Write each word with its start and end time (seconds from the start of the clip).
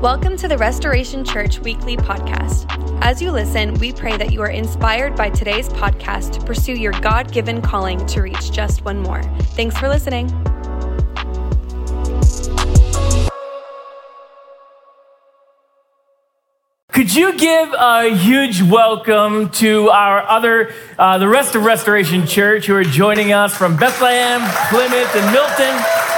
Welcome 0.00 0.38
to 0.38 0.48
the 0.48 0.56
Restoration 0.56 1.26
Church 1.26 1.58
Weekly 1.58 1.94
Podcast. 1.94 2.64
As 3.02 3.20
you 3.20 3.30
listen, 3.30 3.74
we 3.74 3.92
pray 3.92 4.16
that 4.16 4.32
you 4.32 4.40
are 4.40 4.48
inspired 4.48 5.14
by 5.14 5.28
today's 5.28 5.68
podcast 5.68 6.32
to 6.32 6.40
pursue 6.40 6.72
your 6.72 6.92
God 7.02 7.30
given 7.30 7.60
calling 7.60 8.06
to 8.06 8.22
reach 8.22 8.50
just 8.50 8.82
one 8.82 8.98
more. 9.00 9.22
Thanks 9.52 9.76
for 9.76 9.90
listening. 9.90 10.28
Could 16.92 17.14
you 17.14 17.36
give 17.36 17.74
a 17.74 18.16
huge 18.16 18.62
welcome 18.62 19.50
to 19.50 19.90
our 19.90 20.26
other, 20.26 20.72
uh, 20.98 21.18
the 21.18 21.28
rest 21.28 21.54
of 21.54 21.66
Restoration 21.66 22.26
Church 22.26 22.64
who 22.64 22.74
are 22.74 22.84
joining 22.84 23.34
us 23.34 23.54
from 23.54 23.76
Bethlehem, 23.76 24.40
Plymouth, 24.70 25.14
and 25.14 25.30
Milton? 25.30 26.09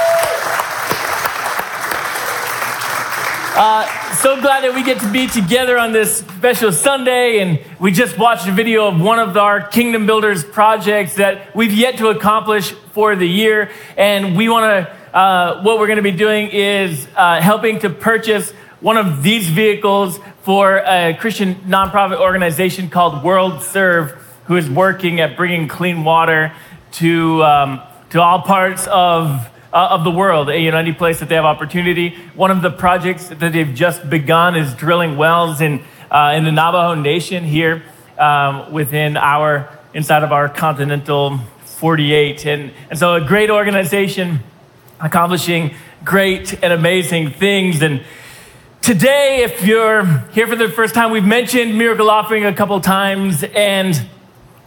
Uh, 3.55 4.15
so 4.15 4.41
glad 4.41 4.63
that 4.63 4.73
we 4.73 4.81
get 4.81 4.99
to 4.99 5.11
be 5.11 5.27
together 5.27 5.77
on 5.77 5.91
this 5.91 6.17
special 6.17 6.71
Sunday. 6.71 7.37
And 7.37 7.59
we 7.79 7.91
just 7.91 8.17
watched 8.17 8.47
a 8.47 8.51
video 8.51 8.87
of 8.87 8.99
one 8.99 9.19
of 9.19 9.37
our 9.37 9.61
Kingdom 9.61 10.07
Builders 10.07 10.43
projects 10.43 11.17
that 11.17 11.55
we've 11.55 11.71
yet 11.71 11.99
to 11.99 12.07
accomplish 12.07 12.71
for 12.71 13.15
the 13.15 13.27
year. 13.27 13.69
And 13.95 14.35
we 14.35 14.49
want 14.49 14.87
to, 14.87 15.15
uh, 15.15 15.61
what 15.61 15.77
we're 15.77 15.85
going 15.85 15.97
to 15.97 16.01
be 16.01 16.09
doing 16.09 16.49
is 16.49 17.07
uh, 17.15 17.41
helping 17.41 17.77
to 17.81 17.91
purchase 17.91 18.49
one 18.79 18.97
of 18.97 19.21
these 19.21 19.47
vehicles 19.47 20.19
for 20.41 20.77
a 20.77 21.15
Christian 21.19 21.53
nonprofit 21.67 22.19
organization 22.19 22.89
called 22.89 23.23
World 23.23 23.61
Serve, 23.61 24.13
who 24.45 24.55
is 24.55 24.67
working 24.67 25.19
at 25.19 25.37
bringing 25.37 25.67
clean 25.67 26.03
water 26.03 26.55
to, 26.93 27.43
um, 27.43 27.83
to 28.09 28.19
all 28.19 28.41
parts 28.41 28.87
of 28.87 29.47
uh, 29.73 29.87
of 29.89 30.03
the 30.03 30.11
world, 30.11 30.49
you 30.49 30.69
know, 30.71 30.77
any 30.77 30.93
place 30.93 31.19
that 31.19 31.29
they 31.29 31.35
have 31.35 31.45
opportunity. 31.45 32.15
One 32.35 32.51
of 32.51 32.61
the 32.61 32.69
projects 32.69 33.27
that 33.29 33.39
they've 33.39 33.73
just 33.73 34.07
begun 34.07 34.55
is 34.55 34.73
drilling 34.75 35.17
wells 35.17 35.61
in, 35.61 35.83
uh, 36.11 36.33
in 36.35 36.43
the 36.43 36.51
Navajo 36.51 36.93
Nation 36.93 37.43
here 37.43 37.83
um, 38.19 38.71
within 38.71 39.17
our, 39.17 39.67
inside 39.93 40.23
of 40.23 40.31
our 40.31 40.47
continental 40.47 41.39
48. 41.65 42.45
And, 42.45 42.71
and 42.91 42.99
so 42.99 43.15
a 43.15 43.21
great 43.21 43.49
organization 43.49 44.41
accomplishing 44.99 45.73
great 46.05 46.53
and 46.63 46.71
amazing 46.71 47.31
things. 47.31 47.81
And 47.81 48.03
today, 48.81 49.43
if 49.43 49.65
you're 49.65 50.05
here 50.33 50.45
for 50.45 50.55
the 50.55 50.69
first 50.69 50.93
time, 50.93 51.09
we've 51.09 51.25
mentioned 51.25 51.77
miracle 51.77 52.11
offering 52.11 52.45
a 52.45 52.53
couple 52.53 52.79
times 52.79 53.43
and 53.43 53.99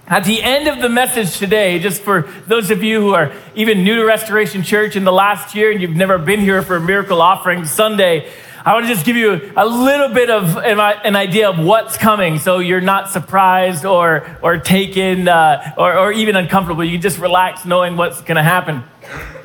at 0.09 0.25
the 0.25 0.41
end 0.41 0.69
of 0.69 0.81
the 0.81 0.89
message 0.89 1.37
today, 1.37 1.81
just 1.81 2.01
for 2.01 2.23
those 2.47 2.71
of 2.71 2.85
you 2.85 3.01
who 3.01 3.15
are 3.15 3.33
even 3.57 3.83
new 3.83 3.97
to 3.97 4.05
Restoration 4.05 4.63
Church 4.63 4.95
in 4.95 5.03
the 5.03 5.13
last 5.13 5.57
year 5.57 5.73
and 5.73 5.83
you've 5.83 5.97
never 5.97 6.17
been 6.17 6.39
here 6.39 6.63
for 6.63 6.77
a 6.77 6.81
miracle 6.81 7.21
offering 7.21 7.65
Sunday, 7.65 8.31
I 8.65 8.73
want 8.73 8.87
to 8.87 8.93
just 8.93 9.05
give 9.05 9.17
you 9.17 9.53
a 9.57 9.67
little 9.67 10.11
bit 10.11 10.31
of 10.31 10.57
an 10.59 11.17
idea 11.17 11.51
of 11.51 11.59
what's 11.59 11.97
coming 11.97 12.39
so 12.39 12.61
you're 12.61 12.81
not 12.81 13.11
surprised 13.11 13.85
or, 13.85 14.39
or 14.43 14.59
taken 14.59 15.27
uh, 15.27 15.75
or, 15.77 15.99
or 15.99 16.13
even 16.13 16.37
uncomfortable. 16.37 16.85
You 16.85 16.99
just 16.99 17.19
relax 17.19 17.65
knowing 17.65 17.97
what's 17.97 18.21
going 18.21 18.37
to 18.37 18.45
happen. 18.45 18.85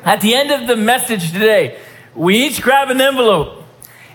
At 0.04 0.20
the 0.20 0.32
end 0.32 0.52
of 0.52 0.68
the 0.68 0.76
message 0.76 1.32
today, 1.32 1.80
we 2.14 2.36
each 2.36 2.62
grab 2.62 2.88
an 2.88 3.00
envelope 3.00 3.64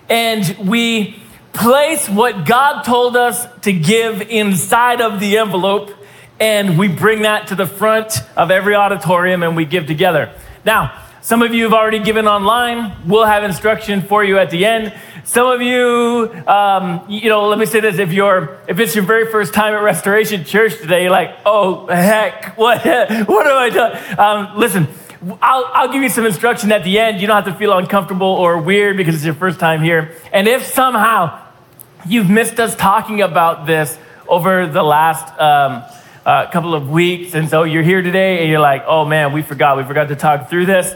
and 0.07 0.57
we 0.59 1.21
place 1.51 2.07
what 2.07 2.45
God 2.45 2.83
told 2.83 3.17
us 3.17 3.45
to 3.63 3.73
give 3.73 4.21
inside 4.21 5.01
of 5.01 5.19
the 5.19 5.39
envelope 5.39 5.96
and 6.39 6.77
we 6.77 6.87
bring 6.87 7.23
that 7.23 7.47
to 7.47 7.55
the 7.55 7.65
front 7.65 8.21
of 8.35 8.51
every 8.51 8.75
auditorium 8.75 9.43
and 9.43 9.55
we 9.55 9.65
give 9.65 9.87
together. 9.87 10.31
Now, 10.65 11.03
some 11.21 11.41
of 11.41 11.53
you 11.53 11.63
have 11.63 11.73
already 11.73 11.99
given 11.99 12.27
online. 12.27 12.95
We'll 13.05 13.25
have 13.25 13.43
instruction 13.43 14.01
for 14.01 14.23
you 14.23 14.37
at 14.37 14.49
the 14.49 14.65
end. 14.65 14.93
Some 15.25 15.47
of 15.47 15.61
you, 15.61 16.31
um, 16.47 17.03
you 17.09 17.27
know, 17.27 17.49
let 17.49 17.59
me 17.59 17.65
say 17.65 17.81
this: 17.81 17.99
if 17.99 18.13
you're, 18.13 18.57
if 18.67 18.79
it's 18.79 18.95
your 18.95 19.03
very 19.03 19.29
first 19.29 19.53
time 19.53 19.73
at 19.73 19.81
Restoration 19.81 20.45
Church 20.45 20.77
today, 20.79 21.01
you're 21.01 21.11
like, 21.11 21.35
oh 21.45 21.85
heck, 21.87 22.57
what, 22.57 22.85
what 22.85 23.45
have 23.45 23.57
I 23.57 23.69
done? 23.69 24.19
Um, 24.19 24.57
listen, 24.57 24.87
I'll, 25.41 25.65
I'll 25.73 25.91
give 25.91 26.01
you 26.01 26.09
some 26.09 26.25
instruction 26.25 26.71
at 26.71 26.83
the 26.83 26.97
end. 26.97 27.19
You 27.19 27.27
don't 27.27 27.43
have 27.43 27.53
to 27.53 27.59
feel 27.59 27.77
uncomfortable 27.77 28.27
or 28.27 28.61
weird 28.61 28.95
because 28.95 29.15
it's 29.15 29.25
your 29.25 29.33
first 29.33 29.59
time 29.59 29.81
here. 29.81 30.15
And 30.31 30.47
if 30.47 30.65
somehow 30.65 31.45
you've 32.05 32.29
missed 32.29 32.59
us 32.59 32.75
talking 32.75 33.21
about 33.21 33.65
this 33.65 33.97
over 34.29 34.67
the 34.67 34.83
last 34.83 35.37
um, 35.39 35.83
a 36.27 36.49
couple 36.51 36.75
of 36.75 36.89
weeks. 36.89 37.33
And 37.33 37.49
so 37.49 37.63
you're 37.63 37.83
here 37.83 38.01
today 38.01 38.41
and 38.41 38.49
you're 38.49 38.59
like, 38.59 38.83
oh 38.85 39.05
man, 39.05 39.31
we 39.31 39.41
forgot. 39.41 39.77
We 39.77 39.83
forgot 39.83 40.09
to 40.09 40.15
talk 40.15 40.49
through 40.49 40.65
this. 40.65 40.93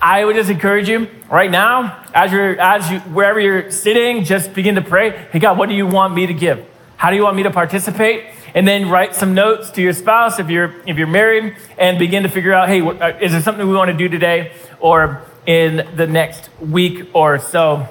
I 0.00 0.24
would 0.24 0.36
just 0.36 0.50
encourage 0.50 0.88
you 0.88 1.08
right 1.28 1.50
now, 1.50 2.04
as 2.14 2.30
you're, 2.30 2.60
as 2.60 2.88
you, 2.88 3.00
wherever 3.00 3.40
you're 3.40 3.72
sitting, 3.72 4.22
just 4.22 4.54
begin 4.54 4.76
to 4.76 4.82
pray. 4.82 5.10
Hey, 5.32 5.40
God, 5.40 5.58
what 5.58 5.68
do 5.68 5.74
you 5.74 5.86
want 5.86 6.14
me 6.14 6.26
to 6.26 6.34
give? 6.34 6.64
How 6.96 7.10
do 7.10 7.16
you 7.16 7.24
want 7.24 7.36
me 7.36 7.42
to 7.42 7.50
participate? 7.50 8.26
And 8.54 8.68
then 8.68 8.88
write 8.88 9.16
some 9.16 9.34
notes 9.34 9.70
to 9.70 9.82
your 9.82 9.92
spouse 9.92 10.38
if 10.38 10.48
you're, 10.48 10.74
if 10.86 10.96
you're 10.96 11.08
married 11.08 11.56
and 11.76 11.98
begin 11.98 12.22
to 12.22 12.28
figure 12.28 12.52
out, 12.52 12.68
hey, 12.68 12.82
uh, 12.82 13.18
is 13.18 13.32
there 13.32 13.42
something 13.42 13.66
we 13.66 13.74
want 13.74 13.90
to 13.90 13.96
do 13.96 14.08
today 14.08 14.52
or 14.78 15.22
in 15.44 15.88
the 15.96 16.06
next 16.06 16.50
week 16.60 17.08
or 17.14 17.40
so? 17.40 17.88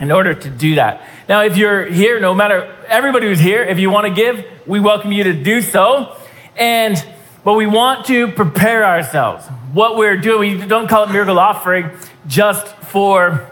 in 0.00 0.10
order 0.10 0.34
to 0.34 0.50
do 0.50 0.74
that. 0.74 1.02
Now, 1.26 1.42
if 1.42 1.56
you're 1.56 1.86
here, 1.86 2.20
no 2.20 2.34
matter 2.34 2.76
everybody 2.86 3.26
who's 3.26 3.40
here, 3.40 3.62
if 3.62 3.78
you 3.78 3.88
want 3.88 4.06
to 4.06 4.12
give, 4.12 4.44
we 4.66 4.78
welcome 4.78 5.10
you 5.10 5.24
to 5.24 5.32
do 5.32 5.62
so. 5.62 6.14
And 6.54 7.02
but 7.42 7.54
we 7.54 7.66
want 7.66 8.06
to 8.06 8.28
prepare 8.28 8.84
ourselves. 8.84 9.46
What 9.72 9.96
we're 9.96 10.18
doing, 10.18 10.60
we 10.60 10.66
don't 10.66 10.86
call 10.86 11.04
it 11.04 11.12
miracle 11.12 11.38
offering 11.38 11.90
just 12.26 12.66
for 12.66 13.50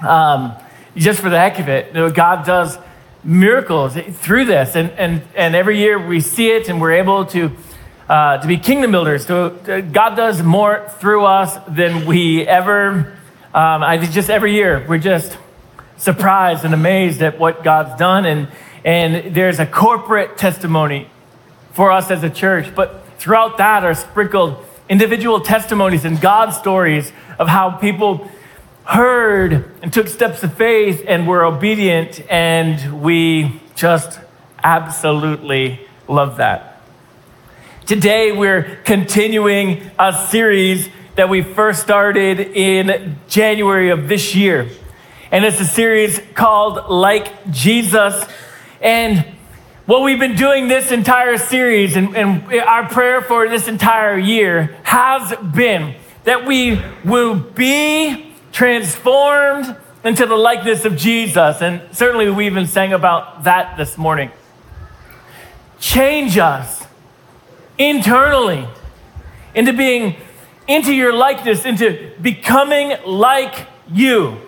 um, 0.00 0.54
just 0.96 1.20
for 1.20 1.28
the 1.28 1.38
heck 1.38 1.58
of 1.58 1.68
it. 1.68 1.88
You 1.88 1.92
know, 1.94 2.10
God 2.10 2.46
does 2.46 2.78
miracles 3.22 3.94
through 3.94 4.46
this, 4.46 4.74
and 4.74 4.90
and 4.92 5.22
and 5.34 5.54
every 5.54 5.78
year 5.78 5.98
we 5.98 6.20
see 6.20 6.50
it, 6.50 6.70
and 6.70 6.80
we're 6.80 6.92
able 6.92 7.26
to. 7.26 7.50
Uh, 8.08 8.40
to 8.40 8.48
be 8.48 8.56
kingdom 8.56 8.90
builders, 8.90 9.26
so 9.26 9.48
uh, 9.68 9.82
God 9.82 10.14
does 10.14 10.42
more 10.42 10.88
through 10.98 11.26
us 11.26 11.58
than 11.68 12.06
we 12.06 12.40
ever. 12.48 13.14
Um, 13.52 13.82
I 13.82 13.98
just 13.98 14.30
every 14.30 14.54
year 14.54 14.82
we're 14.88 14.96
just 14.96 15.36
surprised 15.98 16.64
and 16.64 16.72
amazed 16.72 17.20
at 17.22 17.38
what 17.38 17.62
God's 17.62 17.98
done. 17.98 18.24
And, 18.24 18.48
and 18.84 19.34
there's 19.34 19.58
a 19.58 19.66
corporate 19.66 20.38
testimony 20.38 21.10
for 21.72 21.92
us 21.92 22.10
as 22.10 22.22
a 22.22 22.30
church. 22.30 22.74
But 22.74 23.04
throughout 23.18 23.58
that 23.58 23.84
are 23.84 23.94
sprinkled 23.94 24.64
individual 24.88 25.40
testimonies 25.40 26.04
and 26.04 26.18
God 26.20 26.50
stories 26.50 27.12
of 27.38 27.48
how 27.48 27.72
people 27.72 28.30
heard 28.84 29.70
and 29.82 29.92
took 29.92 30.08
steps 30.08 30.42
of 30.42 30.54
faith 30.54 31.04
and 31.06 31.28
were 31.28 31.44
obedient. 31.44 32.22
And 32.30 33.02
we 33.02 33.60
just 33.74 34.18
absolutely 34.64 35.86
love 36.08 36.38
that. 36.38 36.80
Today, 37.86 38.32
we're 38.32 38.78
continuing 38.84 39.90
a 39.98 40.26
series 40.28 40.88
that 41.16 41.28
we 41.28 41.42
first 41.42 41.82
started 41.82 42.38
in 42.38 43.16
January 43.28 43.90
of 43.90 44.08
this 44.08 44.34
year 44.34 44.68
and 45.30 45.44
it's 45.44 45.60
a 45.60 45.64
series 45.64 46.20
called 46.34 46.88
Like 46.88 47.50
Jesus. 47.50 48.24
And 48.80 49.24
what 49.86 50.02
we've 50.02 50.18
been 50.18 50.36
doing 50.36 50.68
this 50.68 50.90
entire 50.90 51.38
series 51.38 51.96
and, 51.96 52.16
and, 52.16 52.52
our 52.60 52.88
prayer 52.88 53.20
for 53.20 53.48
this 53.48 53.68
entire 53.68 54.18
year 54.18 54.76
has 54.84 55.34
been 55.54 55.94
that 56.24 56.46
we 56.46 56.80
will 57.04 57.34
be 57.34 58.34
transformed 58.52 59.76
into 60.04 60.26
the 60.26 60.36
likeness 60.36 60.84
of 60.84 60.96
Jesus. 60.96 61.60
And 61.60 61.82
certainly 61.94 62.30
we 62.30 62.46
even 62.46 62.66
sang 62.66 62.92
about 62.92 63.44
that 63.44 63.76
this 63.76 63.98
morning. 63.98 64.30
Change 65.80 66.38
us 66.38 66.86
internally 67.76 68.66
into 69.54 69.72
being 69.72 70.16
into 70.66 70.94
your 70.94 71.14
likeness, 71.14 71.64
into 71.64 72.12
becoming 72.20 72.94
like 73.06 73.66
you. 73.90 74.38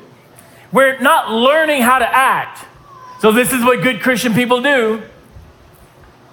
We're 0.73 0.99
not 1.01 1.31
learning 1.31 1.83
how 1.83 1.99
to 1.99 2.09
act. 2.09 2.67
So, 3.21 3.33
this 3.33 3.53
is 3.53 3.65
what 3.65 3.83
good 3.83 4.01
Christian 4.01 4.35
people 4.35 4.63
do. 4.63 5.03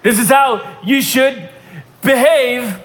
This 0.04 0.20
is 0.20 0.30
how 0.30 0.80
you 0.84 1.02
should 1.02 1.50
behave. 2.02 2.82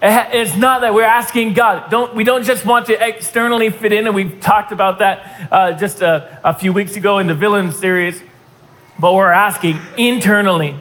It's 0.00 0.56
not 0.56 0.82
that 0.82 0.94
we're 0.94 1.04
asking 1.04 1.54
God. 1.54 1.90
Don't, 1.90 2.14
we 2.14 2.22
don't 2.22 2.44
just 2.44 2.64
want 2.64 2.86
to 2.86 3.06
externally 3.06 3.70
fit 3.70 3.92
in, 3.92 4.06
and 4.06 4.14
we've 4.14 4.40
talked 4.40 4.72
about 4.72 5.00
that 5.00 5.48
uh, 5.50 5.72
just 5.72 6.02
a, 6.02 6.40
a 6.44 6.54
few 6.54 6.72
weeks 6.72 6.96
ago 6.96 7.18
in 7.18 7.26
the 7.26 7.34
villain 7.34 7.72
series. 7.72 8.22
But 8.98 9.14
we're 9.14 9.30
asking 9.30 9.78
internally 9.98 10.76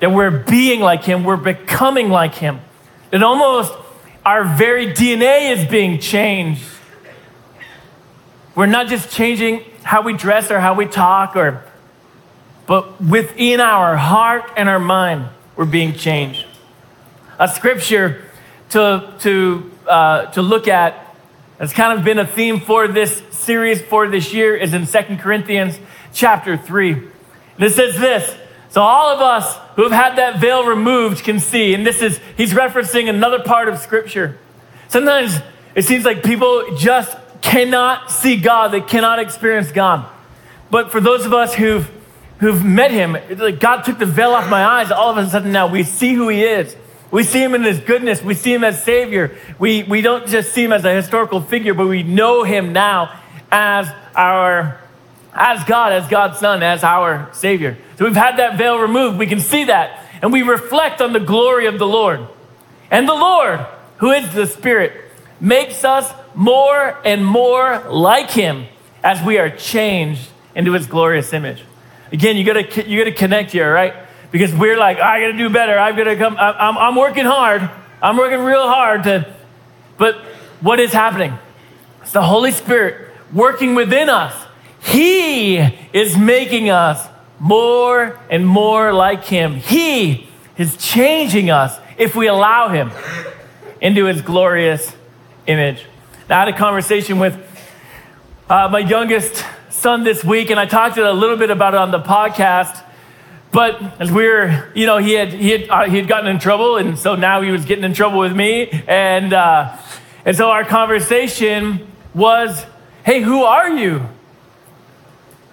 that 0.00 0.10
we're 0.10 0.30
being 0.30 0.80
like 0.80 1.04
Him, 1.04 1.24
we're 1.24 1.36
becoming 1.36 2.08
like 2.08 2.34
Him. 2.34 2.60
That 3.10 3.22
almost 3.22 3.72
our 4.24 4.44
very 4.44 4.88
DNA 4.88 5.56
is 5.56 5.68
being 5.68 6.00
changed 6.00 6.64
we're 8.54 8.66
not 8.66 8.88
just 8.88 9.10
changing 9.10 9.64
how 9.82 10.02
we 10.02 10.12
dress 10.12 10.50
or 10.50 10.60
how 10.60 10.74
we 10.74 10.86
talk 10.86 11.36
or 11.36 11.64
but 12.66 13.00
within 13.02 13.60
our 13.60 13.96
heart 13.96 14.44
and 14.56 14.68
our 14.68 14.78
mind, 14.78 15.28
we're 15.56 15.66
being 15.66 15.94
changed. 15.94 16.46
A 17.38 17.48
scripture 17.48 18.24
to, 18.70 19.12
to, 19.20 19.70
uh, 19.86 20.26
to 20.26 20.42
look 20.42 20.68
at 20.68 21.14
That's 21.58 21.72
kind 21.72 21.98
of 21.98 22.04
been 22.04 22.18
a 22.18 22.26
theme 22.26 22.60
for 22.60 22.88
this 22.88 23.22
series 23.30 23.80
for 23.82 24.08
this 24.08 24.32
year 24.32 24.56
is 24.56 24.74
in 24.74 24.86
Second 24.86 25.18
Corinthians 25.18 25.78
chapter 26.12 26.56
3. 26.56 26.92
And 26.92 27.10
it 27.58 27.72
says 27.72 27.98
this. 27.98 28.36
So 28.70 28.80
all 28.80 29.14
of 29.14 29.20
us 29.20 29.58
who 29.76 29.82
have 29.82 29.92
had 29.92 30.16
that 30.16 30.40
veil 30.40 30.64
removed 30.64 31.24
can 31.24 31.38
see, 31.38 31.74
and 31.74 31.86
this 31.86 32.00
is, 32.00 32.18
he's 32.36 32.52
referencing 32.52 33.08
another 33.08 33.40
part 33.40 33.68
of 33.68 33.78
scripture. 33.78 34.38
Sometimes 34.88 35.38
it 35.74 35.84
seems 35.84 36.04
like 36.04 36.22
people 36.22 36.74
just 36.76 37.16
cannot 37.42 38.10
see 38.10 38.36
God, 38.36 38.68
they 38.68 38.80
cannot 38.80 39.18
experience 39.18 39.70
God. 39.70 40.08
But 40.70 40.90
for 40.90 41.00
those 41.00 41.26
of 41.26 41.34
us 41.34 41.54
who've, 41.54 41.90
who've 42.38 42.64
met 42.64 42.90
him, 42.90 43.16
like 43.36 43.60
God 43.60 43.82
took 43.82 43.98
the 43.98 44.06
veil 44.06 44.30
off 44.30 44.48
my 44.48 44.64
eyes, 44.64 44.90
all 44.90 45.10
of 45.10 45.18
a 45.18 45.28
sudden 45.28 45.52
now 45.52 45.66
we 45.66 45.82
see 45.82 46.14
who 46.14 46.28
he 46.28 46.42
is. 46.42 46.74
We 47.10 47.24
see 47.24 47.42
him 47.42 47.54
in 47.54 47.62
his 47.62 47.78
goodness. 47.78 48.22
We 48.22 48.32
see 48.32 48.54
him 48.54 48.64
as 48.64 48.82
Savior. 48.82 49.36
We, 49.58 49.82
we 49.82 50.00
don't 50.00 50.26
just 50.26 50.54
see 50.54 50.64
him 50.64 50.72
as 50.72 50.86
a 50.86 50.94
historical 50.94 51.42
figure, 51.42 51.74
but 51.74 51.86
we 51.86 52.02
know 52.02 52.42
him 52.42 52.72
now 52.72 53.20
as 53.50 53.86
our 54.16 54.80
as 55.34 55.64
God, 55.64 55.92
as 55.92 56.08
God's 56.08 56.38
Son, 56.38 56.62
as 56.62 56.84
our 56.84 57.30
Savior. 57.32 57.78
So 57.96 58.04
we've 58.04 58.16
had 58.16 58.36
that 58.38 58.58
veil 58.58 58.78
removed. 58.78 59.18
We 59.18 59.26
can 59.26 59.40
see 59.40 59.64
that. 59.64 60.06
And 60.20 60.32
we 60.32 60.42
reflect 60.42 61.00
on 61.00 61.12
the 61.12 61.20
glory 61.20 61.66
of 61.66 61.78
the 61.78 61.86
Lord. 61.86 62.26
And 62.90 63.08
the 63.08 63.14
Lord, 63.14 63.60
who 63.96 64.10
is 64.10 64.32
the 64.34 64.46
Spirit, 64.46 64.92
makes 65.40 65.84
us 65.84 66.12
more 66.34 66.98
and 67.04 67.24
more 67.24 67.82
like 67.88 68.30
him 68.30 68.66
as 69.02 69.22
we 69.24 69.38
are 69.38 69.50
changed 69.50 70.28
into 70.54 70.72
his 70.72 70.86
glorious 70.86 71.32
image. 71.32 71.62
Again, 72.12 72.36
you 72.36 72.44
gotta, 72.44 72.88
you 72.88 72.98
gotta 72.98 73.14
connect 73.16 73.52
here, 73.52 73.72
right? 73.72 73.94
Because 74.30 74.54
we're 74.54 74.78
like, 74.78 74.98
I 74.98 75.20
gotta 75.20 75.36
do 75.36 75.50
better. 75.50 75.78
I've 75.78 75.96
gotta 75.96 76.16
come, 76.16 76.36
I'm, 76.38 76.76
I'm 76.78 76.96
working 76.96 77.24
hard. 77.24 77.68
I'm 78.02 78.16
working 78.16 78.40
real 78.40 78.66
hard 78.66 79.04
to, 79.04 79.32
but 79.96 80.16
what 80.60 80.80
is 80.80 80.92
happening? 80.92 81.38
It's 82.02 82.10
the 82.10 82.22
Holy 82.22 82.50
Spirit 82.50 83.10
working 83.32 83.76
within 83.76 84.08
us. 84.08 84.34
He 84.82 85.58
is 85.92 86.16
making 86.16 86.68
us 86.68 87.06
more 87.38 88.18
and 88.28 88.44
more 88.44 88.92
like 88.92 89.24
him. 89.24 89.54
He 89.54 90.28
is 90.58 90.76
changing 90.76 91.50
us 91.50 91.78
if 91.96 92.16
we 92.16 92.26
allow 92.26 92.68
him 92.68 92.90
into 93.80 94.06
his 94.06 94.20
glorious 94.20 94.94
image. 95.46 95.86
I 96.32 96.38
had 96.38 96.48
a 96.48 96.56
conversation 96.56 97.18
with 97.18 97.38
uh, 98.48 98.66
my 98.72 98.78
youngest 98.78 99.44
son 99.68 100.02
this 100.02 100.24
week, 100.24 100.48
and 100.48 100.58
I 100.58 100.64
talked 100.64 100.96
a 100.96 101.12
little 101.12 101.36
bit 101.36 101.50
about 101.50 101.74
it 101.74 101.78
on 101.78 101.90
the 101.90 102.00
podcast. 102.00 102.82
But 103.50 104.00
as 104.00 104.10
we 104.10 104.24
were, 104.24 104.72
you 104.74 104.86
know, 104.86 104.96
he 104.96 105.12
had 105.12 105.28
he 105.34 105.50
had 105.50 105.68
uh, 105.68 105.84
he 105.84 105.98
had 105.98 106.08
gotten 106.08 106.30
in 106.30 106.38
trouble, 106.38 106.78
and 106.78 106.98
so 106.98 107.16
now 107.16 107.42
he 107.42 107.50
was 107.50 107.66
getting 107.66 107.84
in 107.84 107.92
trouble 107.92 108.18
with 108.18 108.34
me, 108.34 108.82
and 108.88 109.34
uh, 109.34 109.76
and 110.24 110.34
so 110.34 110.48
our 110.48 110.64
conversation 110.64 111.86
was, 112.14 112.64
"Hey, 113.04 113.20
who 113.20 113.42
are 113.42 113.68
you? 113.68 114.08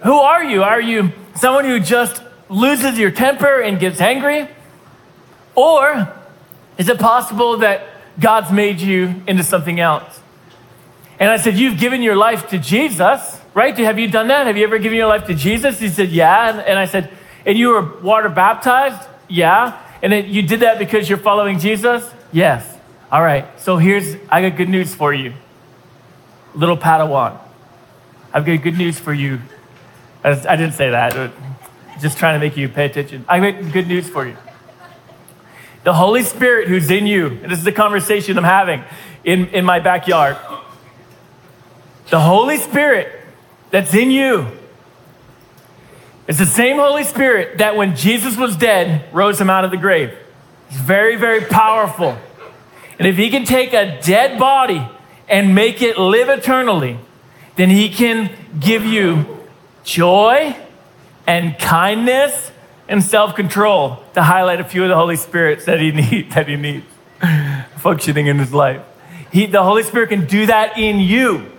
Who 0.02 0.14
are 0.14 0.42
you? 0.42 0.62
Are 0.62 0.80
you 0.80 1.12
someone 1.34 1.66
who 1.66 1.78
just 1.78 2.22
loses 2.48 2.98
your 2.98 3.10
temper 3.10 3.60
and 3.60 3.78
gets 3.78 4.00
angry, 4.00 4.48
or 5.54 6.10
is 6.78 6.88
it 6.88 6.98
possible 6.98 7.58
that 7.58 7.86
God's 8.18 8.50
made 8.50 8.80
you 8.80 9.22
into 9.26 9.42
something 9.42 9.78
else?" 9.78 10.19
And 11.20 11.30
I 11.30 11.36
said, 11.36 11.58
You've 11.58 11.78
given 11.78 12.02
your 12.02 12.16
life 12.16 12.48
to 12.48 12.58
Jesus, 12.58 13.38
right? 13.54 13.76
Have 13.78 13.98
you 13.98 14.08
done 14.08 14.28
that? 14.28 14.46
Have 14.46 14.56
you 14.56 14.64
ever 14.64 14.78
given 14.78 14.96
your 14.96 15.06
life 15.06 15.26
to 15.26 15.34
Jesus? 15.34 15.78
He 15.78 15.88
said, 15.88 16.08
Yeah. 16.08 16.58
And 16.66 16.78
I 16.78 16.86
said, 16.86 17.10
And 17.44 17.56
you 17.56 17.68
were 17.68 18.00
water 18.00 18.30
baptized? 18.30 19.06
Yeah. 19.28 19.80
And 20.02 20.12
then 20.12 20.30
you 20.30 20.42
did 20.42 20.60
that 20.60 20.78
because 20.78 21.08
you're 21.08 21.18
following 21.18 21.58
Jesus? 21.58 22.10
Yes. 22.32 22.78
All 23.12 23.22
right. 23.22 23.60
So 23.60 23.76
here's, 23.76 24.16
I 24.30 24.48
got 24.48 24.56
good 24.56 24.70
news 24.70 24.94
for 24.94 25.12
you. 25.12 25.34
Little 26.54 26.76
Padawan. 26.76 27.38
I've 28.32 28.46
got 28.46 28.62
good 28.62 28.78
news 28.78 28.98
for 28.98 29.12
you. 29.12 29.40
I 30.24 30.56
didn't 30.56 30.72
say 30.72 30.90
that, 30.90 31.32
just 32.00 32.18
trying 32.18 32.38
to 32.38 32.46
make 32.46 32.56
you 32.56 32.68
pay 32.68 32.86
attention. 32.86 33.24
I 33.26 33.50
got 33.50 33.72
good 33.72 33.88
news 33.88 34.08
for 34.08 34.26
you. 34.26 34.36
The 35.82 35.94
Holy 35.94 36.22
Spirit 36.22 36.68
who's 36.68 36.90
in 36.90 37.06
you, 37.06 37.28
and 37.28 37.50
this 37.50 37.58
is 37.58 37.64
the 37.64 37.72
conversation 37.72 38.36
I'm 38.36 38.44
having 38.44 38.84
in, 39.24 39.46
in 39.48 39.64
my 39.64 39.80
backyard. 39.80 40.36
The 42.10 42.20
Holy 42.20 42.58
Spirit 42.58 43.12
that's 43.70 43.94
in 43.94 44.10
you 44.10 44.48
is 46.26 46.38
the 46.38 46.46
same 46.46 46.76
Holy 46.76 47.04
Spirit 47.04 47.58
that 47.58 47.76
when 47.76 47.96
Jesus 47.96 48.36
was 48.36 48.56
dead 48.56 49.04
rose 49.12 49.40
him 49.40 49.48
out 49.48 49.64
of 49.64 49.70
the 49.70 49.76
grave. 49.76 50.16
He's 50.68 50.80
very, 50.80 51.16
very 51.16 51.40
powerful. 51.40 52.18
And 52.98 53.06
if 53.06 53.16
he 53.16 53.30
can 53.30 53.44
take 53.44 53.72
a 53.72 54.00
dead 54.00 54.38
body 54.38 54.86
and 55.28 55.54
make 55.54 55.82
it 55.82 55.98
live 55.98 56.28
eternally, 56.28 56.98
then 57.56 57.70
he 57.70 57.88
can 57.88 58.30
give 58.58 58.84
you 58.84 59.46
joy 59.84 60.56
and 61.26 61.58
kindness 61.58 62.50
and 62.88 63.02
self-control 63.02 64.02
to 64.14 64.22
highlight 64.22 64.60
a 64.60 64.64
few 64.64 64.82
of 64.82 64.88
the 64.88 64.96
Holy 64.96 65.16
Spirits 65.16 65.64
that 65.66 65.80
he, 65.80 65.92
need, 65.92 66.32
that 66.32 66.48
he 66.48 66.56
needs 66.56 66.86
functioning 67.76 68.26
in 68.26 68.38
his 68.38 68.52
life. 68.52 68.82
He, 69.32 69.46
the 69.46 69.62
Holy 69.62 69.84
Spirit 69.84 70.08
can 70.08 70.26
do 70.26 70.46
that 70.46 70.76
in 70.76 70.98
you. 70.98 71.50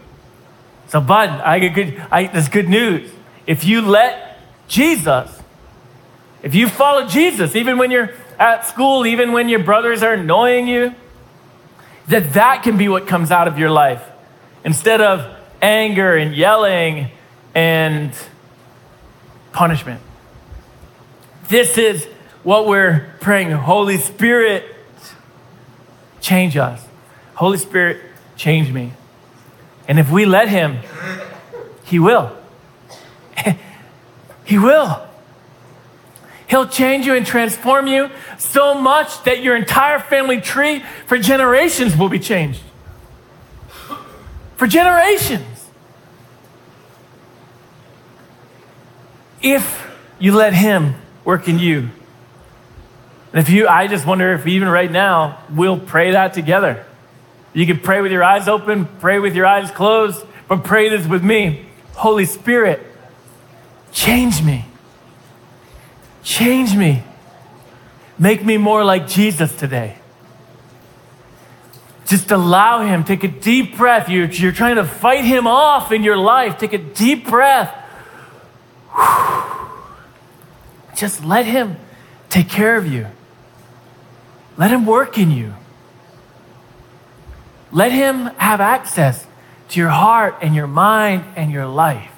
So, 0.91 0.99
bud, 0.99 1.29
I 1.29 1.59
get 1.59 1.73
good. 1.73 2.03
I, 2.11 2.27
that's 2.27 2.49
good 2.49 2.67
news. 2.67 3.09
If 3.47 3.63
you 3.63 3.81
let 3.81 4.37
Jesus, 4.67 5.41
if 6.43 6.53
you 6.53 6.67
follow 6.67 7.07
Jesus, 7.07 7.55
even 7.55 7.77
when 7.77 7.91
you're 7.91 8.13
at 8.37 8.67
school, 8.67 9.05
even 9.05 9.31
when 9.31 9.47
your 9.47 9.63
brothers 9.63 10.03
are 10.03 10.15
annoying 10.15 10.67
you, 10.67 10.93
that 12.09 12.33
that 12.33 12.63
can 12.63 12.75
be 12.75 12.89
what 12.89 13.07
comes 13.07 13.31
out 13.31 13.47
of 13.47 13.57
your 13.57 13.69
life 13.69 14.03
instead 14.65 14.99
of 14.99 15.33
anger 15.61 16.17
and 16.17 16.35
yelling 16.35 17.09
and 17.55 18.11
punishment. 19.53 20.01
This 21.47 21.77
is 21.77 22.05
what 22.43 22.67
we're 22.67 23.13
praying. 23.21 23.51
Holy 23.51 23.97
Spirit, 23.97 24.65
change 26.19 26.57
us. 26.57 26.85
Holy 27.35 27.57
Spirit, 27.57 28.01
change 28.35 28.69
me. 28.73 28.91
And 29.91 29.99
if 29.99 30.09
we 30.09 30.25
let 30.25 30.47
Him, 30.47 30.77
He 31.83 31.99
will. 31.99 32.31
he 34.45 34.57
will. 34.57 35.05
He'll 36.47 36.65
change 36.65 37.05
you 37.05 37.13
and 37.13 37.25
transform 37.25 37.87
you 37.87 38.09
so 38.37 38.73
much 38.73 39.21
that 39.25 39.43
your 39.43 39.53
entire 39.53 39.99
family 39.99 40.39
tree 40.39 40.81
for 41.07 41.17
generations 41.17 41.97
will 41.97 42.07
be 42.07 42.19
changed. 42.19 42.61
For 44.55 44.65
generations. 44.65 45.67
If 49.41 49.91
you 50.19 50.33
let 50.33 50.53
Him 50.53 50.95
work 51.25 51.49
in 51.49 51.59
you. 51.59 51.89
And 53.33 53.41
if 53.41 53.49
you, 53.49 53.67
I 53.67 53.87
just 53.87 54.05
wonder 54.05 54.31
if 54.35 54.47
even 54.47 54.69
right 54.69 54.89
now, 54.89 55.43
we'll 55.49 55.81
pray 55.81 56.11
that 56.11 56.33
together. 56.33 56.85
You 57.53 57.65
can 57.65 57.79
pray 57.79 58.01
with 58.01 58.11
your 58.11 58.23
eyes 58.23 58.47
open, 58.47 58.85
pray 58.99 59.19
with 59.19 59.35
your 59.35 59.45
eyes 59.45 59.71
closed, 59.71 60.25
but 60.47 60.63
pray 60.63 60.89
this 60.89 61.05
with 61.07 61.23
me. 61.23 61.65
Holy 61.93 62.25
Spirit, 62.25 62.81
change 63.91 64.41
me. 64.41 64.65
Change 66.23 66.75
me. 66.75 67.03
Make 68.17 68.45
me 68.45 68.57
more 68.57 68.83
like 68.83 69.07
Jesus 69.07 69.55
today. 69.55 69.97
Just 72.05 72.31
allow 72.31 72.85
Him. 72.85 73.03
Take 73.03 73.23
a 73.23 73.27
deep 73.27 73.77
breath. 73.77 74.09
You're, 74.09 74.27
you're 74.27 74.51
trying 74.51 74.75
to 74.75 74.83
fight 74.83 75.25
Him 75.25 75.47
off 75.47 75.91
in 75.91 76.03
your 76.03 76.17
life. 76.17 76.57
Take 76.57 76.73
a 76.73 76.77
deep 76.77 77.27
breath. 77.27 77.73
Just 80.95 81.23
let 81.23 81.45
Him 81.45 81.77
take 82.29 82.49
care 82.49 82.75
of 82.77 82.85
you. 82.85 83.07
Let 84.57 84.71
Him 84.71 84.85
work 84.85 85.17
in 85.17 85.31
you. 85.31 85.53
Let 87.71 87.91
Him 87.91 88.25
have 88.37 88.61
access 88.61 89.25
to 89.69 89.79
your 89.79 89.89
heart 89.89 90.35
and 90.41 90.53
your 90.53 90.67
mind 90.67 91.23
and 91.35 91.51
your 91.51 91.65
life. 91.65 92.11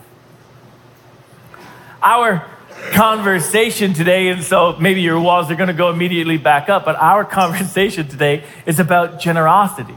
Our 2.01 2.45
conversation 2.91 3.93
today, 3.93 4.29
and 4.29 4.43
so 4.43 4.75
maybe 4.79 5.01
your 5.01 5.19
walls 5.19 5.49
are 5.51 5.55
going 5.55 5.67
to 5.67 5.73
go 5.73 5.89
immediately 5.89 6.37
back 6.37 6.69
up, 6.69 6.85
but 6.85 6.95
our 6.95 7.23
conversation 7.39 8.07
today 8.07 8.43
is 8.65 8.79
about 8.79 9.19
generosity. 9.19 9.95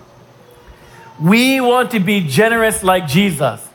We 1.20 1.60
want 1.60 1.92
to 1.92 2.00
be 2.00 2.26
generous 2.26 2.82
like 2.82 3.08
Jesus. 3.08 3.66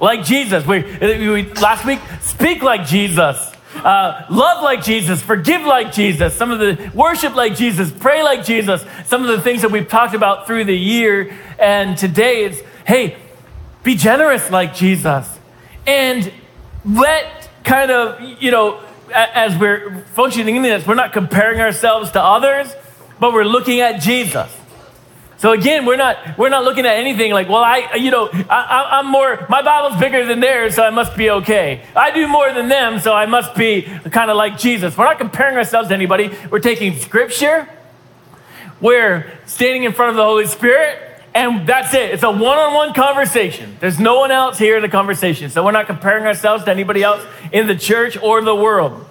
Like 0.00 0.24
Jesus. 0.24 0.66
We, 0.66 0.82
we 1.00 1.52
last 1.54 1.84
week, 1.84 2.00
speak 2.20 2.62
like 2.62 2.86
Jesus 2.86 3.49
uh, 3.84 4.26
love 4.30 4.62
like 4.62 4.82
Jesus, 4.82 5.22
forgive 5.22 5.62
like 5.62 5.92
Jesus, 5.92 6.34
some 6.34 6.50
of 6.50 6.58
the 6.58 6.90
worship 6.94 7.34
like 7.34 7.56
Jesus, 7.56 7.90
pray 7.90 8.22
like 8.22 8.44
Jesus, 8.44 8.84
some 9.06 9.22
of 9.22 9.28
the 9.28 9.40
things 9.40 9.62
that 9.62 9.70
we've 9.70 9.88
talked 9.88 10.14
about 10.14 10.46
through 10.46 10.64
the 10.64 10.76
year. 10.76 11.36
And 11.58 11.96
today 11.96 12.44
it's, 12.44 12.60
hey, 12.86 13.16
be 13.82 13.94
generous 13.94 14.50
like 14.50 14.74
Jesus. 14.74 15.38
And 15.86 16.32
let 16.84 17.48
kind 17.64 17.90
of, 17.90 18.20
you 18.42 18.50
know, 18.50 18.80
as 19.12 19.56
we're 19.56 20.04
functioning 20.12 20.56
in 20.56 20.62
this, 20.62 20.86
we're 20.86 20.94
not 20.94 21.12
comparing 21.12 21.60
ourselves 21.60 22.10
to 22.12 22.22
others, 22.22 22.74
but 23.18 23.32
we're 23.32 23.44
looking 23.44 23.80
at 23.80 24.00
Jesus. 24.00 24.54
So 25.40 25.52
again, 25.52 25.86
we're 25.86 25.96
not 25.96 26.36
we're 26.36 26.50
not 26.50 26.64
looking 26.64 26.84
at 26.84 26.96
anything 26.98 27.32
like, 27.32 27.48
well, 27.48 27.64
I 27.64 27.94
you 27.94 28.10
know 28.10 28.28
I, 28.30 28.98
am 28.98 29.06
more 29.06 29.46
my 29.48 29.62
Bible's 29.62 29.98
bigger 29.98 30.26
than 30.26 30.40
theirs, 30.40 30.74
so 30.74 30.84
I 30.84 30.90
must 30.90 31.16
be 31.16 31.30
okay. 31.30 31.82
I 31.96 32.10
do 32.10 32.28
more 32.28 32.52
than 32.52 32.68
them, 32.68 33.00
so 33.00 33.14
I 33.14 33.24
must 33.24 33.54
be 33.54 33.80
kind 33.80 34.30
of 34.30 34.36
like 34.36 34.58
Jesus. 34.58 34.98
We're 34.98 35.06
not 35.06 35.16
comparing 35.16 35.56
ourselves 35.56 35.88
to 35.88 35.94
anybody. 35.94 36.30
We're 36.50 36.58
taking 36.58 36.94
Scripture. 36.98 37.66
We're 38.82 39.32
standing 39.46 39.84
in 39.84 39.94
front 39.94 40.10
of 40.10 40.16
the 40.16 40.24
Holy 40.24 40.44
Spirit, 40.44 40.98
and 41.34 41.66
that's 41.66 41.94
it. 41.94 42.10
It's 42.10 42.22
a 42.22 42.30
one-on-one 42.30 42.92
conversation. 42.92 43.78
There's 43.80 43.98
no 43.98 44.20
one 44.20 44.30
else 44.30 44.58
here 44.58 44.76
in 44.76 44.82
the 44.82 44.90
conversation, 44.90 45.48
so 45.48 45.64
we're 45.64 45.72
not 45.72 45.86
comparing 45.86 46.26
ourselves 46.26 46.64
to 46.64 46.70
anybody 46.70 47.02
else 47.02 47.24
in 47.50 47.66
the 47.66 47.76
church 47.76 48.18
or 48.22 48.42
the 48.42 48.54
world. 48.54 49.06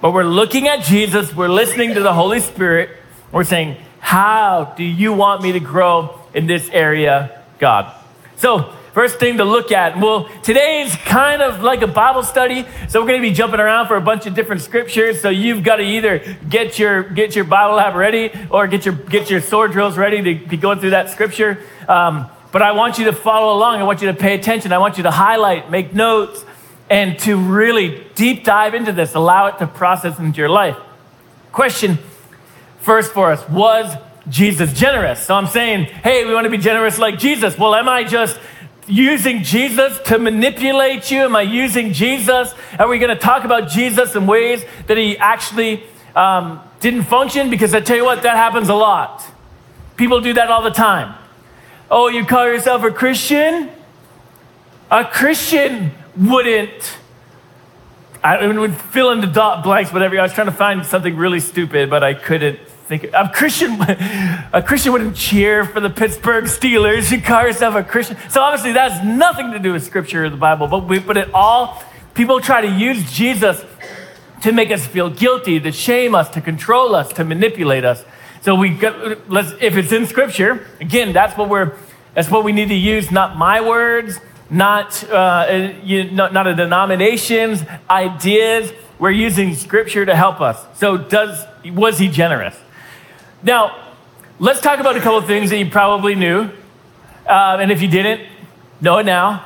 But 0.00 0.14
we're 0.14 0.24
looking 0.24 0.66
at 0.66 0.82
Jesus. 0.82 1.32
We're 1.32 1.46
listening 1.46 1.94
to 1.94 2.00
the 2.00 2.12
Holy 2.12 2.40
Spirit. 2.40 2.90
We're 3.30 3.44
saying 3.44 3.76
how 4.02 4.74
do 4.76 4.82
you 4.82 5.12
want 5.12 5.42
me 5.42 5.52
to 5.52 5.60
grow 5.60 6.20
in 6.34 6.46
this 6.46 6.68
area, 6.70 7.40
God? 7.58 7.94
So, 8.36 8.74
first 8.92 9.20
thing 9.20 9.38
to 9.38 9.44
look 9.44 9.70
at, 9.70 9.96
well, 9.96 10.28
today 10.42 10.82
is 10.82 10.94
kind 10.96 11.40
of 11.40 11.62
like 11.62 11.82
a 11.82 11.86
Bible 11.86 12.24
study. 12.24 12.66
So, 12.88 13.00
we're 13.00 13.06
going 13.06 13.22
to 13.22 13.26
be 13.26 13.32
jumping 13.32 13.60
around 13.60 13.86
for 13.86 13.94
a 13.96 14.00
bunch 14.00 14.26
of 14.26 14.34
different 14.34 14.60
scriptures. 14.60 15.20
So, 15.20 15.30
you've 15.30 15.62
got 15.62 15.76
to 15.76 15.84
either 15.84 16.36
get 16.50 16.80
your, 16.80 17.04
get 17.04 17.36
your 17.36 17.44
Bible 17.44 17.78
app 17.78 17.94
ready 17.94 18.32
or 18.50 18.66
get 18.66 18.84
your, 18.84 18.94
get 18.94 19.30
your 19.30 19.40
sword 19.40 19.70
drills 19.70 19.96
ready 19.96 20.20
to 20.20 20.46
be 20.46 20.56
going 20.56 20.80
through 20.80 20.90
that 20.90 21.08
scripture. 21.08 21.62
Um, 21.88 22.28
but 22.50 22.60
I 22.60 22.72
want 22.72 22.98
you 22.98 23.04
to 23.04 23.12
follow 23.12 23.56
along. 23.56 23.76
I 23.76 23.84
want 23.84 24.02
you 24.02 24.08
to 24.08 24.14
pay 24.14 24.34
attention. 24.34 24.72
I 24.72 24.78
want 24.78 24.96
you 24.96 25.04
to 25.04 25.12
highlight, 25.12 25.70
make 25.70 25.94
notes, 25.94 26.44
and 26.90 27.16
to 27.20 27.36
really 27.36 28.04
deep 28.16 28.44
dive 28.44 28.74
into 28.74 28.92
this. 28.92 29.14
Allow 29.14 29.46
it 29.46 29.58
to 29.58 29.68
process 29.68 30.18
into 30.18 30.38
your 30.38 30.50
life. 30.50 30.76
Question 31.52 31.98
first 32.82 33.12
for 33.12 33.32
us 33.32 33.48
was 33.48 33.96
Jesus 34.28 34.72
generous? 34.72 35.24
So 35.24 35.34
I'm 35.34 35.46
saying, 35.46 35.84
hey, 35.84 36.24
we 36.24 36.34
want 36.34 36.44
to 36.44 36.50
be 36.50 36.58
generous 36.58 36.98
like 36.98 37.18
Jesus. 37.18 37.58
Well, 37.58 37.74
am 37.74 37.88
I 37.88 38.04
just 38.04 38.38
using 38.86 39.42
Jesus 39.42 39.98
to 40.06 40.18
manipulate 40.18 41.10
you? 41.10 41.20
Am 41.20 41.36
I 41.36 41.42
using 41.42 41.92
Jesus? 41.92 42.52
Are 42.78 42.88
we 42.88 42.98
going 42.98 43.14
to 43.14 43.20
talk 43.20 43.44
about 43.44 43.68
Jesus 43.68 44.14
in 44.14 44.26
ways 44.26 44.64
that 44.86 44.96
he 44.96 45.16
actually 45.18 45.84
um, 46.14 46.60
didn't 46.80 47.04
function? 47.04 47.50
Because 47.50 47.74
I 47.74 47.80
tell 47.80 47.96
you 47.96 48.04
what, 48.04 48.22
that 48.22 48.36
happens 48.36 48.68
a 48.68 48.74
lot. 48.74 49.24
People 49.96 50.20
do 50.20 50.34
that 50.34 50.50
all 50.50 50.62
the 50.62 50.70
time. 50.70 51.14
Oh, 51.90 52.08
you 52.08 52.24
call 52.24 52.46
yourself 52.46 52.82
a 52.84 52.90
Christian? 52.90 53.70
A 54.90 55.04
Christian 55.04 55.92
wouldn't. 56.16 56.98
I 58.24 58.46
would 58.46 58.76
fill 58.76 59.10
in 59.10 59.20
the 59.20 59.26
dot 59.26 59.64
blanks, 59.64 59.92
whatever. 59.92 60.18
I 60.18 60.22
was 60.22 60.32
trying 60.32 60.46
to 60.46 60.52
find 60.52 60.86
something 60.86 61.16
really 61.16 61.40
stupid, 61.40 61.90
but 61.90 62.04
I 62.04 62.14
couldn't 62.14 62.60
think 62.98 63.12
a 63.14 63.30
Christian, 63.32 63.80
a 64.52 64.62
Christian 64.62 64.92
wouldn't 64.92 65.16
cheer 65.16 65.64
for 65.64 65.80
the 65.80 65.88
Pittsburgh 65.88 66.44
Steelers. 66.44 67.10
You 67.10 67.22
call 67.22 67.42
yourself 67.42 67.74
a 67.74 67.82
Christian. 67.82 68.16
So 68.28 68.42
obviously 68.42 68.72
that 68.72 68.92
has 68.92 69.06
nothing 69.06 69.52
to 69.52 69.58
do 69.58 69.72
with 69.72 69.82
Scripture 69.82 70.26
or 70.26 70.30
the 70.30 70.36
Bible, 70.36 70.68
but 70.68 70.86
we 70.86 71.00
put 71.00 71.16
it 71.16 71.32
all. 71.32 71.82
People 72.14 72.40
try 72.40 72.60
to 72.60 72.68
use 72.68 73.10
Jesus 73.10 73.64
to 74.42 74.52
make 74.52 74.70
us 74.70 74.86
feel 74.86 75.08
guilty, 75.08 75.58
to 75.60 75.72
shame 75.72 76.14
us, 76.14 76.28
to 76.30 76.40
control 76.40 76.94
us, 76.94 77.12
to 77.14 77.24
manipulate 77.24 77.84
us. 77.84 78.04
So 78.42 78.54
we 78.54 78.70
got, 78.70 79.30
let's, 79.30 79.52
if 79.60 79.76
it's 79.76 79.92
in 79.92 80.06
Scripture, 80.06 80.66
again, 80.80 81.12
that's 81.12 81.36
what 81.38 81.48
we're, 81.48 81.76
that's 82.14 82.30
what 82.30 82.44
we 82.44 82.52
need 82.52 82.68
to 82.68 82.74
use. 82.74 83.10
Not 83.10 83.38
my 83.38 83.66
words, 83.66 84.18
not, 84.50 85.02
uh, 85.08 85.72
you, 85.82 86.10
not, 86.10 86.34
not 86.34 86.46
a 86.46 86.54
denomination's 86.54 87.62
ideas. 87.88 88.70
We're 88.98 89.12
using 89.12 89.54
Scripture 89.54 90.04
to 90.04 90.14
help 90.14 90.40
us. 90.40 90.62
So 90.78 90.98
does 90.98 91.46
was 91.64 91.98
he 91.98 92.08
generous? 92.08 92.56
Now, 93.44 93.94
let's 94.38 94.60
talk 94.60 94.78
about 94.78 94.96
a 94.96 95.00
couple 95.00 95.18
of 95.18 95.26
things 95.26 95.50
that 95.50 95.58
you 95.58 95.68
probably 95.68 96.14
knew. 96.14 96.48
Uh, 97.26 97.58
and 97.60 97.72
if 97.72 97.82
you 97.82 97.88
didn't, 97.88 98.28
know 98.80 98.98
it 98.98 99.06
now 99.06 99.44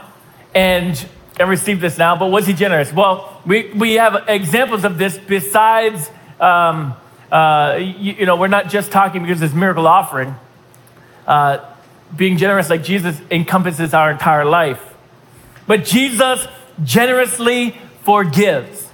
and, 0.55 1.07
and 1.41 1.49
receive 1.49 1.81
this 1.81 1.97
now. 1.97 2.17
But 2.17 2.27
was 2.27 2.47
he 2.47 2.53
generous? 2.53 2.93
Well, 2.93 3.41
we, 3.47 3.71
we 3.73 3.95
have 3.95 4.25
examples 4.29 4.85
of 4.85 4.99
this 4.99 5.17
besides, 5.17 6.11
um, 6.39 6.95
uh, 7.33 7.79
you, 7.79 8.13
you, 8.13 8.27
know, 8.27 8.37
we're 8.37 8.49
not 8.49 8.69
just 8.69 8.93
talking 8.93 9.23
because 9.23 9.41
this 9.41 9.55
miracle 9.55 9.87
offering. 9.87 10.35
Uh, 11.27 11.59
being 12.15 12.37
generous 12.37 12.69
like 12.69 12.85
Jesus 12.85 13.19
encompasses 13.31 13.95
our 13.95 14.11
entire 14.11 14.45
life. 14.45 14.95
But 15.67 15.85
Jesus 15.85 16.47
generously 16.85 17.75
forgives. 18.03 18.91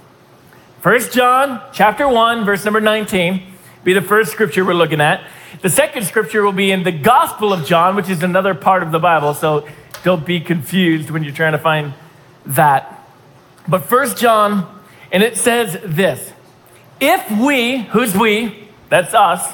First 0.79 1.13
John 1.13 1.61
chapter 1.73 2.07
1, 2.07 2.45
verse 2.45 2.63
number 2.63 2.81
19 2.81 3.52
be 3.83 3.93
the 3.93 4.01
first 4.01 4.31
scripture 4.31 4.63
we're 4.63 4.73
looking 4.73 5.01
at. 5.01 5.27
The 5.61 5.69
second 5.69 6.05
scripture 6.05 6.43
will 6.43 6.53
be 6.53 6.71
in 6.71 6.83
the 6.83 6.91
Gospel 6.91 7.51
of 7.51 7.65
John, 7.65 7.95
which 7.95 8.09
is 8.09 8.23
another 8.23 8.53
part 8.55 8.83
of 8.83 8.91
the 8.91 8.99
Bible. 8.99 9.33
So 9.33 9.67
don't 10.03 10.25
be 10.25 10.39
confused 10.39 11.09
when 11.09 11.23
you're 11.23 11.33
trying 11.33 11.51
to 11.51 11.57
find 11.57 11.93
that. 12.45 13.07
But 13.67 13.83
First 13.83 14.17
John, 14.17 14.81
and 15.11 15.21
it 15.21 15.37
says 15.37 15.77
this 15.83 16.31
If 16.99 17.29
we, 17.31 17.79
who's 17.79 18.15
we? 18.15 18.69
That's 18.89 19.13
us, 19.13 19.51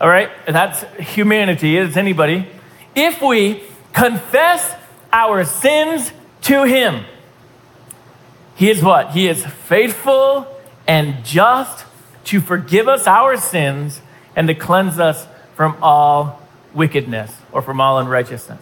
all 0.00 0.08
right? 0.08 0.30
That's 0.46 0.82
humanity, 0.98 1.76
it's 1.78 1.96
anybody. 1.96 2.48
If 2.94 3.20
we 3.22 3.62
confess 3.92 4.74
our 5.12 5.44
sins 5.44 6.12
to 6.42 6.64
Him, 6.64 7.04
He 8.56 8.70
is 8.70 8.82
what? 8.82 9.12
He 9.12 9.28
is 9.28 9.44
faithful 9.44 10.46
and 10.86 11.24
just 11.24 11.85
to 12.26 12.40
forgive 12.40 12.86
us 12.88 13.06
our 13.06 13.36
sins 13.36 14.00
and 14.36 14.46
to 14.48 14.54
cleanse 14.54 14.98
us 14.98 15.26
from 15.54 15.76
all 15.82 16.42
wickedness 16.74 17.34
or 17.52 17.62
from 17.62 17.80
all 17.80 17.98
unrighteousness. 17.98 18.60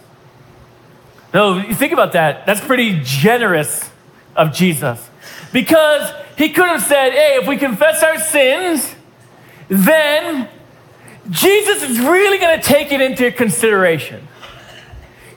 So 1.33 1.59
you 1.59 1.75
think 1.75 1.93
about 1.93 2.13
that, 2.13 2.47
that's 2.47 2.61
pretty 2.61 3.01
generous 3.03 3.91
of 4.37 4.53
Jesus. 4.53 5.11
Because 5.53 6.13
he 6.37 6.51
could 6.51 6.67
have 6.67 6.83
said, 6.83 7.11
hey, 7.11 7.39
if 7.43 7.49
we 7.49 7.57
confess 7.57 8.03
our 8.03 8.19
sins, 8.19 8.95
then 9.69 10.49
Jesus 11.31 11.83
is 11.83 11.99
really 11.99 12.39
going 12.39 12.61
to 12.61 12.65
take 12.65 12.93
it 12.93 13.01
into 13.01 13.33
consideration. 13.33 14.29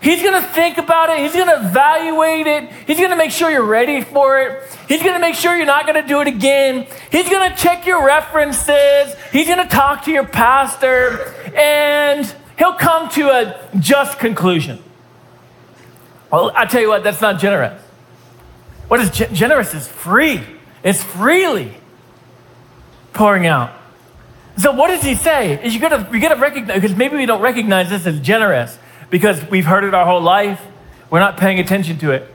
He's 0.01 0.21
going 0.21 0.41
to 0.41 0.47
think 0.49 0.77
about 0.77 1.09
it. 1.09 1.19
He's 1.19 1.33
going 1.33 1.47
to 1.47 1.67
evaluate 1.67 2.47
it. 2.47 2.71
He's 2.85 2.97
going 2.97 3.09
to 3.09 3.15
make 3.15 3.31
sure 3.31 3.49
you're 3.49 3.65
ready 3.65 4.01
for 4.01 4.39
it. 4.39 4.63
He's 4.87 5.01
going 5.01 5.15
to 5.15 5.19
make 5.19 5.35
sure 5.35 5.55
you're 5.55 5.65
not 5.65 5.85
going 5.87 6.01
to 6.01 6.07
do 6.07 6.21
it 6.21 6.27
again. 6.27 6.85
He's 7.11 7.27
going 7.29 7.49
to 7.49 7.57
check 7.57 7.85
your 7.85 8.05
references. 8.05 9.15
He's 9.31 9.47
going 9.47 9.57
to 9.57 9.67
talk 9.67 10.05
to 10.05 10.11
your 10.11 10.25
pastor, 10.25 11.33
and 11.55 12.31
he'll 12.57 12.75
come 12.75 13.09
to 13.09 13.29
a 13.29 13.69
just 13.79 14.19
conclusion. 14.19 14.83
Well, 16.31 16.51
I 16.55 16.65
tell 16.65 16.81
you 16.81 16.89
what, 16.89 17.03
that's 17.03 17.21
not 17.21 17.39
generous. 17.39 17.81
What 18.87 18.99
is 18.99 19.09
ge- 19.09 19.31
generous 19.31 19.73
is 19.73 19.87
free. 19.87 20.43
It's 20.83 21.03
freely 21.03 21.73
pouring 23.13 23.47
out. 23.47 23.73
So 24.57 24.71
what 24.71 24.87
does 24.87 25.03
he 25.03 25.15
say? 25.15 25.63
Is 25.63 25.73
you 25.73 25.79
gotta 25.79 26.07
you 26.11 26.19
gotta 26.19 26.39
recognize 26.39 26.81
because 26.81 26.97
maybe 26.97 27.15
we 27.15 27.25
don't 27.25 27.41
recognize 27.41 27.89
this 27.89 28.07
as 28.07 28.19
generous 28.19 28.77
because 29.09 29.43
we've 29.49 29.65
heard 29.65 29.83
it 29.83 29.93
our 29.93 30.05
whole 30.05 30.21
life. 30.21 30.61
We're 31.09 31.19
not 31.19 31.37
paying 31.37 31.59
attention 31.59 31.97
to 31.99 32.11
it. 32.11 32.33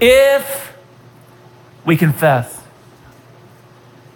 If 0.00 0.74
we 1.84 1.96
confess. 1.96 2.62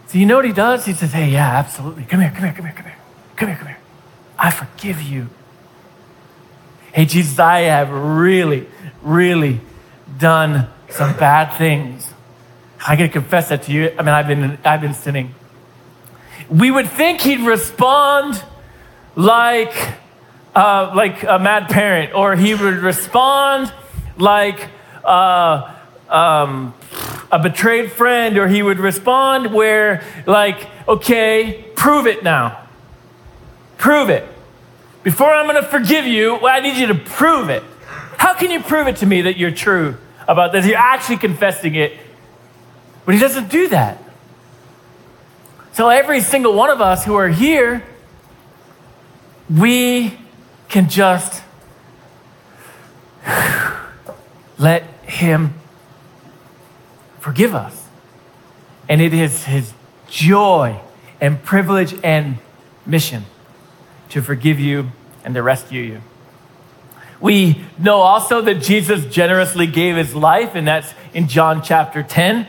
So 0.07 0.19
you 0.19 0.27
know 0.27 0.37
what 0.37 0.47
he 0.47 0.53
does? 0.53 0.87
He 0.87 0.95
says, 0.95 1.13
Hey, 1.13 1.31
yeah, 1.31 1.59
absolutely. 1.59 2.05
Come 2.05 2.21
here, 2.21 2.31
come 2.31 2.45
here, 2.45 2.53
come 2.53 2.65
here, 2.65 2.75
come 2.75 2.85
here. 2.87 2.97
Come 3.37 3.49
here, 3.49 3.57
come 3.59 3.67
here. 3.69 3.79
I 4.39 4.51
forgive 4.51 5.03
you. 5.03 5.29
Hey, 6.93 7.05
Jesus, 7.05 7.39
I 7.39 7.61
have 7.61 7.91
really, 7.91 8.67
really 9.03 9.61
done 10.19 10.69
some 10.89 11.17
bad 11.17 11.57
things. 11.59 12.13
I 12.87 12.97
gotta 12.97 13.11
confess 13.11 13.51
that 13.51 13.65
to 13.65 13.73
you. 13.73 13.93
I 13.99 14.03
mean, 14.03 14.09
I've 14.09 14.27
been, 14.27 14.59
I've 14.65 14.81
been 14.81 14.95
sinning. 14.95 15.35
We 16.49 16.71
would 16.71 16.89
think 16.89 17.21
he'd 17.21 17.41
respond 17.41 18.43
like, 19.15 19.75
uh, 20.55 20.93
like 20.95 21.23
a 21.23 21.38
mad 21.38 21.69
parent, 21.69 22.14
or 22.14 22.37
he 22.37 22.55
would 22.55 22.78
respond 22.78 23.73
like 24.19 24.69
uh, 25.05 25.75
um, 26.09 26.75
a 27.31 27.38
betrayed 27.38 27.93
friend, 27.93 28.38
or 28.38 28.49
he 28.49 28.62
would 28.62 28.78
respond 28.78 29.52
where, 29.52 30.02
like, 30.26 30.67
okay, 30.87 31.64
prove 31.76 32.07
it 32.07 32.23
now. 32.23 32.67
Prove 33.76 34.09
it. 34.09 34.26
Before 35.02 35.31
I'm 35.31 35.47
going 35.47 35.62
to 35.62 35.69
forgive 35.69 36.07
you, 36.07 36.38
well, 36.43 36.55
I 36.55 36.61
need 36.61 36.76
you 36.76 36.88
to 36.88 36.95
prove 36.95 37.49
it. 37.49 37.62
How 38.17 38.35
can 38.35 38.50
you 38.50 38.61
prove 38.61 38.88
it 38.88 38.97
to 38.97 39.07
me 39.07 39.23
that 39.23 39.37
you're 39.37 39.52
true 39.52 39.97
about 40.26 40.52
this? 40.52 40.67
You're 40.67 40.76
actually 40.76 41.19
confessing 41.19 41.75
it. 41.76 41.93
But 43.05 43.14
he 43.14 43.21
doesn't 43.21 43.49
do 43.49 43.69
that. 43.69 44.02
So 45.73 45.88
every 45.88 46.21
single 46.21 46.55
one 46.55 46.71
of 46.71 46.81
us 46.81 47.05
who 47.05 47.14
are 47.14 47.28
here, 47.28 47.85
we 49.49 50.19
can 50.69 50.89
just 50.89 51.43
let 54.59 54.83
Him 55.05 55.55
forgive 57.21 57.55
us. 57.55 57.89
And 58.89 59.01
it 59.01 59.13
is 59.15 59.45
His 59.45 59.73
joy 60.09 60.81
and 61.21 61.43
privilege 61.43 61.95
and 62.03 62.39
mission 62.87 63.25
to 64.11 64.23
forgive 64.23 64.59
you 64.59 64.91
and 65.25 65.35
to 65.35 65.43
rescue 65.43 65.83
you. 65.83 66.01
We 67.21 67.65
know 67.79 67.97
also 67.97 68.41
that 68.43 68.63
Jesus 68.63 69.05
generously 69.07 69.67
gave 69.67 69.97
his 69.97 70.15
life, 70.15 70.55
and 70.55 70.67
that's 70.67 70.95
in 71.13 71.27
John 71.27 71.63
chapter 71.63 72.03
10. 72.03 72.47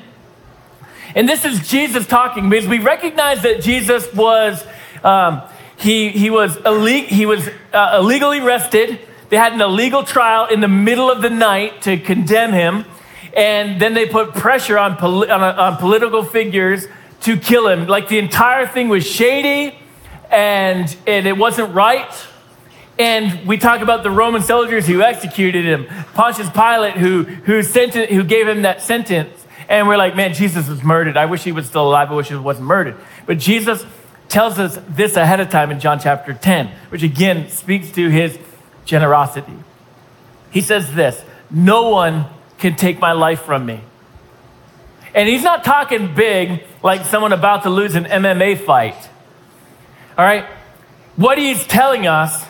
And 1.16 1.28
this 1.28 1.44
is 1.44 1.68
Jesus 1.68 2.06
talking 2.06 2.50
because 2.50 2.68
we 2.68 2.78
recognize 2.78 3.42
that 3.42 3.62
Jesus 3.62 4.14
was, 4.14 4.64
um, 5.04 5.42
he, 5.80 6.10
he 6.10 6.30
was, 6.30 6.58
illeg- 6.58 7.08
he 7.08 7.26
was 7.26 7.48
uh, 7.74 7.98
illegally 8.00 8.40
arrested. 8.40 9.00
They 9.30 9.38
had 9.38 9.54
an 9.54 9.62
illegal 9.62 10.04
trial 10.04 10.48
in 10.48 10.60
the 10.60 10.68
middle 10.68 11.10
of 11.10 11.22
the 11.22 11.30
night 11.30 11.84
to 11.84 11.98
condemn 11.98 12.52
him. 12.52 12.86
And 13.36 13.80
then 13.80 13.94
they 13.94 14.06
put 14.06 14.34
pressure 14.34 14.78
on, 14.78 14.98
on, 14.98 15.30
on 15.32 15.78
political 15.78 16.24
figures 16.24 16.88
to 17.22 17.38
kill 17.38 17.68
him. 17.68 17.88
Like 17.88 18.10
the 18.10 18.18
entire 18.18 18.68
thing 18.68 18.90
was 18.90 19.08
shady 19.08 19.78
and, 20.30 20.96
and 21.08 21.26
it 21.26 21.38
wasn't 21.38 21.74
right. 21.74 22.12
And 22.98 23.48
we 23.48 23.58
talk 23.58 23.80
about 23.80 24.04
the 24.04 24.12
Roman 24.12 24.42
soldiers 24.42 24.86
who 24.86 25.02
executed 25.02 25.64
him, 25.64 25.88
Pontius 26.14 26.50
Pilate 26.50 26.96
who, 26.96 27.24
who, 27.24 27.64
sent, 27.64 27.94
who 27.94 28.24
gave 28.26 28.48
him 28.48 28.64
that 28.64 28.82
sentence. 28.82 29.46
And 29.70 29.88
we're 29.88 29.98
like, 29.98 30.16
man, 30.16 30.34
Jesus 30.34 30.68
was 30.68 30.84
murdered. 30.84 31.16
I 31.16 31.28
wish 31.28 31.44
he 31.44 31.54
was 31.54 31.68
still 31.68 31.88
alive. 31.88 32.12
I 32.12 32.16
wish 32.16 32.28
he 32.28 32.36
wasn't 32.36 32.68
murdered. 32.68 32.98
But 33.26 33.38
Jesus 33.38 33.86
tells 34.30 34.60
us 34.60 34.80
this 34.88 35.16
ahead 35.16 35.40
of 35.40 35.50
time 35.50 35.72
in 35.72 35.80
John 35.80 36.00
chapter 36.00 36.34
10, 36.34 36.68
which 36.90 37.04
again 37.04 37.50
speaks 37.50 37.92
to 37.92 38.10
his 38.10 38.38
generosity. 38.86 39.54
He 40.52 40.62
says 40.62 40.94
this 40.94 41.24
No 41.50 41.90
one 41.90 42.26
can 42.58 42.76
take 42.76 43.00
my 43.00 43.12
life 43.12 43.42
from 43.42 43.66
me. 43.66 43.82
And 45.14 45.28
he's 45.28 45.44
not 45.44 45.64
talking 45.64 46.14
big 46.14 46.64
like 46.84 47.06
someone 47.06 47.34
about 47.34 47.64
to 47.64 47.70
lose 47.70 47.96
an 47.96 48.06
MMA 48.06 48.64
fight. 48.64 49.10
All 50.18 50.26
right? 50.26 50.46
What 51.16 51.38
he's 51.38 51.66
telling 51.66 52.08
us 52.08 52.46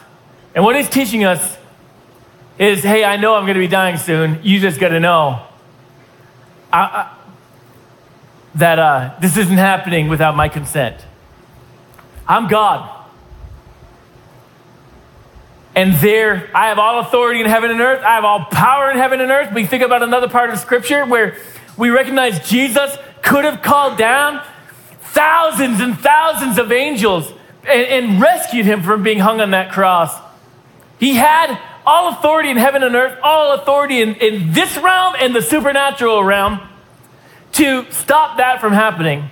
and 0.53 0.63
what 0.63 0.75
he's 0.75 0.89
teaching 0.89 1.24
us 1.24 1.57
is 2.57 2.83
hey, 2.83 3.05
I 3.05 3.15
know 3.15 3.36
I'm 3.36 3.43
going 3.43 3.55
to 3.55 3.62
be 3.62 3.67
dying 3.67 3.98
soon. 3.98 4.41
You 4.43 4.59
just 4.59 4.79
got 4.79 4.89
to 4.89 5.00
know 5.00 5.45
I, 6.71 6.79
I, 6.79 7.17
that 8.55 8.79
uh, 8.79 9.15
this 9.21 9.38
isn't 9.38 9.57
happening 9.57 10.09
without 10.09 10.36
my 10.36 10.50
consent. 10.50 10.98
I'm 12.29 12.48
God. 12.48 12.98
And 15.75 15.95
there, 15.95 16.50
I 16.53 16.67
have 16.67 16.77
all 16.77 17.00
authority 17.00 17.39
in 17.39 17.48
heaven 17.48 17.71
and 17.71 17.81
earth. 17.81 18.03
I 18.03 18.15
have 18.15 18.24
all 18.24 18.45
power 18.45 18.91
in 18.91 18.98
heaven 18.98 19.19
and 19.19 19.31
earth. 19.31 19.53
We 19.53 19.65
think 19.65 19.81
about 19.81 20.03
another 20.03 20.29
part 20.29 20.51
of 20.51 20.59
scripture 20.59 21.05
where 21.05 21.38
we 21.75 21.89
recognize 21.89 22.48
Jesus 22.48 22.95
could 23.24 23.45
have 23.45 23.62
called 23.62 23.98
down 23.98 24.45
thousands 25.01 25.81
and 25.81 25.98
thousands 25.98 26.59
of 26.59 26.71
angels 26.71 27.31
and, 27.63 28.05
and 28.07 28.21
rescued 28.21 28.65
him 28.65 28.83
from 28.83 29.01
being 29.03 29.19
hung 29.19 29.41
on 29.41 29.51
that 29.51 29.71
cross. 29.71 30.13
He 31.00 31.15
had 31.15 31.59
all 31.86 32.09
authority 32.09 32.50
in 32.50 32.57
heaven 32.57 32.83
and 32.83 32.95
earth, 32.95 33.17
all 33.24 33.53
authority 33.53 34.01
in, 34.01 34.15
in 34.15 34.53
this 34.53 34.77
realm 34.77 35.15
and 35.17 35.33
the 35.33 35.41
supernatural 35.41 36.24
realm 36.24 36.59
to 37.53 37.89
stop 37.91 38.38
that 38.38 38.62
from 38.62 38.74
happening. 38.74 39.29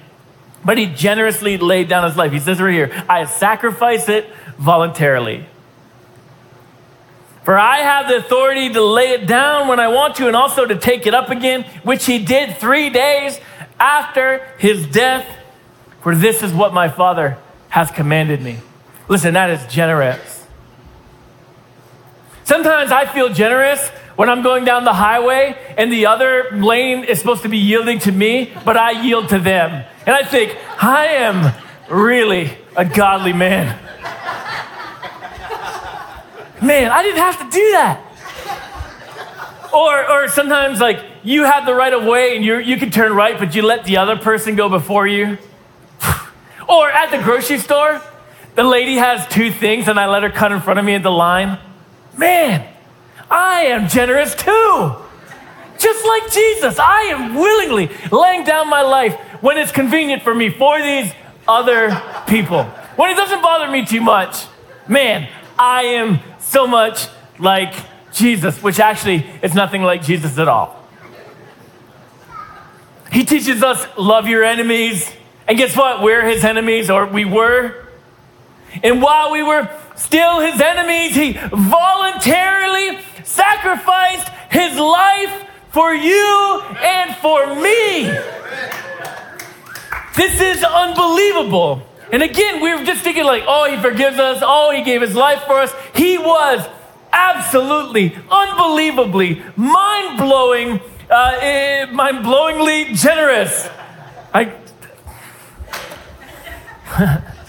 But 0.67 0.77
he 0.77 0.88
generously 0.88 1.57
laid 1.57 1.88
down 1.88 2.03
his 2.03 2.17
life. 2.17 2.33
He 2.33 2.41
says 2.41 2.59
right 2.59 2.74
here, 2.74 3.05
I 3.07 3.24
sacrifice 3.24 4.09
it 4.09 4.29
voluntarily. 4.57 5.45
For 7.45 7.57
I 7.57 7.77
have 7.77 8.09
the 8.09 8.17
authority 8.17 8.74
to 8.74 8.81
lay 8.81 9.12
it 9.12 9.27
down 9.27 9.69
when 9.69 9.79
I 9.79 9.88
want 9.88 10.15
to 10.17 10.27
and 10.27 10.36
also 10.36 10.65
to 10.65 10.77
take 10.77 11.07
it 11.07 11.13
up 11.13 11.29
again, 11.29 11.63
which 11.83 12.05
he 12.05 12.19
did 12.19 12.57
three 12.57 12.89
days 12.89 13.39
after 13.79 14.45
his 14.57 14.86
death. 14.88 15.25
For 16.01 16.13
this 16.13 16.43
is 16.43 16.51
what 16.51 16.74
my 16.74 16.89
Father 16.89 17.38
has 17.69 17.89
commanded 17.89 18.41
me. 18.41 18.57
Listen, 19.07 19.36
that 19.36 19.50
is 19.50 19.65
generous. 19.74 20.45
Sometimes 22.43 22.91
I 22.91 23.05
feel 23.05 23.29
generous 23.29 23.89
when 24.17 24.29
I'm 24.29 24.41
going 24.41 24.65
down 24.65 24.83
the 24.83 24.93
highway 24.93 25.55
and 25.77 25.93
the 25.93 26.07
other 26.07 26.50
lane 26.51 27.03
is 27.03 27.19
supposed 27.19 27.43
to 27.43 27.49
be 27.49 27.60
yielding 27.60 27.99
to 27.99 28.12
me, 28.12 28.51
but 28.65 28.75
I 28.75 29.03
yield 29.03 29.30
to 29.30 29.39
them. 29.39 29.86
And 30.06 30.15
I 30.15 30.23
think, 30.23 30.58
I 30.82 31.06
am 31.06 31.53
really 31.88 32.58
a 32.75 32.84
godly 32.84 33.32
man. 33.32 33.80
Man, 36.60 36.91
I 36.91 37.03
didn't 37.03 37.19
have 37.19 37.38
to 37.38 37.43
do 37.43 37.71
that. 37.73 38.03
Or, 39.71 40.10
or 40.10 40.27
sometimes, 40.30 40.82
like, 40.82 41.06
you 41.21 41.43
have 41.43 41.67
the 41.67 41.75
right 41.75 41.93
of 41.93 42.03
way 42.03 42.36
and 42.36 42.43
you 42.43 42.58
you 42.58 42.77
can 42.77 42.89
turn 42.89 43.13
right, 43.13 43.38
but 43.38 43.53
you 43.53 43.62
let 43.62 43.86
the 43.86 43.97
other 43.97 44.15
person 44.15 44.56
go 44.56 44.67
before 44.67 45.06
you. 45.06 45.38
or 46.67 46.89
at 46.89 47.12
the 47.12 47.21
grocery 47.21 47.60
store, 47.60 48.01
the 48.56 48.63
lady 48.63 48.95
has 48.95 49.27
two 49.27 49.51
things 49.51 49.88
and 49.88 49.99
I 49.99 50.08
let 50.08 50.23
her 50.23 50.32
cut 50.32 50.51
in 50.51 50.62
front 50.62 50.80
of 50.80 50.86
me 50.86 50.95
at 50.95 51.03
the 51.03 51.12
line. 51.12 51.60
Man, 52.17 52.67
I 53.29 53.65
am 53.65 53.87
generous 53.87 54.35
too. 54.35 54.95
Just 55.77 56.05
like 56.05 56.31
Jesus, 56.31 56.79
I 56.79 57.01
am 57.11 57.35
willingly 57.35 57.89
laying 58.11 58.43
down 58.43 58.69
my 58.69 58.81
life 58.81 59.15
when 59.41 59.57
it's 59.57 59.71
convenient 59.71 60.23
for 60.23 60.33
me 60.33 60.49
for 60.49 60.81
these 60.81 61.11
other 61.47 62.01
people. 62.27 62.63
When 62.95 63.11
it 63.11 63.15
doesn't 63.15 63.41
bother 63.41 63.71
me 63.71 63.85
too 63.85 64.01
much, 64.01 64.45
man, 64.87 65.29
I 65.57 65.83
am 65.83 66.19
so 66.39 66.65
much 66.65 67.07
like 67.37 67.73
Jesus, 68.11 68.61
which 68.63 68.79
actually 68.79 69.25
is 69.43 69.53
nothing 69.53 69.83
like 69.83 70.01
Jesus 70.01 70.37
at 70.39 70.47
all. 70.47 70.83
He 73.11 73.23
teaches 73.23 73.63
us 73.63 73.85
love 73.97 74.27
your 74.27 74.43
enemies. 74.43 75.11
And 75.47 75.57
guess 75.57 75.77
what? 75.77 76.01
We're 76.01 76.27
his 76.27 76.43
enemies, 76.43 76.89
or 76.89 77.05
we 77.05 77.23
were. 77.23 77.87
And 78.83 79.01
while 79.01 79.31
we 79.31 79.43
were 79.43 79.69
still 79.95 80.41
his 80.41 80.59
enemies, 80.59 81.15
he 81.15 81.33
voluntarily 81.33 82.99
sacrificed 83.27 84.29
his 84.49 84.77
life 84.79 85.45
for 85.69 85.93
you 85.93 86.61
and 86.81 87.15
for 87.17 87.55
me. 87.55 88.03
This 90.15 90.41
is 90.41 90.63
unbelievable. 90.63 91.83
And 92.11 92.23
again, 92.23 92.61
we 92.61 92.71
are 92.71 92.83
just 92.83 93.03
thinking, 93.03 93.25
like, 93.25 93.43
oh, 93.45 93.69
he 93.69 93.79
forgives 93.81 94.17
us. 94.17 94.39
Oh, 94.41 94.71
he 94.71 94.83
gave 94.83 95.01
his 95.01 95.13
life 95.13 95.43
for 95.43 95.59
us. 95.59 95.73
He 95.93 96.17
was 96.17 96.65
absolutely, 97.11 98.15
unbelievably, 98.31 99.43
mind 99.55 100.17
blowing, 100.17 100.79
uh, 101.09 101.37
eh, 101.41 101.85
mind 101.91 102.23
blowingly 102.23 102.95
generous. 102.95 103.69
I. 104.33 104.53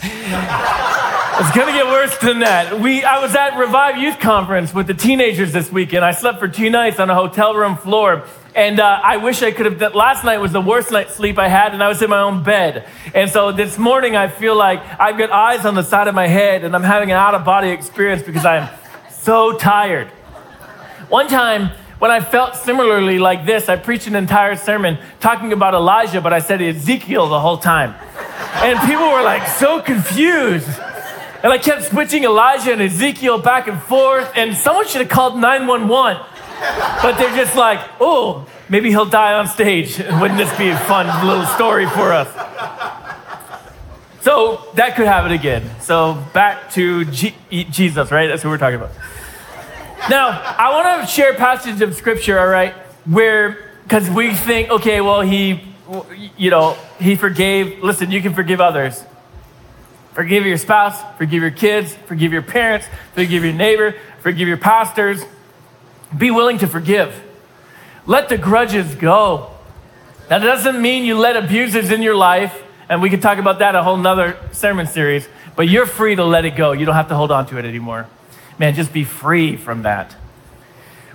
It's 1.41 1.53
gonna 1.53 1.71
get 1.71 1.87
worse 1.87 2.19
than 2.19 2.41
that. 2.41 2.81
We, 2.81 3.05
I 3.05 3.21
was 3.21 3.33
at 3.37 3.57
Revive 3.57 3.97
Youth 3.99 4.19
Conference 4.19 4.75
with 4.75 4.89
the 4.89 4.95
teenagers 4.95 5.53
this 5.53 5.71
weekend. 5.71 6.05
I 6.05 6.11
slept 6.11 6.41
for 6.41 6.49
two 6.49 6.69
nights 6.69 6.99
on 6.99 7.11
a 7.11 7.15
hotel 7.15 7.55
room 7.55 7.77
floor. 7.77 8.27
And 8.57 8.81
uh, 8.81 9.01
I 9.05 9.19
wish 9.19 9.41
I 9.41 9.53
could 9.53 9.67
have 9.67 9.95
last 9.95 10.25
night 10.25 10.39
was 10.39 10.51
the 10.51 10.61
worst 10.61 10.91
night's 10.91 11.15
sleep 11.15 11.39
I 11.39 11.47
had, 11.47 11.75
and 11.75 11.81
I 11.81 11.87
was 11.87 12.03
in 12.03 12.11
my 12.11 12.23
own 12.23 12.43
bed. 12.43 12.89
And 13.15 13.31
so 13.31 13.53
this 13.53 13.79
morning 13.79 14.17
I 14.17 14.27
feel 14.27 14.57
like 14.57 14.81
I've 14.99 15.17
got 15.17 15.31
eyes 15.31 15.65
on 15.65 15.77
the 15.77 15.85
side 15.85 16.09
of 16.09 16.15
my 16.17 16.27
head, 16.27 16.65
and 16.65 16.75
I'm 16.75 16.83
having 16.83 17.13
an 17.13 17.17
out 17.17 17.37
of 17.37 17.45
body 17.45 17.69
experience 17.69 18.25
because 18.25 18.45
I'm 18.45 18.69
so 19.11 19.57
tired. 19.57 20.09
One 21.09 21.29
time, 21.29 21.71
when 22.01 22.11
I 22.11 22.19
felt 22.19 22.57
similarly 22.57 23.21
like 23.21 23.47
this, 23.47 23.69
I 23.69 23.77
preached 23.77 24.09
an 24.09 24.17
entire 24.17 24.57
sermon 24.57 24.99
talking 25.21 25.53
about 25.53 25.75
Elijah, 25.75 26.21
but 26.21 26.33
I 26.33 26.41
said 26.41 26.61
Ezekiel 26.61 27.29
the 27.29 27.39
whole 27.39 27.59
time. 27.59 27.95
And 28.63 28.79
people 28.81 29.11
were 29.11 29.23
like 29.23 29.47
so 29.47 29.81
confused. 29.81 30.69
And 31.43 31.53
I 31.53 31.59
kept 31.59 31.85
switching 31.85 32.25
Elijah 32.25 32.73
and 32.73 32.83
Ezekiel 32.83 33.39
back 33.39 33.69
and 33.69 33.81
forth, 33.81 34.31
and 34.35 34.57
someone 34.57 34.87
should 34.89 35.01
have 35.01 35.11
called 35.11 35.39
911. 35.39 36.21
But 37.03 37.17
they're 37.17 37.37
just 37.37 37.57
like, 37.57 37.79
oh, 38.01 38.47
maybe 38.69 38.91
he'll 38.91 39.05
die 39.05 39.35
on 39.35 39.47
stage. 39.47 39.99
Wouldn't 40.21 40.37
this 40.37 40.57
be 40.59 40.69
a 40.69 40.77
fun 40.77 41.07
little 41.27 41.47
story 41.47 41.87
for 41.87 42.13
us? 42.13 42.29
So 44.23 44.67
that 44.75 44.97
could 44.97 45.07
happen 45.07 45.33
again. 45.33 45.71
So 45.81 46.23
back 46.35 46.73
to 46.73 47.05
G- 47.07 47.35
Jesus, 47.51 48.11
right? 48.11 48.27
That's 48.27 48.45
what 48.45 48.51
we're 48.51 48.59
talking 48.59 48.77
about. 48.77 48.91
Now, 50.11 50.29
I 50.29 50.71
want 50.71 51.03
to 51.03 51.07
share 51.07 51.33
a 51.33 51.37
passage 51.37 51.81
of 51.81 51.95
scripture, 51.95 52.39
all 52.39 52.47
right, 52.49 52.73
where, 53.05 53.71
because 53.85 54.11
we 54.11 54.35
think, 54.35 54.71
okay, 54.71 55.01
well, 55.01 55.21
he, 55.21 55.68
you 56.37 56.51
know, 56.51 56.77
he 56.99 57.17
forgave. 57.17 57.83
Listen, 57.83 58.11
you 58.11 58.21
can 58.21 58.35
forgive 58.35 58.61
others. 58.61 59.03
Forgive 60.13 60.45
your 60.47 60.57
spouse, 60.57 61.01
forgive 61.17 61.43
your 61.43 61.53
kids, 61.53 61.95
forgive 61.95 62.33
your 62.33 62.43
parents, 62.43 62.89
forgive 63.15 63.45
your 63.45 63.53
neighbor, 63.53 63.95
forgive 64.21 64.49
your 64.49 64.57
pastors. 64.57 65.25
Be 66.17 66.33
willing 66.33 66.59
to 66.59 66.67
forgive. 66.67 67.23
Let 68.05 68.29
the 68.29 68.37
grudges 68.37 68.97
go. 68.97 69.51
That 70.29 70.39
doesn't 70.41 70.83
mean 70.83 71.05
you 71.05 71.17
let 71.17 71.37
abusers 71.37 71.91
in 71.91 72.03
your 72.03 72.17
life, 72.17 72.63
and 72.89 73.01
we 73.01 73.11
could 73.11 73.23
talk 73.23 73.39
about 73.39 73.61
that 73.61 73.77
a 73.77 73.83
whole 73.83 73.97
nother 73.97 74.37
sermon 74.51 74.87
series, 74.87 75.29
but 75.55 75.69
you're 75.69 75.87
free 75.87 76.17
to 76.17 76.25
let 76.25 76.45
it 76.45 76.57
go. 76.57 76.73
You 76.73 76.85
don't 76.85 76.97
have 76.97 77.09
to 77.09 77.15
hold 77.15 77.31
on 77.31 77.47
to 77.47 77.59
it 77.59 77.65
anymore. 77.65 78.09
Man, 78.59 78.75
just 78.75 78.93
be 78.93 79.05
free 79.05 79.57
from 79.57 79.83
that. 79.83 80.17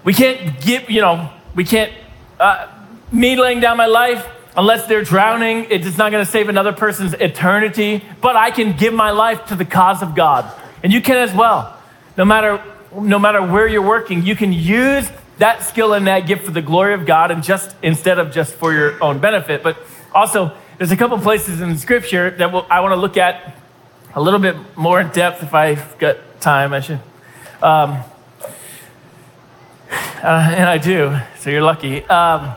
We 0.03 0.13
can't 0.13 0.61
give, 0.61 0.89
you 0.89 1.01
know, 1.01 1.29
we 1.55 1.65
can't, 1.65 1.91
uh, 2.39 2.67
me 3.11 3.35
laying 3.35 3.59
down 3.59 3.75
my 3.75 3.85
life, 3.85 4.25
unless 4.55 4.87
they're 4.87 5.03
drowning, 5.03 5.67
it's 5.69 5.97
not 5.97 6.11
going 6.11 6.23
to 6.23 6.31
save 6.31 6.49
another 6.49 6.73
person's 6.73 7.13
eternity. 7.13 8.03
But 8.21 8.35
I 8.35 8.51
can 8.51 8.75
give 8.77 8.93
my 8.93 9.11
life 9.11 9.45
to 9.47 9.55
the 9.55 9.65
cause 9.65 10.01
of 10.01 10.15
God. 10.15 10.51
And 10.83 10.91
you 10.91 11.01
can 11.01 11.17
as 11.17 11.33
well. 11.33 11.77
no 12.17 12.25
matter, 12.25 12.63
no 12.93 13.17
matter 13.17 13.41
where 13.41 13.67
you're 13.67 13.81
working, 13.81 14.23
you 14.23 14.35
can 14.35 14.53
use 14.53 15.09
that 15.39 15.63
skill 15.63 15.93
and 15.93 16.05
that 16.07 16.21
gift 16.27 16.45
for 16.45 16.51
the 16.51 16.61
glory 16.61 16.93
of 16.93 17.05
God 17.05 17.31
and 17.31 17.43
just 17.43 17.75
instead 17.81 18.19
of 18.19 18.31
just 18.31 18.53
for 18.53 18.71
your 18.73 19.03
own 19.03 19.19
benefit. 19.19 19.63
But 19.63 19.77
also, 20.13 20.55
there's 20.77 20.91
a 20.91 20.97
couple 20.97 21.17
places 21.19 21.61
in 21.61 21.77
Scripture 21.77 22.31
that 22.31 22.51
we'll, 22.51 22.67
I 22.69 22.81
want 22.81 22.93
to 22.93 22.99
look 22.99 23.17
at 23.17 23.57
a 24.13 24.21
little 24.21 24.39
bit 24.39 24.55
more 24.77 25.01
in 25.01 25.09
depth 25.09 25.41
if 25.41 25.53
I've 25.53 25.97
got 25.97 26.17
time. 26.39 26.73
I 26.73 26.81
should. 26.81 26.99
Um, 27.61 27.91
uh, 29.91 30.53
and 30.55 30.69
I 30.69 30.77
do, 30.77 31.17
so 31.39 31.49
you're 31.49 31.61
lucky. 31.61 32.03
Um, 32.05 32.55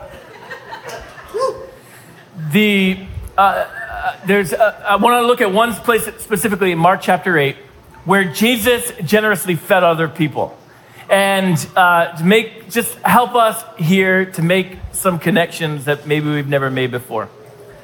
the 2.57 2.97
uh, 3.37 3.41
uh 3.41 4.25
there's 4.25 4.51
uh, 4.51 4.83
I 4.83 4.95
want 4.95 5.21
to 5.21 5.27
look 5.27 5.41
at 5.41 5.53
one 5.53 5.73
place 5.73 6.05
specifically 6.17 6.71
in 6.71 6.79
Mark 6.79 7.01
chapter 7.01 7.37
eight, 7.37 7.55
where 8.03 8.23
Jesus 8.23 8.91
generously 9.03 9.53
fed 9.55 9.83
other 9.83 10.07
people, 10.07 10.57
and 11.07 11.55
uh, 11.75 12.17
to 12.17 12.23
make 12.23 12.71
just 12.71 12.95
help 12.99 13.35
us 13.35 13.63
here 13.77 14.25
to 14.31 14.41
make 14.41 14.79
some 14.91 15.19
connections 15.19 15.85
that 15.85 16.07
maybe 16.07 16.31
we've 16.31 16.47
never 16.47 16.71
made 16.71 16.89
before. 16.89 17.29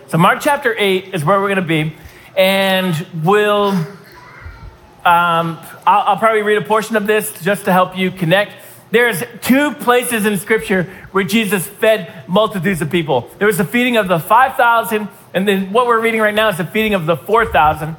So 0.07 0.17
Mark 0.17 0.39
chapter 0.41 0.75
eight 0.75 1.13
is 1.13 1.23
where 1.23 1.39
we're 1.39 1.53
going 1.53 1.67
to 1.67 1.73
be, 1.79 1.93
and 2.35 2.93
we'll. 3.23 3.75
Um, 5.05 5.59
I'll, 5.85 6.03
I'll 6.07 6.17
probably 6.17 6.43
read 6.43 6.57
a 6.57 6.65
portion 6.65 6.95
of 6.95 7.05
this 7.05 7.33
just 7.43 7.65
to 7.65 7.73
help 7.73 7.97
you 7.97 8.09
connect 8.09 8.53
there's 8.93 9.23
two 9.41 9.71
places 9.71 10.27
in 10.27 10.37
Scripture 10.37 10.83
where 11.11 11.23
Jesus 11.23 11.65
fed 11.65 12.13
multitudes 12.27 12.79
of 12.79 12.91
people. 12.91 13.27
There 13.39 13.47
was 13.47 13.57
the 13.57 13.65
feeding 13.65 13.97
of 13.97 14.07
the 14.07 14.19
5,000, 14.19 15.07
and 15.33 15.47
then 15.47 15.73
what 15.73 15.87
we're 15.87 15.99
reading 15.99 16.21
right 16.21 16.33
now 16.33 16.49
is 16.49 16.57
the 16.57 16.65
feeding 16.65 16.93
of 16.93 17.07
the 17.07 17.17
4,000. 17.17 17.95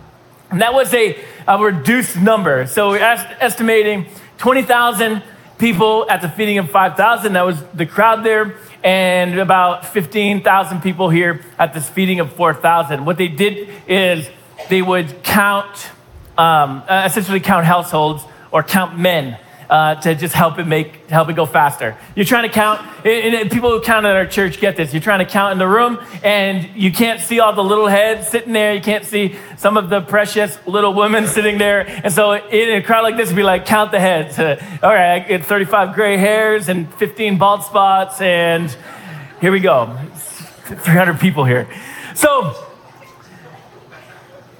And 0.52 0.62
that 0.62 0.72
was 0.72 0.94
a, 0.94 1.18
a 1.48 1.58
reduced 1.58 2.16
number. 2.16 2.68
So 2.68 2.90
we're 2.90 2.98
estimating 3.00 4.06
20,000 4.38 5.24
people 5.58 6.08
at 6.08 6.22
the 6.22 6.28
feeding 6.28 6.58
of 6.58 6.70
5,000. 6.70 7.32
That 7.32 7.44
was 7.44 7.60
the 7.74 7.86
crowd 7.86 8.22
there. 8.22 8.54
And 8.84 9.40
about 9.40 9.86
15,000 9.86 10.80
people 10.80 11.10
here 11.10 11.44
at 11.58 11.74
this 11.74 11.90
feeding 11.90 12.20
of 12.20 12.32
4,000. 12.34 13.04
What 13.04 13.18
they 13.18 13.26
did 13.26 13.68
is 13.88 14.30
they 14.68 14.80
would 14.80 15.24
count, 15.24 15.90
um, 16.38 16.84
essentially 16.88 17.40
count 17.40 17.66
households 17.66 18.22
or 18.52 18.62
count 18.62 18.96
men 18.96 19.38
uh, 19.68 19.96
to 19.96 20.14
just 20.14 20.34
help 20.34 20.58
it 20.58 20.66
make 20.66 21.08
help 21.08 21.28
it 21.28 21.36
go 21.36 21.46
faster. 21.46 21.96
You're 22.14 22.24
trying 22.24 22.48
to 22.48 22.54
count, 22.54 22.80
and, 23.04 23.50
people 23.50 23.70
who 23.70 23.80
count 23.80 24.06
at 24.06 24.16
our 24.16 24.26
church 24.26 24.60
get 24.60 24.76
this. 24.76 24.92
You're 24.92 25.02
trying 25.02 25.20
to 25.20 25.30
count 25.30 25.52
in 25.52 25.58
the 25.58 25.68
room, 25.68 25.98
and 26.22 26.68
you 26.74 26.92
can't 26.92 27.20
see 27.20 27.40
all 27.40 27.52
the 27.52 27.64
little 27.64 27.86
heads 27.86 28.28
sitting 28.28 28.52
there. 28.52 28.74
You 28.74 28.80
can't 28.80 29.04
see 29.04 29.36
some 29.56 29.76
of 29.76 29.90
the 29.90 30.00
precious 30.00 30.58
little 30.66 30.94
women 30.94 31.26
sitting 31.36 31.58
there. 31.58 31.86
And 31.86 32.12
so, 32.12 32.32
in 32.32 32.76
a 32.76 32.82
crowd 32.82 33.02
like 33.02 33.16
this, 33.16 33.28
would 33.28 33.36
be 33.36 33.42
like 33.42 33.66
count 33.66 33.90
the 33.90 34.00
heads. 34.00 34.38
Uh, 34.38 34.62
all 34.82 34.90
right, 34.90 35.14
I 35.14 35.18
get 35.20 35.44
35 35.44 35.94
gray 35.94 36.16
hairs 36.16 36.68
and 36.68 36.92
15 36.94 37.38
bald 37.38 37.62
spots, 37.62 38.20
and 38.20 38.74
here 39.40 39.52
we 39.52 39.60
go. 39.60 39.96
300 40.64 41.20
people 41.20 41.44
here. 41.44 41.68
So. 42.14 42.54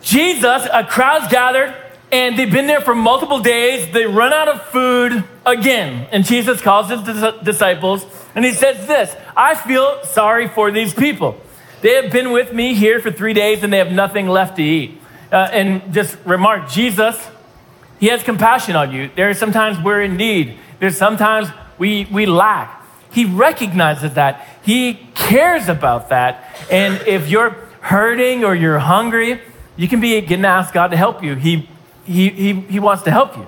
Jesus, 0.05 0.69
a 0.71 0.85
crowd's 0.85 1.29
gathered, 1.29 1.75
and 2.15 2.39
they've 2.39 2.51
been 2.51 2.69
there 2.69 2.81
for 2.81 2.95
multiple 2.95 3.41
days. 3.41 3.93
They 3.93 4.07
run 4.07 4.33
out 4.33 4.47
of 4.47 4.63
food 4.67 5.25
again. 5.45 6.07
And 6.13 6.25
Jesus 6.25 6.61
calls 6.61 6.89
his 6.89 7.03
disciples 7.43 8.07
and 8.37 8.45
he 8.45 8.53
says 8.53 8.87
this 8.87 9.17
I 9.37 9.57
feel 9.57 10.05
sorry 10.05 10.47
for 10.47 10.71
these 10.71 10.95
people. 10.95 11.41
They 11.83 12.01
have 12.01 12.13
been 12.13 12.31
with 12.31 12.53
me 12.53 12.75
here 12.75 13.01
for 13.01 13.11
three 13.11 13.33
days 13.33 13.65
and 13.65 13.73
they 13.73 13.79
have 13.79 13.91
nothing 13.91 14.29
left 14.29 14.57
to 14.59 14.63
eat. 14.63 15.01
Uh, 15.33 15.49
and 15.51 15.93
just 15.93 16.17
remark, 16.25 16.71
Jesus, 16.71 17.21
he 17.99 18.07
has 18.07 18.23
compassion 18.23 18.77
on 18.77 18.93
you. 18.93 19.11
There 19.17 19.29
are 19.29 19.35
sometimes 19.35 19.81
we're 19.81 20.03
in 20.03 20.17
need, 20.17 20.57
there's 20.79 20.97
sometimes 20.97 21.49
we, 21.79 22.07
we 22.13 22.27
lack. 22.27 22.81
He 23.11 23.25
recognizes 23.25 24.15
that. 24.15 24.47
He 24.63 24.95
cares 25.17 25.69
about 25.69 26.11
that. 26.11 26.49
And 26.71 27.05
if 27.09 27.29
you're 27.29 27.51
hurting 27.81 28.45
or 28.45 28.55
you're 28.55 28.79
hungry, 28.79 29.41
you 29.77 29.89
can 29.89 30.01
be 30.01 30.21
getting 30.21 30.43
to 30.43 30.49
ask 30.49 30.73
God 30.73 30.89
to 30.93 30.97
help 30.97 31.23
you. 31.23 31.35
He 31.35 31.69
he, 32.05 32.31
he, 32.31 32.53
he 32.61 32.79
wants 32.79 33.03
to 33.05 33.11
help 33.11 33.37
you. 33.37 33.47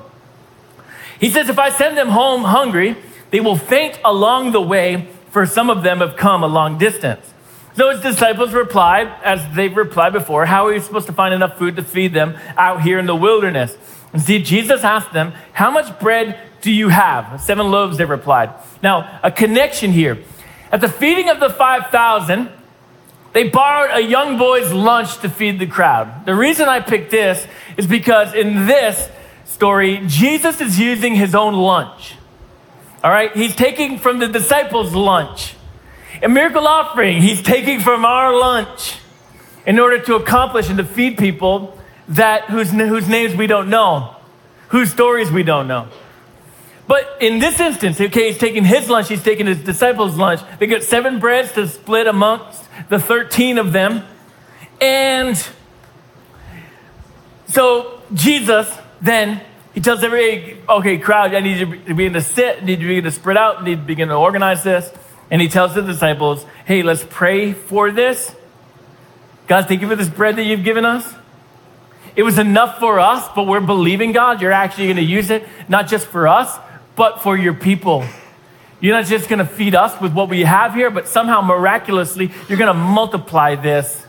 He 1.21 1.31
says, 1.31 1.49
If 1.49 1.59
I 1.59 1.71
send 1.71 1.97
them 1.97 2.09
home 2.09 2.45
hungry, 2.45 2.97
they 3.31 3.41
will 3.41 3.57
faint 3.57 3.99
along 4.05 4.53
the 4.53 4.61
way, 4.61 5.09
for 5.31 5.47
some 5.47 5.71
of 5.71 5.83
them 5.83 5.99
have 5.99 6.17
come 6.17 6.43
a 6.43 6.47
long 6.47 6.79
distance. 6.79 7.33
So 7.77 7.91
his 7.91 8.01
disciples 8.01 8.55
replied, 8.55 9.13
as 9.23 9.55
they've 9.55 9.77
replied 9.77 10.13
before, 10.15 10.47
How 10.47 10.67
are 10.67 10.73
you 10.73 10.81
supposed 10.81 11.07
to 11.07 11.13
find 11.13 11.35
enough 11.35 11.59
food 11.59 11.77
to 11.77 11.83
feed 11.83 12.15
them 12.15 12.37
out 12.57 12.83
here 12.83 12.99
in 12.99 13.07
the 13.07 13.17
wilderness? 13.17 13.77
And 14.13 14.23
see, 14.23 14.43
Jesus 14.43 14.83
asked 14.83 15.13
them, 15.13 15.33
How 15.53 15.71
much 15.71 15.99
bread 16.01 16.41
do 16.63 16.73
you 16.73 16.89
have? 16.89 17.41
Seven 17.43 17.71
loaves, 17.71 17.99
they 17.99 18.05
replied. 18.05 18.51
Now, 18.83 19.21
a 19.23 19.31
connection 19.31 19.93
here. 19.93 20.19
At 20.73 20.81
the 20.81 20.89
feeding 20.89 21.29
of 21.29 21.39
the 21.39 21.51
5,000, 21.51 22.51
they 23.35 23.51
borrowed 23.51 23.91
a 23.95 24.01
young 24.01 24.39
boy's 24.39 24.73
lunch 24.73 25.19
to 25.19 25.29
feed 25.29 25.59
the 25.59 25.67
crowd. 25.67 26.25
The 26.25 26.35
reason 26.35 26.71
I 26.71 26.81
picked 26.81 27.11
this 27.11 27.47
is 27.77 27.87
because 27.87 28.35
in 28.35 28.67
this 28.67 29.09
story, 29.45 30.03
Jesus 30.07 30.61
is 30.61 30.79
using 30.79 31.15
his 31.15 31.35
own 31.35 31.55
lunch. 31.55 32.15
All 33.03 33.11
right? 33.11 33.35
He's 33.37 33.55
taking 33.55 33.99
from 33.99 34.19
the 34.19 34.29
disciples' 34.29 34.95
lunch. 34.95 35.55
A 36.23 36.29
miracle 36.29 36.67
offering, 36.67 37.21
he's 37.21 37.43
taking 37.43 37.81
from 37.81 38.05
our 38.05 38.37
lunch 38.37 38.97
in 39.67 39.79
order 39.79 39.99
to 40.01 40.15
accomplish 40.15 40.69
and 40.69 40.79
to 40.79 40.85
feed 40.85 41.19
people 41.19 41.79
that 42.09 42.45
whose, 42.45 42.71
whose 42.71 43.09
names 43.09 43.35
we 43.35 43.47
don't 43.47 43.69
know, 43.69 44.17
whose 44.69 44.91
stories 44.91 45.31
we 45.31 45.43
don't 45.43 45.69
know. 45.69 45.89
But 46.87 47.17
in 47.21 47.41
this 47.41 47.59
instance, 47.59 48.01
okay, 48.01 48.29
he's 48.29 48.39
taking 48.39 48.65
his 48.65 48.89
lunch, 48.89 49.09
he's 49.09 49.23
taking 49.23 49.47
his 49.47 49.59
disciples' 49.59 50.17
lunch. 50.17 50.41
They 50.59 50.67
get 50.67 50.85
seven 50.85 51.19
breads 51.19 51.53
to 51.53 51.67
split 51.67 52.07
amongst 52.07 52.65
the 52.89 53.01
13 53.01 53.59
of 53.59 53.73
them. 53.73 54.05
And 54.81 55.37
so 57.57 58.03
Jesus 58.13 58.71
then, 59.01 59.41
he 59.73 59.81
tells 59.81 60.05
every, 60.05 60.59
okay, 60.69 60.99
crowd, 60.99 61.35
I 61.35 61.41
need 61.41 61.59
you 61.59 61.67
to 61.85 61.95
begin 61.95 62.13
to 62.13 62.21
sit, 62.21 62.63
need 62.63 62.81
to 62.81 62.87
begin 62.87 63.05
to 63.05 63.11
spread 63.11 63.39
out, 63.39 63.65
need 63.65 63.77
to 63.77 63.83
begin 63.83 64.09
to 64.09 64.15
organize 64.15 64.63
this. 64.63 64.93
And 65.31 65.41
he 65.41 65.49
tells 65.49 65.75
the 65.75 65.81
disciples, 65.81 66.45
hey, 66.67 66.83
let's 66.83 67.03
pray 67.09 67.55
for 67.55 67.91
this. 67.91 68.37
God, 69.47 69.69
thank 69.69 69.81
you 69.81 69.89
for 69.89 69.97
this 69.97 70.11
bread 70.11 70.37
that 70.37 70.45
you've 70.45 70.65
given 70.65 70.85
us. 70.85 71.15
It 72.15 72.25
was 72.25 72.39
enough 72.39 72.79
for 72.79 73.01
us, 73.01 73.27
but 73.35 73.47
we're 73.47 73.61
believing 73.61 74.13
God. 74.13 74.43
You're 74.43 74.53
actually 74.53 74.89
going 74.89 74.97
to 74.97 75.03
use 75.03 75.31
it, 75.31 75.49
not 75.67 75.89
just 75.89 76.07
for 76.09 76.29
us, 76.29 76.59
but 76.95 77.23
for 77.23 77.39
your 77.39 77.55
people. 77.55 78.05
You're 78.81 78.95
not 78.95 79.07
just 79.07 79.31
going 79.31 79.39
to 79.39 79.47
feed 79.47 79.75
us 79.75 79.99
with 79.99 80.13
what 80.13 80.29
we 80.29 80.43
have 80.43 80.75
here, 80.75 80.91
but 80.91 81.09
somehow 81.09 81.41
miraculously, 81.41 82.31
you're 82.51 82.59
going 82.59 82.69
to 82.69 82.79
multiply 82.79 83.55
this 83.55 84.05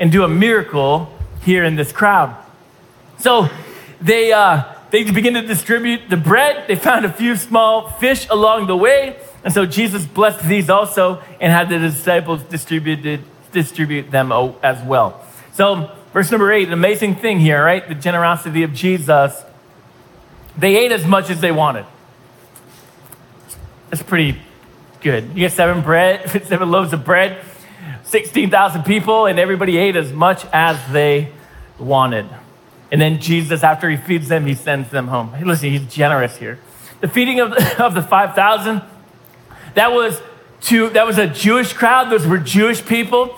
and 0.00 0.10
do 0.10 0.24
a 0.24 0.28
miracle 0.28 1.16
here 1.42 1.62
in 1.62 1.76
this 1.76 1.92
crowd. 1.92 2.41
So 3.22 3.48
they, 4.00 4.32
uh, 4.32 4.64
they 4.90 5.08
begin 5.08 5.34
to 5.34 5.42
distribute 5.42 6.10
the 6.10 6.16
bread. 6.16 6.66
They 6.66 6.74
found 6.74 7.04
a 7.04 7.12
few 7.12 7.36
small 7.36 7.88
fish 7.88 8.26
along 8.28 8.66
the 8.66 8.76
way. 8.76 9.16
And 9.44 9.54
so 9.54 9.64
Jesus 9.64 10.04
blessed 10.04 10.44
these 10.48 10.68
also 10.68 11.22
and 11.40 11.52
had 11.52 11.68
the 11.68 11.78
disciples 11.78 12.42
distributed, 12.42 13.22
distribute 13.52 14.10
them 14.10 14.32
as 14.60 14.82
well. 14.82 15.24
So, 15.54 15.92
verse 16.12 16.32
number 16.32 16.50
eight, 16.50 16.66
an 16.66 16.72
amazing 16.72 17.14
thing 17.14 17.38
here, 17.38 17.64
right? 17.64 17.88
The 17.88 17.94
generosity 17.94 18.64
of 18.64 18.74
Jesus. 18.74 19.40
They 20.58 20.76
ate 20.76 20.90
as 20.90 21.06
much 21.06 21.30
as 21.30 21.40
they 21.40 21.52
wanted. 21.52 21.86
That's 23.90 24.02
pretty 24.02 24.40
good. 25.00 25.28
You 25.28 25.34
get 25.34 25.52
seven 25.52 25.82
bread, 25.82 26.28
seven 26.48 26.72
loaves 26.72 26.92
of 26.92 27.04
bread, 27.04 27.40
16,000 28.02 28.82
people, 28.82 29.26
and 29.26 29.38
everybody 29.38 29.76
ate 29.76 29.94
as 29.94 30.12
much 30.12 30.44
as 30.52 30.76
they 30.90 31.32
wanted. 31.78 32.26
And 32.92 33.00
then 33.00 33.20
Jesus, 33.20 33.64
after 33.64 33.88
he 33.88 33.96
feeds 33.96 34.28
them, 34.28 34.46
he 34.46 34.54
sends 34.54 34.90
them 34.90 35.08
home. 35.08 35.32
Hey, 35.32 35.44
listen, 35.44 35.70
he's 35.70 35.92
generous 35.92 36.36
here. 36.36 36.58
The 37.00 37.08
feeding 37.08 37.40
of 37.40 37.52
of 37.80 37.94
the 37.94 38.02
5,000, 38.02 38.82
that 39.74 39.92
was 39.92 40.20
to, 40.62 40.90
that 40.90 41.06
was 41.06 41.18
a 41.18 41.26
Jewish 41.26 41.72
crowd. 41.72 42.10
Those 42.10 42.26
were 42.26 42.38
Jewish 42.38 42.84
people. 42.84 43.36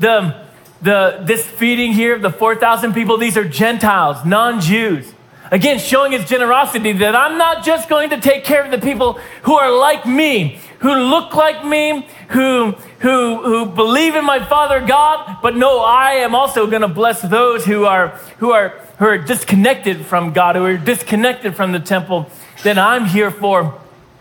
The, 0.00 0.44
the, 0.82 1.22
this 1.24 1.46
feeding 1.46 1.92
here 1.92 2.16
of 2.16 2.22
the 2.22 2.30
4,000 2.30 2.92
people, 2.92 3.16
these 3.16 3.36
are 3.36 3.48
Gentiles, 3.48 4.26
non-Jews. 4.26 5.14
Again, 5.50 5.78
showing 5.78 6.12
his 6.12 6.28
generosity 6.28 6.92
that 6.92 7.14
I'm 7.14 7.38
not 7.38 7.64
just 7.64 7.88
going 7.88 8.10
to 8.10 8.20
take 8.20 8.44
care 8.44 8.64
of 8.64 8.72
the 8.72 8.78
people 8.78 9.14
who 9.42 9.54
are 9.54 9.70
like 9.70 10.04
me, 10.04 10.58
who 10.80 10.92
look 10.92 11.34
like 11.34 11.64
me, 11.64 12.06
who, 12.30 12.74
who, 13.00 13.42
who 13.42 13.66
believe 13.66 14.14
in 14.14 14.24
my 14.24 14.44
Father 14.44 14.84
God, 14.84 15.38
but 15.42 15.54
no, 15.54 15.80
I 15.80 16.12
am 16.12 16.34
also 16.34 16.66
going 16.66 16.82
to 16.82 16.88
bless 16.88 17.20
those 17.20 17.64
who 17.64 17.84
are, 17.84 18.08
who, 18.38 18.52
are, 18.52 18.70
who 18.98 19.06
are 19.06 19.18
disconnected 19.18 20.06
from 20.06 20.32
God, 20.32 20.56
who 20.56 20.64
are 20.64 20.76
disconnected 20.76 21.54
from 21.54 21.72
the 21.72 21.80
temple, 21.80 22.30
then 22.62 22.78
I'm 22.78 23.04
here 23.04 23.30
for 23.30 23.78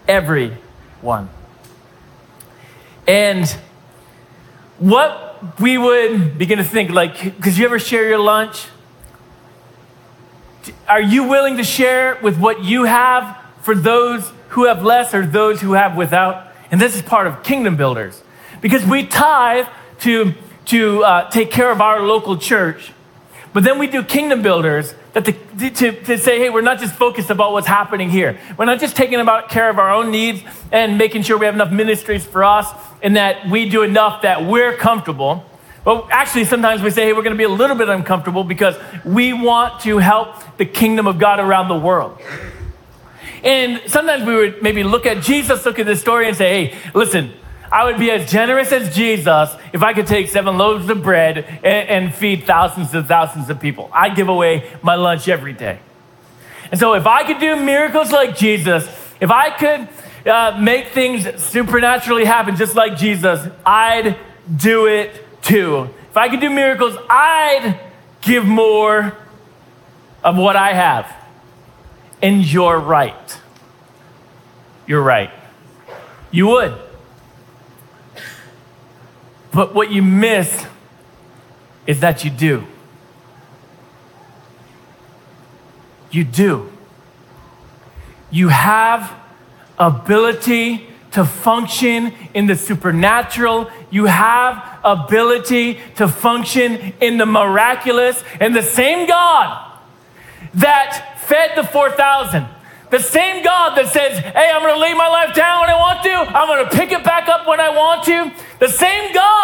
everyone. 0.07 1.29
And 3.07 3.47
what 4.77 5.59
we 5.59 5.77
would 5.77 6.37
begin 6.37 6.57
to 6.57 6.63
think, 6.63 6.91
like, 6.91 7.23
because 7.23 7.57
you 7.57 7.65
ever 7.65 7.79
share 7.79 8.07
your 8.09 8.19
lunch? 8.19 8.67
Are 10.87 11.01
you 11.01 11.29
willing 11.29 11.57
to 11.57 11.63
share 11.63 12.19
with 12.21 12.39
what 12.39 12.63
you 12.63 12.83
have 12.83 13.37
for 13.61 13.73
those 13.73 14.31
who 14.49 14.65
have 14.65 14.83
less 14.83 15.13
or 15.13 15.25
those 15.25 15.61
who 15.61 15.73
have 15.73 15.95
without? 15.95 16.47
And 16.71 16.81
this 16.81 16.95
is 16.95 17.01
part 17.01 17.27
of 17.27 17.43
kingdom 17.43 17.77
builders 17.77 18.21
because 18.61 18.85
we 18.85 19.05
tithe 19.05 19.67
to, 20.01 20.33
to 20.65 21.03
uh, 21.03 21.29
take 21.29 21.51
care 21.51 21.71
of 21.71 21.81
our 21.81 22.01
local 22.01 22.37
church, 22.37 22.91
but 23.53 23.63
then 23.63 23.79
we 23.79 23.87
do 23.87 24.03
kingdom 24.03 24.41
builders 24.41 24.93
that 25.13 25.23
the, 25.23 25.31
to, 25.69 25.91
to 26.03 26.17
say, 26.17 26.39
hey, 26.39 26.49
we're 26.49 26.59
not 26.59 26.77
just 26.77 26.93
focused 26.95 27.29
about 27.29 27.53
what's 27.53 27.67
happening 27.67 28.09
here. 28.09 28.37
We're 28.57 28.65
not 28.65 28.81
just 28.81 28.97
taking 28.97 29.19
about 29.21 29.47
care 29.49 29.69
of 29.69 29.79
our 29.79 29.89
own 29.89 30.11
needs 30.11 30.41
and 30.73 30.97
making 30.97 31.21
sure 31.21 31.37
we 31.37 31.45
have 31.45 31.55
enough 31.55 31.71
ministries 31.71 32.25
for 32.25 32.43
us 32.43 32.69
and 33.01 33.15
that 33.15 33.49
we 33.49 33.69
do 33.69 33.83
enough 33.83 34.23
that 34.23 34.43
we're 34.45 34.75
comfortable. 34.75 35.45
But 35.85 36.07
actually, 36.11 36.43
sometimes 36.43 36.81
we 36.81 36.89
say, 36.89 37.03
hey, 37.03 37.13
we're 37.13 37.21
going 37.21 37.31
to 37.31 37.37
be 37.37 37.45
a 37.45 37.49
little 37.49 37.77
bit 37.77 37.87
uncomfortable 37.87 38.43
because 38.43 38.75
we 39.05 39.31
want 39.31 39.79
to 39.83 39.99
help 39.99 40.57
the 40.57 40.65
kingdom 40.65 41.07
of 41.07 41.17
God 41.17 41.39
around 41.39 41.69
the 41.69 41.79
world. 41.79 42.19
And 43.41 43.81
sometimes 43.85 44.25
we 44.25 44.35
would 44.35 44.63
maybe 44.63 44.83
look 44.83 45.05
at 45.05 45.23
Jesus, 45.23 45.65
look 45.65 45.79
at 45.79 45.85
this 45.85 46.01
story, 46.01 46.27
and 46.27 46.35
say, 46.35 46.67
hey, 46.67 46.77
listen, 46.93 47.31
I 47.75 47.83
would 47.83 47.99
be 47.99 48.09
as 48.09 48.31
generous 48.31 48.71
as 48.71 48.95
Jesus 48.95 49.53
if 49.73 49.83
I 49.83 49.91
could 49.91 50.07
take 50.07 50.29
seven 50.29 50.57
loaves 50.57 50.89
of 50.89 51.03
bread 51.03 51.39
and, 51.39 51.89
and 51.89 52.15
feed 52.15 52.45
thousands 52.45 52.93
and 52.93 53.05
thousands 53.05 53.49
of 53.49 53.59
people. 53.59 53.89
I'd 53.91 54.15
give 54.15 54.29
away 54.29 54.71
my 54.81 54.95
lunch 54.95 55.27
every 55.27 55.51
day. 55.51 55.79
And 56.71 56.79
so, 56.79 56.93
if 56.93 57.05
I 57.05 57.25
could 57.25 57.37
do 57.39 57.57
miracles 57.57 58.13
like 58.13 58.37
Jesus, 58.37 58.87
if 59.19 59.29
I 59.29 59.49
could 59.49 59.89
uh, 60.25 60.57
make 60.57 60.93
things 60.93 61.27
supernaturally 61.43 62.23
happen 62.23 62.55
just 62.55 62.75
like 62.75 62.95
Jesus, 62.95 63.45
I'd 63.65 64.17
do 64.55 64.87
it 64.87 65.41
too. 65.41 65.89
If 66.09 66.15
I 66.15 66.29
could 66.29 66.39
do 66.39 66.49
miracles, 66.49 66.95
I'd 67.09 67.77
give 68.21 68.45
more 68.45 69.17
of 70.23 70.37
what 70.37 70.55
I 70.55 70.71
have. 70.71 71.13
And 72.21 72.45
you're 72.45 72.79
right. 72.79 73.37
You're 74.87 75.03
right. 75.03 75.31
You 76.31 76.47
would. 76.47 76.84
But 79.55 79.73
what 79.73 79.89
you 79.89 80.03
miss 80.03 80.65
is 81.87 82.01
that 82.01 82.25
you 82.25 82.29
do. 82.29 82.67
You 86.11 86.25
do. 86.25 86.73
You 88.29 88.49
have 88.49 89.17
ability 89.79 90.89
to 91.11 91.23
function 91.23 92.13
in 92.33 92.47
the 92.47 92.57
supernatural. 92.57 93.71
You 93.89 94.07
have 94.07 94.77
ability 94.83 95.79
to 95.95 96.09
function 96.09 96.93
in 96.99 97.17
the 97.17 97.25
miraculous. 97.25 98.21
And 98.41 98.53
the 98.53 98.61
same 98.61 99.07
God 99.07 99.79
that 100.55 101.21
fed 101.21 101.51
the 101.55 101.63
4,000, 101.63 102.45
the 102.91 102.99
same 102.99 103.41
God 103.41 103.75
that 103.77 103.87
says, 103.87 104.19
hey, 104.19 104.51
I'm 104.53 104.61
going 104.61 104.73
to 104.73 104.81
lay 104.81 104.93
my 104.93 105.07
life 105.07 105.33
down 105.33 105.61
when 105.61 105.69
I 105.69 105.75
want 105.75 106.03
to, 106.03 106.11
I'm 106.11 106.47
going 106.47 106.69
to 106.69 106.75
pick 106.75 106.91
it 106.91 107.05
back 107.05 107.29
up 107.29 107.47
when 107.47 107.61
I 107.61 107.69
want 107.69 108.03
to, 108.05 108.31
the 108.59 108.67
same 108.67 109.13
God 109.13 109.34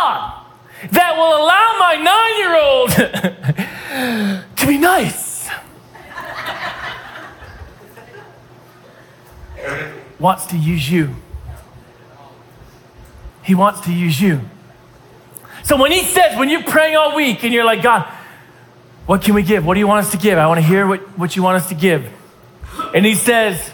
that 0.92 1.16
will 1.16 1.36
allow 1.44 1.76
my 1.80 1.96
nine 2.12 2.38
year 2.38 2.56
old 2.56 2.90
to 4.58 4.68
be 4.68 4.78
nice 4.78 5.32
wants 10.22 10.46
to 10.46 10.58
use 10.58 10.90
you. 10.90 11.16
He 13.44 13.56
wants 13.56 13.82
to 13.82 13.92
use 13.92 14.22
you. 14.22 14.42
So 15.64 15.76
when 15.76 15.92
he 15.92 16.04
says, 16.04 16.38
when 16.38 16.50
you're 16.50 16.64
praying 16.64 16.96
all 16.96 17.16
week 17.16 17.44
and 17.44 17.54
you're 17.54 17.66
like, 17.66 17.82
God, 17.82 18.04
what 19.08 19.24
can 19.24 19.34
we 19.34 19.42
give? 19.42 19.66
What 19.66 19.74
do 19.74 19.80
you 19.80 19.88
want 19.88 20.06
us 20.06 20.12
to 20.12 20.18
give? 20.18 20.38
I 20.38 20.46
want 20.48 20.60
to 20.60 20.66
hear 20.66 20.86
what, 20.86 21.00
what 21.18 21.36
you 21.36 21.42
want 21.44 21.58
us 21.58 21.70
to 21.70 21.76
give. 21.76 22.08
And 22.94 23.06
he 23.06 23.16
says, 23.16 23.70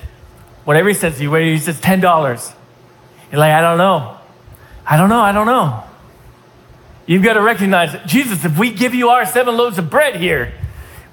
whatever 0.63 0.87
he 0.87 0.95
says 0.95 1.17
to 1.17 1.23
you, 1.23 1.33
he 1.35 1.59
says 1.59 1.79
$10. 1.81 2.01
You're 3.31 3.39
like, 3.39 3.51
I 3.51 3.61
don't 3.61 3.77
know. 3.77 4.17
I 4.85 4.95
don't 4.95 5.09
know. 5.09 5.19
I 5.19 5.33
don't 5.33 5.45
know. 5.45 5.83
You've 7.07 7.23
got 7.23 7.33
to 7.33 7.41
recognize 7.41 7.93
that, 7.93 8.05
Jesus, 8.05 8.43
if 8.43 8.59
we 8.59 8.69
give 8.69 8.93
you 8.93 9.09
our 9.09 9.25
seven 9.25 9.55
loaves 9.55 9.79
of 9.79 9.89
bread 9.89 10.17
here, 10.17 10.53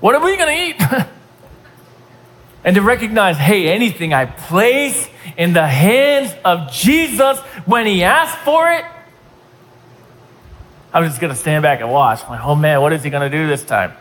what 0.01 0.17
are 0.17 0.23
we 0.23 0.37
going 0.37 0.75
to 0.77 0.85
eat? 0.85 1.07
and 2.65 2.75
to 2.75 2.83
recognize, 2.83 3.37
hey, 3.39 3.69
anything 3.69 4.13
I 4.13 4.27
place 4.27 5.09
in 5.37 5.53
the 5.53 5.67
hands 5.67 6.35
of 6.45 6.73
Jesus 6.73 7.39
when 7.65 7.87
he 7.87 8.03
asks 8.03 8.37
for 8.43 8.73
it, 8.73 8.85
I'm 10.93 11.05
just 11.05 11.21
going 11.21 11.33
to 11.33 11.39
stand 11.39 11.63
back 11.63 11.81
and 11.81 11.91
watch. 11.91 12.23
I'm 12.25 12.31
like, 12.31 12.45
oh 12.45 12.55
man, 12.55 12.81
what 12.81 12.93
is 12.93 13.05
he 13.05 13.11
going 13.11 13.29
to 13.31 13.37
do 13.37 13.47
this 13.47 13.65
time? 13.65 13.93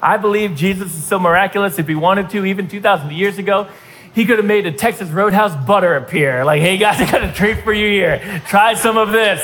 I 0.00 0.16
believe 0.16 0.56
Jesus 0.56 0.94
is 0.96 1.04
so 1.04 1.20
miraculous. 1.20 1.78
If 1.78 1.86
he 1.86 1.94
wanted 1.94 2.30
to, 2.30 2.44
even 2.44 2.66
2,000 2.66 3.12
years 3.12 3.38
ago, 3.38 3.68
he 4.14 4.24
could 4.24 4.38
have 4.38 4.46
made 4.46 4.66
a 4.66 4.72
Texas 4.72 5.08
Roadhouse 5.10 5.54
butter 5.66 5.96
appear. 5.96 6.44
Like, 6.44 6.60
hey 6.60 6.76
guys, 6.76 7.00
I 7.00 7.10
got 7.10 7.22
a 7.24 7.32
treat 7.32 7.62
for 7.62 7.72
you 7.72 7.88
here. 7.88 8.42
Try 8.48 8.74
some 8.74 8.96
of 8.96 9.12
this. 9.12 9.40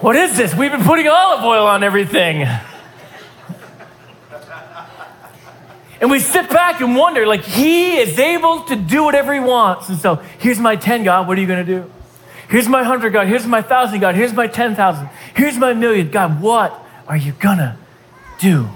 What 0.00 0.16
is 0.16 0.36
this? 0.36 0.54
We've 0.54 0.72
been 0.72 0.82
putting 0.82 1.06
olive 1.06 1.44
oil 1.44 1.66
on 1.66 1.84
everything. 1.84 2.46
And 6.00 6.10
we 6.10 6.18
sit 6.18 6.50
back 6.50 6.80
and 6.80 6.96
wonder, 6.96 7.26
like, 7.26 7.42
he 7.42 7.96
is 7.98 8.18
able 8.18 8.62
to 8.64 8.74
do 8.74 9.04
whatever 9.04 9.32
he 9.32 9.38
wants. 9.38 9.88
And 9.88 9.98
so, 9.98 10.16
here's 10.38 10.58
my 10.58 10.74
10, 10.74 11.04
God. 11.04 11.28
What 11.28 11.38
are 11.38 11.40
you 11.40 11.46
going 11.46 11.64
to 11.64 11.80
do? 11.80 11.92
Here's 12.48 12.68
my 12.68 12.80
100, 12.80 13.12
God. 13.12 13.28
Here's 13.28 13.46
my 13.46 13.60
1,000, 13.60 14.00
God. 14.00 14.16
Here's 14.16 14.32
my 14.32 14.48
10,000. 14.48 15.08
Here's 15.36 15.56
my 15.56 15.74
million. 15.74 16.10
God, 16.10 16.42
what 16.42 16.76
are 17.06 17.16
you 17.16 17.32
going 17.32 17.58
to 17.58 17.76
do. 18.42 18.68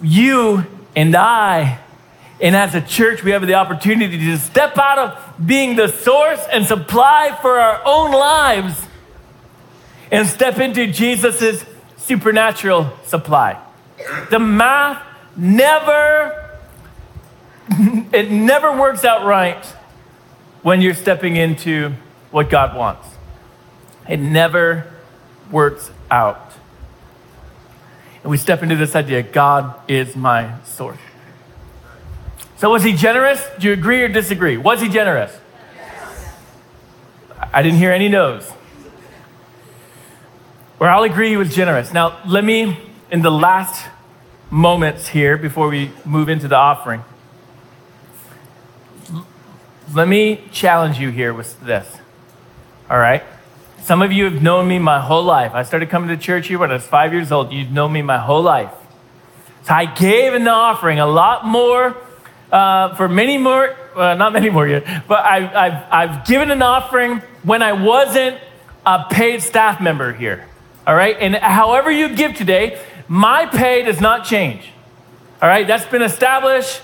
You 0.00 0.64
and 0.94 1.16
I, 1.16 1.78
and 2.40 2.56
as 2.56 2.74
a 2.74 2.80
church, 2.80 3.22
we 3.22 3.30
have 3.30 3.46
the 3.46 3.54
opportunity 3.54 4.18
to 4.18 4.36
step 4.36 4.76
out 4.76 4.98
of 4.98 5.46
being 5.46 5.76
the 5.76 5.88
source 5.88 6.44
and 6.52 6.66
supply 6.66 7.38
for 7.40 7.58
our 7.58 7.80
own 7.84 8.10
lives 8.10 8.86
and 10.10 10.26
step 10.28 10.58
into 10.58 10.86
Jesus' 10.88 11.64
supernatural 11.96 12.92
supply. 13.04 13.58
The 14.30 14.38
math 14.38 15.02
never, 15.36 16.58
it 18.12 18.30
never 18.30 18.76
works 18.78 19.04
out 19.04 19.24
right 19.24 19.64
when 20.62 20.80
you're 20.80 20.94
stepping 20.94 21.36
into 21.36 21.94
what 22.30 22.50
God 22.50 22.76
wants. 22.76 23.06
It 24.08 24.18
never 24.18 24.92
works 25.50 25.90
out. 26.10 26.51
And 28.22 28.30
we 28.30 28.36
step 28.36 28.62
into 28.62 28.76
this 28.76 28.94
idea 28.94 29.22
God 29.22 29.74
is 29.88 30.14
my 30.14 30.60
source. 30.64 30.98
So, 32.56 32.70
was 32.70 32.84
he 32.84 32.92
generous? 32.92 33.44
Do 33.58 33.66
you 33.66 33.72
agree 33.72 34.02
or 34.02 34.08
disagree? 34.08 34.56
Was 34.56 34.80
he 34.80 34.88
generous? 34.88 35.36
Yes. 35.74 36.32
I 37.52 37.62
didn't 37.62 37.78
hear 37.78 37.90
any 37.90 38.08
no's. 38.08 38.50
Or 40.78 40.88
I'll 40.88 41.02
agree 41.02 41.30
he 41.30 41.36
was 41.36 41.54
generous. 41.54 41.92
Now, 41.92 42.20
let 42.26 42.44
me, 42.44 42.76
in 43.10 43.22
the 43.22 43.30
last 43.30 43.88
moments 44.50 45.08
here 45.08 45.36
before 45.36 45.68
we 45.68 45.90
move 46.04 46.28
into 46.28 46.46
the 46.46 46.56
offering, 46.56 47.04
let 49.94 50.08
me 50.08 50.44
challenge 50.52 50.98
you 50.98 51.10
here 51.10 51.34
with 51.34 51.60
this. 51.60 51.98
All 52.88 52.98
right? 52.98 53.22
Some 53.82 54.00
of 54.00 54.12
you 54.12 54.26
have 54.26 54.40
known 54.40 54.68
me 54.68 54.78
my 54.78 55.00
whole 55.00 55.24
life. 55.24 55.54
I 55.54 55.64
started 55.64 55.90
coming 55.90 56.08
to 56.10 56.16
church 56.16 56.46
here 56.46 56.56
when 56.56 56.70
I 56.70 56.74
was 56.74 56.86
five 56.86 57.12
years 57.12 57.32
old. 57.32 57.52
You've 57.52 57.72
known 57.72 57.92
me 57.92 58.00
my 58.00 58.16
whole 58.16 58.40
life. 58.40 58.70
So 59.64 59.74
I 59.74 59.86
gave 59.86 60.34
an 60.34 60.46
offering 60.46 61.00
a 61.00 61.06
lot 61.06 61.44
more 61.44 61.96
uh, 62.52 62.94
for 62.94 63.08
many 63.08 63.38
more, 63.38 63.74
uh, 63.96 64.14
not 64.14 64.32
many 64.32 64.50
more 64.50 64.68
yet, 64.68 65.08
but 65.08 65.24
I, 65.24 65.40
have 65.40 65.86
I've 65.90 66.26
given 66.26 66.52
an 66.52 66.62
offering 66.62 67.22
when 67.42 67.60
I 67.60 67.72
wasn't 67.72 68.38
a 68.86 69.06
paid 69.10 69.42
staff 69.42 69.80
member 69.80 70.12
here. 70.12 70.46
All 70.86 70.94
right? 70.94 71.16
And 71.18 71.34
however 71.34 71.90
you 71.90 72.14
give 72.14 72.36
today, 72.36 72.80
my 73.08 73.46
pay 73.46 73.82
does 73.82 74.00
not 74.00 74.24
change. 74.24 74.62
All 75.40 75.48
right? 75.48 75.66
That's 75.66 75.86
been 75.86 76.02
established 76.02 76.82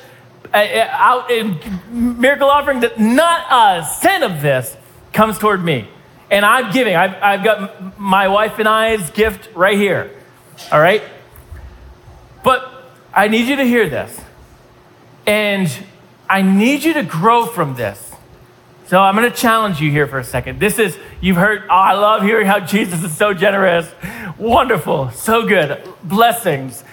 uh, 0.53 0.57
uh 0.57 0.89
out 0.91 1.31
in 1.31 1.61
miracle 1.93 2.49
offering 2.49 2.81
that 2.81 2.99
not 2.99 3.47
a 3.53 3.85
cent 3.87 4.25
of 4.25 4.43
this 4.43 4.77
comes 5.13 5.39
toward 5.39 5.63
me. 5.63 5.89
And 6.31 6.45
I'm 6.45 6.73
giving. 6.73 6.95
I've, 6.95 7.15
I've 7.23 7.45
got 7.45 7.99
my 7.99 8.29
wife 8.29 8.59
and 8.59 8.69
I's 8.69 9.11
gift 9.11 9.49
right 9.55 9.79
here. 9.79 10.11
All 10.71 10.81
right? 10.81 11.03
But 12.45 12.71
I 13.15 13.29
need 13.29 13.49
you 13.49 13.57
to 13.57 13.65
hear 13.65 13.89
this. 13.89 14.21
And 15.27 15.71
I 16.29 16.43
need 16.43 16.85
you 16.85 16.95
to 16.95 17.03
grow 17.03 17.47
from 17.47 17.75
this. 17.75 18.13
So 18.87 18.99
I'm 18.99 19.15
going 19.15 19.31
to 19.31 19.37
challenge 19.37 19.81
you 19.81 19.91
here 19.91 20.07
for 20.07 20.19
a 20.19 20.25
second. 20.25 20.61
This 20.61 20.79
is, 20.79 20.97
you've 21.21 21.37
heard, 21.37 21.65
oh, 21.65 21.75
I 21.75 21.93
love 21.93 22.23
hearing 22.23 22.47
how 22.47 22.61
Jesus 22.61 23.05
is 23.05 23.15
so 23.15 23.35
generous. 23.35 23.91
Wonderful. 24.39 25.11
So 25.11 25.47
good. 25.47 25.83
Blessings. 26.03 26.85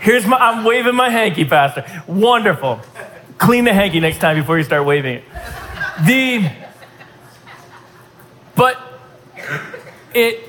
Here's 0.00 0.26
my, 0.26 0.36
I'm 0.36 0.64
waving 0.64 0.96
my 0.96 1.10
hanky, 1.10 1.44
Pastor. 1.44 1.84
Wonderful. 2.08 2.80
Clean 3.38 3.64
the 3.64 3.72
hanky 3.72 4.00
next 4.00 4.18
time 4.18 4.36
before 4.36 4.58
you 4.58 4.64
start 4.64 4.84
waving 4.84 5.16
it. 5.16 5.24
The, 6.04 6.50
but 8.58 8.76
it 10.12 10.44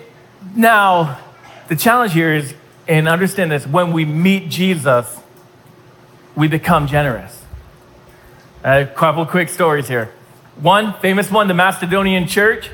now, 0.55 1.19
the 1.67 1.75
challenge 1.75 2.13
here 2.13 2.33
is, 2.33 2.55
and 2.87 3.07
understand 3.07 3.51
this, 3.51 3.67
when 3.67 3.93
we 3.93 4.03
meet 4.03 4.49
Jesus, 4.49 5.19
we 6.35 6.47
become 6.47 6.87
generous. 6.87 7.43
A 8.63 8.85
couple 8.85 9.25
quick 9.25 9.47
stories 9.49 9.87
here. 9.87 10.11
One, 10.55 10.95
famous 10.99 11.29
one, 11.29 11.47
the 11.47 11.53
Macedonian 11.53 12.27
church. 12.27 12.71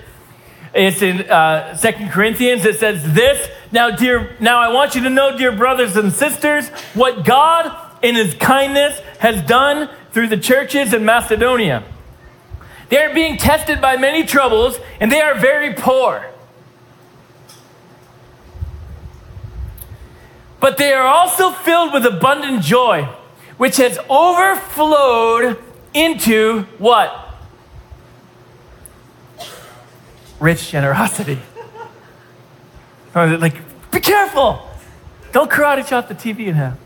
It's 0.73 1.01
in 1.01 1.29
uh, 1.29 1.75
Second 1.75 2.11
Corinthians. 2.11 2.65
It 2.65 2.79
says 2.79 3.13
this. 3.13 3.49
Now, 3.71 3.91
dear, 3.91 4.35
now 4.39 4.59
I 4.59 4.73
want 4.73 4.95
you 4.95 5.01
to 5.03 5.09
know, 5.09 5.37
dear 5.37 5.51
brothers 5.51 5.95
and 5.95 6.11
sisters, 6.13 6.69
what 6.93 7.25
God 7.25 7.75
in 8.01 8.15
his 8.15 8.33
kindness 8.35 8.99
has 9.19 9.41
done 9.45 9.89
through 10.11 10.27
the 10.27 10.37
churches 10.37 10.93
in 10.93 11.03
Macedonia. 11.03 11.83
They 12.89 12.97
are 12.97 13.13
being 13.13 13.37
tested 13.37 13.81
by 13.81 13.97
many 13.97 14.23
troubles, 14.23 14.79
and 14.99 15.11
they 15.11 15.21
are 15.21 15.35
very 15.35 15.73
poor. 15.73 16.25
But 20.59 20.77
they 20.77 20.93
are 20.93 21.05
also 21.05 21.51
filled 21.51 21.93
with 21.93 22.05
abundant 22.05 22.63
joy, 22.63 23.07
which 23.57 23.77
has 23.77 23.99
overflowed 24.09 25.57
into 25.93 26.63
what? 26.77 27.35
Rich 30.39 30.71
generosity. 30.71 31.39
Oh, 33.17 33.37
like, 33.39 33.55
be 33.91 34.01
careful! 34.01 34.69
Don't 35.31 35.49
karate 35.49 35.87
chop 35.87 36.09
the 36.09 36.15
TV 36.15 36.47
in 36.47 36.55
half 36.55 36.77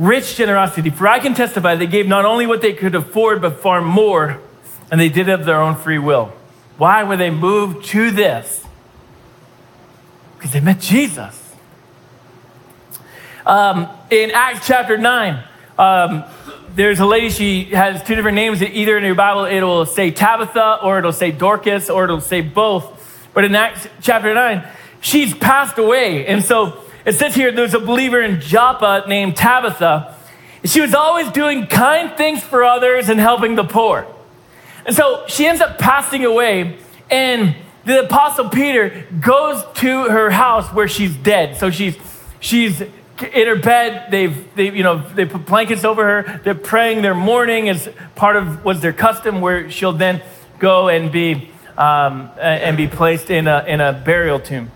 rich 0.00 0.36
generosity. 0.36 0.90
For 0.90 1.06
I 1.06 1.18
can 1.18 1.34
testify 1.34 1.74
they 1.74 1.86
gave 1.86 2.08
not 2.08 2.24
only 2.24 2.46
what 2.46 2.62
they 2.62 2.72
could 2.72 2.94
afford, 2.94 3.42
but 3.42 3.60
far 3.60 3.82
more, 3.82 4.40
and 4.90 5.00
they 5.00 5.08
did 5.08 5.28
of 5.28 5.44
their 5.44 5.60
own 5.60 5.76
free 5.76 5.98
will. 5.98 6.32
Why 6.76 7.02
were 7.04 7.16
they 7.16 7.30
moved 7.30 7.86
to 7.86 8.10
this? 8.10 8.64
Because 10.36 10.52
they 10.52 10.60
met 10.60 10.80
Jesus. 10.80 11.54
Um, 13.46 13.88
in 14.10 14.30
Acts 14.30 14.66
chapter 14.66 14.96
9, 14.96 15.44
um, 15.78 16.24
there's 16.74 17.00
a 17.00 17.06
lady, 17.06 17.30
she 17.30 17.64
has 17.64 18.02
two 18.02 18.14
different 18.14 18.36
names. 18.36 18.62
Either 18.62 18.96
in 18.96 19.04
your 19.04 19.14
Bible, 19.14 19.44
it'll 19.44 19.86
say 19.86 20.10
Tabitha, 20.10 20.78
or 20.82 20.98
it'll 20.98 21.12
say 21.12 21.30
Dorcas, 21.30 21.90
or 21.90 22.04
it'll 22.04 22.20
say 22.20 22.40
both. 22.40 23.28
But 23.34 23.44
in 23.44 23.54
Acts 23.54 23.86
chapter 24.00 24.32
9, 24.34 24.66
she's 25.00 25.34
passed 25.34 25.78
away. 25.78 26.26
And 26.26 26.44
so 26.44 26.82
it 27.04 27.14
says 27.14 27.34
here 27.34 27.52
there's 27.52 27.74
a 27.74 27.80
believer 27.80 28.20
in 28.20 28.40
Joppa 28.40 29.04
named 29.08 29.36
Tabitha. 29.36 30.16
She 30.64 30.80
was 30.80 30.94
always 30.94 31.30
doing 31.30 31.66
kind 31.66 32.16
things 32.16 32.42
for 32.42 32.64
others 32.64 33.08
and 33.08 33.18
helping 33.18 33.54
the 33.54 33.64
poor. 33.64 34.06
And 34.86 34.94
so 34.94 35.24
she 35.28 35.46
ends 35.46 35.60
up 35.60 35.78
passing 35.78 36.24
away, 36.24 36.78
and 37.10 37.54
the 37.84 38.04
apostle 38.04 38.48
Peter 38.48 39.06
goes 39.20 39.64
to 39.76 40.04
her 40.04 40.30
house 40.30 40.68
where 40.72 40.88
she's 40.88 41.16
dead. 41.16 41.56
So 41.56 41.70
she's 41.70 41.96
she's 42.40 42.80
in 42.80 43.46
her 43.46 43.56
bed. 43.56 44.10
They've 44.10 44.54
they 44.54 44.70
you 44.70 44.82
know 44.82 45.06
they 45.14 45.24
put 45.26 45.46
blankets 45.46 45.84
over 45.84 46.04
her. 46.04 46.40
They're 46.44 46.54
praying. 46.54 47.02
They're 47.02 47.14
mourning 47.14 47.68
as 47.68 47.88
part 48.14 48.36
of 48.36 48.64
was 48.64 48.80
their 48.80 48.92
custom, 48.92 49.40
where 49.40 49.70
she'll 49.70 49.92
then 49.92 50.22
go 50.58 50.88
and 50.88 51.10
be 51.10 51.50
um, 51.76 52.30
and 52.38 52.76
be 52.76 52.88
placed 52.88 53.30
in 53.30 53.48
a 53.48 53.64
in 53.66 53.80
a 53.80 53.92
burial 53.92 54.40
tomb. 54.40 54.70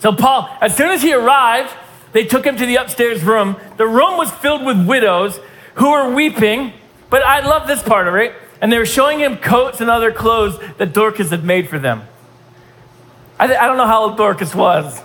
So, 0.00 0.12
Paul, 0.12 0.48
as 0.62 0.74
soon 0.74 0.90
as 0.90 1.02
he 1.02 1.12
arrived, 1.12 1.70
they 2.12 2.24
took 2.24 2.44
him 2.46 2.56
to 2.56 2.64
the 2.64 2.76
upstairs 2.76 3.22
room. 3.22 3.56
The 3.76 3.86
room 3.86 4.16
was 4.16 4.30
filled 4.30 4.64
with 4.64 4.86
widows 4.86 5.38
who 5.74 5.90
were 5.90 6.14
weeping, 6.14 6.72
but 7.10 7.22
I 7.22 7.46
love 7.46 7.68
this 7.68 7.82
part 7.82 8.08
of 8.08 8.14
it. 8.14 8.32
And 8.60 8.72
they 8.72 8.78
were 8.78 8.86
showing 8.86 9.20
him 9.20 9.36
coats 9.36 9.80
and 9.80 9.88
other 9.88 10.12
clothes 10.12 10.58
that 10.78 10.92
Dorcas 10.92 11.30
had 11.30 11.44
made 11.44 11.68
for 11.68 11.78
them. 11.78 12.02
I, 13.38 13.44
I 13.44 13.66
don't 13.66 13.78
know 13.78 13.86
how 13.86 14.02
old 14.02 14.16
Dorcas 14.16 14.54
was 14.54 15.00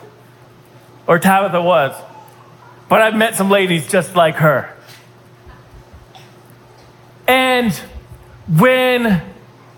or 1.08 1.20
Tabitha 1.20 1.62
was, 1.62 1.96
but 2.90 3.02
I've 3.02 3.16
met 3.16 3.36
some 3.36 3.50
ladies 3.50 3.88
just 3.88 4.16
like 4.16 4.36
her. 4.36 4.76
And 7.28 7.74
when 8.48 9.22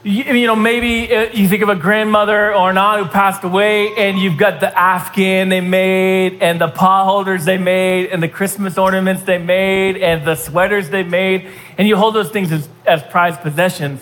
you, 0.07 0.47
know, 0.47 0.55
maybe 0.55 1.13
uh, 1.13 1.29
you 1.33 1.49
think 1.49 1.61
of 1.63 1.69
a 1.69 1.75
grandmother 1.75 2.55
or 2.55 2.69
an 2.69 2.77
aunt 2.77 3.05
who 3.05 3.11
passed 3.11 3.43
away, 3.43 3.93
and 3.95 4.17
you've 4.17 4.37
got 4.37 4.61
the 4.61 4.77
Afghan 4.77 5.49
they 5.49 5.59
made, 5.59 6.41
and 6.41 6.61
the 6.61 6.69
paw 6.69 7.03
holders 7.03 7.43
they 7.43 7.57
made, 7.57 8.09
and 8.09 8.23
the 8.23 8.29
Christmas 8.29 8.77
ornaments 8.77 9.23
they 9.23 9.37
made, 9.37 9.97
and 9.97 10.25
the 10.25 10.35
sweaters 10.35 10.89
they 10.89 11.03
made, 11.03 11.49
and 11.77 11.89
you 11.89 11.97
hold 11.97 12.15
those 12.15 12.29
things 12.29 12.53
as, 12.53 12.69
as 12.85 13.03
prized 13.03 13.41
possessions. 13.41 14.01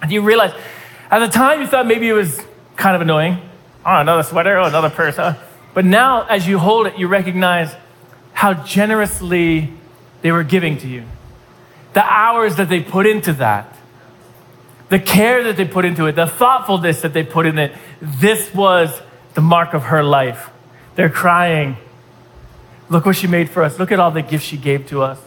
And 0.00 0.10
you 0.10 0.22
realize, 0.22 0.54
at 1.10 1.18
the 1.18 1.28
time, 1.28 1.60
you 1.60 1.66
thought 1.66 1.86
maybe 1.86 2.08
it 2.08 2.14
was 2.14 2.40
kind 2.76 2.96
of 2.96 3.02
annoying. 3.02 3.36
Oh, 3.84 4.00
another 4.00 4.22
sweater, 4.22 4.56
oh, 4.56 4.64
another 4.64 4.88
purse. 4.88 5.16
Huh? 5.16 5.34
But 5.74 5.84
now, 5.84 6.22
as 6.22 6.48
you 6.48 6.58
hold 6.58 6.86
it, 6.86 6.98
you 6.98 7.06
recognize 7.06 7.74
how 8.32 8.54
generously 8.54 9.70
they 10.22 10.32
were 10.32 10.42
giving 10.42 10.78
to 10.78 10.88
you, 10.88 11.04
the 11.92 12.02
hours 12.02 12.56
that 12.56 12.70
they 12.70 12.80
put 12.80 13.06
into 13.06 13.34
that 13.34 13.73
the 14.94 15.00
care 15.00 15.42
that 15.42 15.56
they 15.56 15.64
put 15.64 15.84
into 15.84 16.06
it, 16.06 16.12
the 16.12 16.24
thoughtfulness 16.28 17.02
that 17.02 17.12
they 17.12 17.24
put 17.24 17.46
in 17.46 17.58
it, 17.58 17.72
this 18.00 18.54
was 18.54 19.02
the 19.34 19.40
mark 19.40 19.74
of 19.74 19.82
her 19.86 20.04
life. 20.04 20.50
They're 20.94 21.10
crying. 21.10 21.76
Look 22.88 23.04
what 23.04 23.16
she 23.16 23.26
made 23.26 23.50
for 23.50 23.64
us. 23.64 23.76
Look 23.76 23.90
at 23.90 23.98
all 23.98 24.12
the 24.12 24.22
gifts 24.22 24.44
she 24.44 24.56
gave 24.56 24.86
to 24.90 25.02
us. 25.02 25.18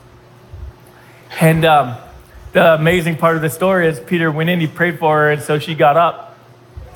And 1.41 1.65
um, 1.65 1.97
the 2.53 2.75
amazing 2.75 3.17
part 3.17 3.35
of 3.35 3.41
the 3.41 3.49
story 3.49 3.89
is 3.89 3.99
Peter 3.99 4.31
went 4.31 4.49
in, 4.49 4.61
he 4.61 4.67
prayed 4.67 4.99
for 4.99 5.17
her, 5.17 5.31
and 5.31 5.41
so 5.41 5.59
she 5.59 5.75
got 5.75 5.97
up. 5.97 6.37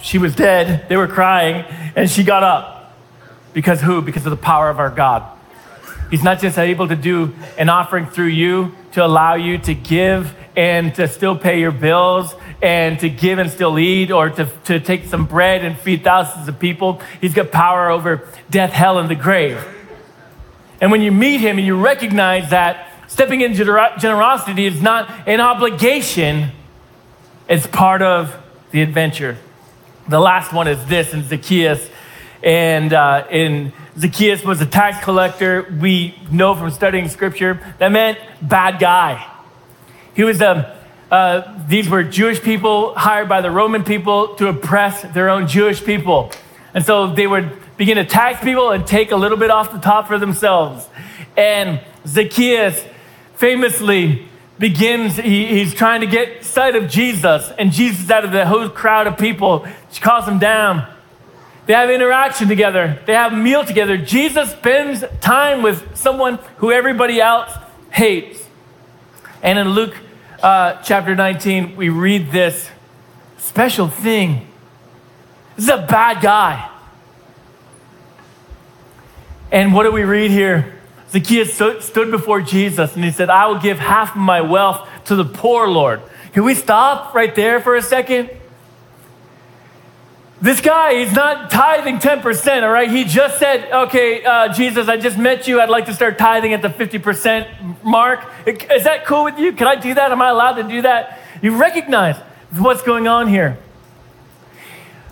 She 0.01 0.17
was 0.17 0.33
dead. 0.33 0.87
They 0.87 0.95
were 0.95 1.09
crying, 1.09 1.65
and 1.97 2.09
she 2.09 2.23
got 2.23 2.41
up. 2.41 2.95
Because 3.51 3.81
who? 3.81 4.01
Because 4.01 4.25
of 4.25 4.29
the 4.31 4.37
power 4.37 4.69
of 4.69 4.79
our 4.79 4.89
God. 4.89 5.23
He's 6.09 6.23
not 6.23 6.39
just 6.39 6.57
able 6.57 6.87
to 6.87 6.95
do 6.95 7.33
an 7.57 7.67
offering 7.67 8.05
through 8.05 8.27
you 8.27 8.73
to 8.93 9.05
allow 9.05 9.35
you 9.35 9.57
to 9.57 9.73
give 9.73 10.33
and 10.55 10.95
to 10.95 11.09
still 11.09 11.37
pay 11.37 11.59
your 11.59 11.71
bills 11.71 12.33
and 12.61 12.99
to 12.99 13.09
give 13.09 13.39
and 13.39 13.49
still 13.49 13.79
eat 13.79 14.11
or 14.11 14.29
to, 14.29 14.45
to 14.65 14.79
take 14.79 15.05
some 15.05 15.25
bread 15.25 15.65
and 15.65 15.77
feed 15.77 16.03
thousands 16.03 16.47
of 16.47 16.59
people. 16.59 17.01
He's 17.19 17.33
got 17.33 17.51
power 17.51 17.89
over 17.89 18.27
death, 18.49 18.71
hell, 18.71 18.99
and 18.99 19.09
the 19.09 19.15
grave. 19.15 19.63
And 20.79 20.91
when 20.91 21.01
you 21.01 21.11
meet 21.11 21.41
him 21.41 21.57
and 21.57 21.65
you 21.65 21.75
recognize 21.75 22.49
that 22.51 22.87
stepping 23.07 23.41
in 23.41 23.53
generosity 23.53 24.65
is 24.65 24.81
not 24.81 25.27
an 25.27 25.39
obligation, 25.39 26.51
it's 27.47 27.67
part 27.67 28.01
of 28.01 28.35
the 28.71 28.81
adventure. 28.81 29.37
The 30.07 30.19
last 30.19 30.53
one 30.53 30.67
is 30.67 30.83
this 30.85 31.13
in 31.13 31.23
Zacchaeus. 31.23 31.89
And 32.43 32.93
uh, 32.93 33.27
in 33.29 33.73
Zacchaeus 33.97 34.43
was 34.43 34.61
a 34.61 34.65
tax 34.65 35.03
collector. 35.03 35.71
We 35.79 36.15
know 36.31 36.55
from 36.55 36.71
studying 36.71 37.07
scripture 37.09 37.59
that 37.77 37.91
meant 37.91 38.17
bad 38.41 38.79
guy. 38.79 39.27
He 40.15 40.23
was 40.23 40.41
a 40.41 40.80
uh, 41.11 41.53
these 41.67 41.89
were 41.89 42.03
Jewish 42.03 42.41
people 42.41 42.95
hired 42.95 43.27
by 43.27 43.41
the 43.41 43.51
Roman 43.51 43.83
people 43.83 44.35
to 44.35 44.47
oppress 44.47 45.01
their 45.13 45.29
own 45.29 45.45
Jewish 45.45 45.83
people. 45.83 46.31
And 46.73 46.85
so 46.85 47.13
they 47.13 47.27
would 47.27 47.51
begin 47.75 47.97
to 47.97 48.05
tax 48.05 48.41
people 48.41 48.71
and 48.71 48.87
take 48.87 49.11
a 49.11 49.17
little 49.17 49.37
bit 49.37 49.51
off 49.51 49.73
the 49.73 49.79
top 49.79 50.07
for 50.07 50.17
themselves. 50.17 50.87
And 51.35 51.81
Zacchaeus 52.07 52.85
famously 53.35 54.25
begins, 54.57 55.17
he, 55.17 55.47
he's 55.47 55.73
trying 55.73 55.99
to 56.01 56.07
get 56.07 56.45
sight 56.45 56.75
of 56.75 56.89
Jesus, 56.89 57.51
and 57.57 57.71
Jesus, 57.71 58.09
out 58.09 58.23
of 58.23 58.31
the 58.31 58.45
whole 58.45 58.69
crowd 58.69 59.07
of 59.07 59.17
people, 59.17 59.67
calls 59.99 60.27
him 60.27 60.39
down. 60.39 60.87
They 61.65 61.73
have 61.73 61.89
interaction 61.89 62.47
together, 62.47 62.99
they 63.05 63.13
have 63.13 63.33
a 63.33 63.35
meal 63.35 63.65
together. 63.65 63.97
Jesus 63.97 64.51
spends 64.51 65.03
time 65.19 65.61
with 65.61 65.97
someone 65.97 66.39
who 66.57 66.71
everybody 66.71 67.19
else 67.19 67.51
hates. 67.91 68.47
And 69.43 69.57
in 69.59 69.69
Luke 69.69 69.95
uh, 70.41 70.81
chapter 70.83 71.15
19, 71.15 71.75
we 71.75 71.89
read 71.89 72.31
this 72.31 72.69
special 73.37 73.87
thing. 73.87 74.47
This 75.55 75.65
is 75.65 75.71
a 75.71 75.85
bad 75.85 76.21
guy. 76.21 76.69
And 79.51 79.73
what 79.73 79.83
do 79.83 79.91
we 79.91 80.03
read 80.03 80.31
here? 80.31 80.79
Zacchaeus 81.09 81.53
stood 81.53 82.09
before 82.09 82.41
Jesus 82.41 82.95
and 82.95 83.03
he 83.03 83.11
said, 83.11 83.29
I 83.29 83.47
will 83.47 83.59
give 83.59 83.79
half 83.79 84.11
of 84.11 84.21
my 84.21 84.41
wealth 84.41 84.87
to 85.05 85.15
the 85.15 85.25
poor, 85.25 85.67
Lord. 85.67 86.01
Can 86.33 86.43
we 86.45 86.55
stop 86.55 87.13
right 87.13 87.35
there 87.35 87.59
for 87.59 87.75
a 87.75 87.81
second? 87.81 88.29
This 90.41 90.59
guy, 90.59 90.95
he's 91.03 91.13
not 91.13 91.51
tithing 91.51 91.99
10%, 91.99 92.63
all 92.63 92.71
right? 92.71 92.89
He 92.89 93.03
just 93.03 93.37
said, 93.37 93.71
okay, 93.71 94.23
uh, 94.25 94.51
Jesus, 94.51 94.87
I 94.87 94.97
just 94.97 95.15
met 95.15 95.47
you. 95.47 95.61
I'd 95.61 95.69
like 95.69 95.85
to 95.85 95.93
start 95.93 96.17
tithing 96.17 96.51
at 96.53 96.63
the 96.63 96.69
50% 96.69 97.83
mark. 97.83 98.27
Is 98.47 98.85
that 98.85 99.05
cool 99.05 99.23
with 99.25 99.37
you? 99.37 99.53
Can 99.53 99.67
I 99.67 99.75
do 99.75 99.93
that? 99.93 100.11
Am 100.11 100.19
I 100.19 100.29
allowed 100.29 100.53
to 100.53 100.63
do 100.63 100.81
that? 100.81 101.19
You 101.43 101.55
recognize 101.57 102.17
what's 102.57 102.81
going 102.81 103.07
on 103.07 103.27
here. 103.27 103.59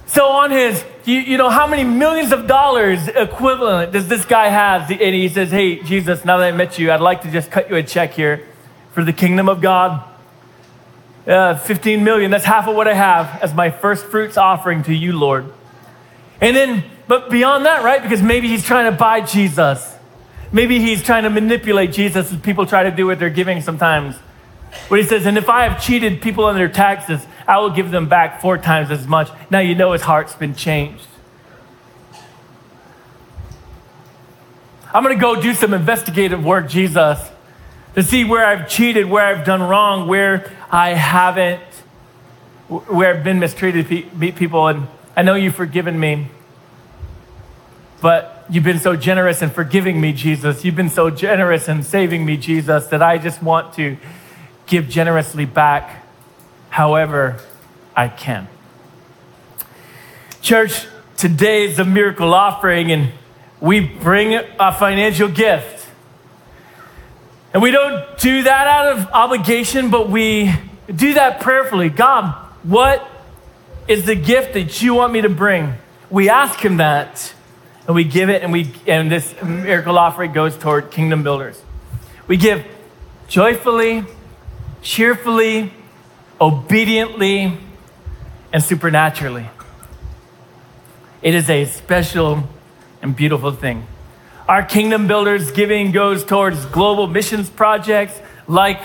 So, 0.07 0.25
on 0.25 0.49
his, 0.49 0.83
you, 1.05 1.19
you 1.19 1.37
know, 1.37 1.51
how 1.51 1.67
many 1.67 1.83
millions 1.83 2.31
of 2.31 2.47
dollars 2.47 3.07
equivalent 3.07 3.91
does 3.91 4.07
this 4.07 4.25
guy 4.25 4.47
have? 4.47 4.89
And 4.89 5.13
he 5.13 5.29
says, 5.29 5.51
hey, 5.51 5.83
Jesus, 5.83 6.25
now 6.25 6.39
that 6.39 6.51
I 6.51 6.57
met 6.57 6.79
you, 6.79 6.91
I'd 6.91 7.01
like 7.01 7.21
to 7.21 7.31
just 7.31 7.51
cut 7.51 7.69
you 7.69 7.75
a 7.75 7.83
check 7.83 8.13
here 8.13 8.47
for 8.93 9.03
the 9.03 9.13
kingdom 9.13 9.47
of 9.47 9.61
God 9.61 10.08
uh, 11.29 11.57
15 11.57 12.03
million. 12.03 12.31
That's 12.31 12.43
half 12.43 12.67
of 12.67 12.75
what 12.75 12.87
I 12.87 12.93
have 12.93 13.41
as 13.41 13.53
my 13.53 13.69
first 13.69 14.05
fruits 14.07 14.35
offering 14.35 14.83
to 14.83 14.93
you, 14.93 15.13
Lord. 15.17 15.45
And 16.41 16.55
then 16.55 16.83
But 17.07 17.31
beyond 17.31 17.65
that, 17.65 17.83
right? 17.83 18.01
Because 18.03 18.21
maybe 18.21 18.47
he's 18.47 18.63
trying 18.63 18.91
to 18.91 18.95
buy 18.95 19.21
Jesus. 19.21 19.95
Maybe 20.51 20.79
he's 20.79 21.01
trying 21.01 21.23
to 21.23 21.29
manipulate 21.31 21.91
Jesus 21.91 22.31
as 22.31 22.39
people 22.39 22.67
try 22.67 22.83
to 22.83 22.91
do 22.91 23.07
with 23.07 23.19
their 23.19 23.31
giving 23.31 23.61
sometimes. 23.61 24.15
But 24.89 24.99
he 24.99 25.05
says, 25.05 25.25
And 25.25 25.35
if 25.35 25.49
I 25.49 25.67
have 25.67 25.81
cheated 25.81 26.21
people 26.21 26.45
on 26.45 26.55
their 26.55 26.69
taxes, 26.69 27.25
I 27.47 27.57
will 27.57 27.71
give 27.71 27.89
them 27.89 28.07
back 28.09 28.41
four 28.41 28.59
times 28.59 28.91
as 28.91 29.07
much. 29.07 29.29
Now 29.49 29.57
you 29.59 29.73
know 29.73 29.93
his 29.93 30.03
heart's 30.03 30.35
been 30.35 30.53
changed. 30.53 31.07
I'm 34.93 35.03
going 35.03 35.15
to 35.15 35.21
go 35.21 35.41
do 35.41 35.55
some 35.55 35.73
investigative 35.73 36.43
work, 36.43 36.69
Jesus, 36.69 37.19
to 37.95 38.03
see 38.03 38.23
where 38.23 38.45
I've 38.45 38.69
cheated, 38.69 39.07
where 39.07 39.25
I've 39.25 39.45
done 39.45 39.63
wrong, 39.63 40.07
where 40.07 40.51
I 40.71 40.89
haven't, 40.89 41.61
where 42.67 43.15
I've 43.15 43.23
been 43.23 43.39
mistreated 43.39 43.87
people. 43.87 44.67
And 44.67 44.87
I 45.15 45.23
know 45.23 45.35
you've 45.35 45.55
forgiven 45.55 45.99
me, 45.99 46.27
but 48.01 48.45
you've 48.49 48.63
been 48.63 48.79
so 48.79 48.95
generous 48.95 49.41
in 49.41 49.49
forgiving 49.49 49.99
me, 49.99 50.13
Jesus. 50.13 50.63
You've 50.63 50.75
been 50.75 50.89
so 50.89 51.09
generous 51.09 51.67
in 51.67 51.83
saving 51.83 52.25
me, 52.25 52.37
Jesus, 52.37 52.87
that 52.87 53.01
I 53.01 53.17
just 53.17 53.41
want 53.41 53.73
to 53.75 53.97
give 54.67 54.87
generously 54.87 55.45
back 55.45 56.05
however 56.69 57.39
I 57.95 58.07
can. 58.07 58.47
Church, 60.41 60.85
today 61.17 61.65
is 61.65 61.79
a 61.79 61.85
miracle 61.85 62.33
offering, 62.33 62.91
and 62.91 63.11
we 63.59 63.79
bring 63.81 64.35
a 64.35 64.71
financial 64.71 65.27
gift. 65.27 65.78
And 67.53 67.63
we 67.63 67.71
don't 67.71 68.17
do 68.19 68.43
that 68.43 68.67
out 68.67 68.97
of 68.97 69.07
obligation, 69.07 69.89
but 69.89 70.09
we 70.09 70.53
do 70.93 71.15
that 71.15 71.39
prayerfully. 71.41 71.89
God, 71.89 72.33
what 72.63 73.09
is 73.87 74.05
the 74.05 74.15
gift 74.15 74.53
that 74.53 74.81
you 74.81 74.93
want 74.93 75.13
me 75.13 75.21
to 75.21 75.29
bring? 75.29 75.73
We 76.11 76.29
ask 76.29 76.59
Him 76.59 76.77
that, 76.77 77.33
and 77.87 77.95
we 77.95 78.03
give 78.03 78.29
it, 78.29 78.43
and, 78.43 78.51
we, 78.51 78.71
and 78.85 79.11
this 79.11 79.33
miracle 79.41 79.97
offering 79.97 80.31
goes 80.31 80.55
toward 80.57 80.91
kingdom 80.91 81.23
builders. 81.23 81.59
We 82.27 82.37
give 82.37 82.63
joyfully, 83.27 84.05
cheerfully, 84.83 85.73
obediently, 86.39 87.57
and 88.53 88.63
supernaturally. 88.63 89.49
It 91.21 91.33
is 91.33 91.49
a 91.49 91.65
special 91.65 92.47
and 93.01 93.15
beautiful 93.15 93.51
thing. 93.51 93.87
Our 94.49 94.63
kingdom 94.63 95.05
builders 95.05 95.51
giving 95.51 95.91
goes 95.91 96.23
towards 96.23 96.65
global 96.65 97.05
missions 97.05 97.51
projects 97.51 98.19
like 98.47 98.81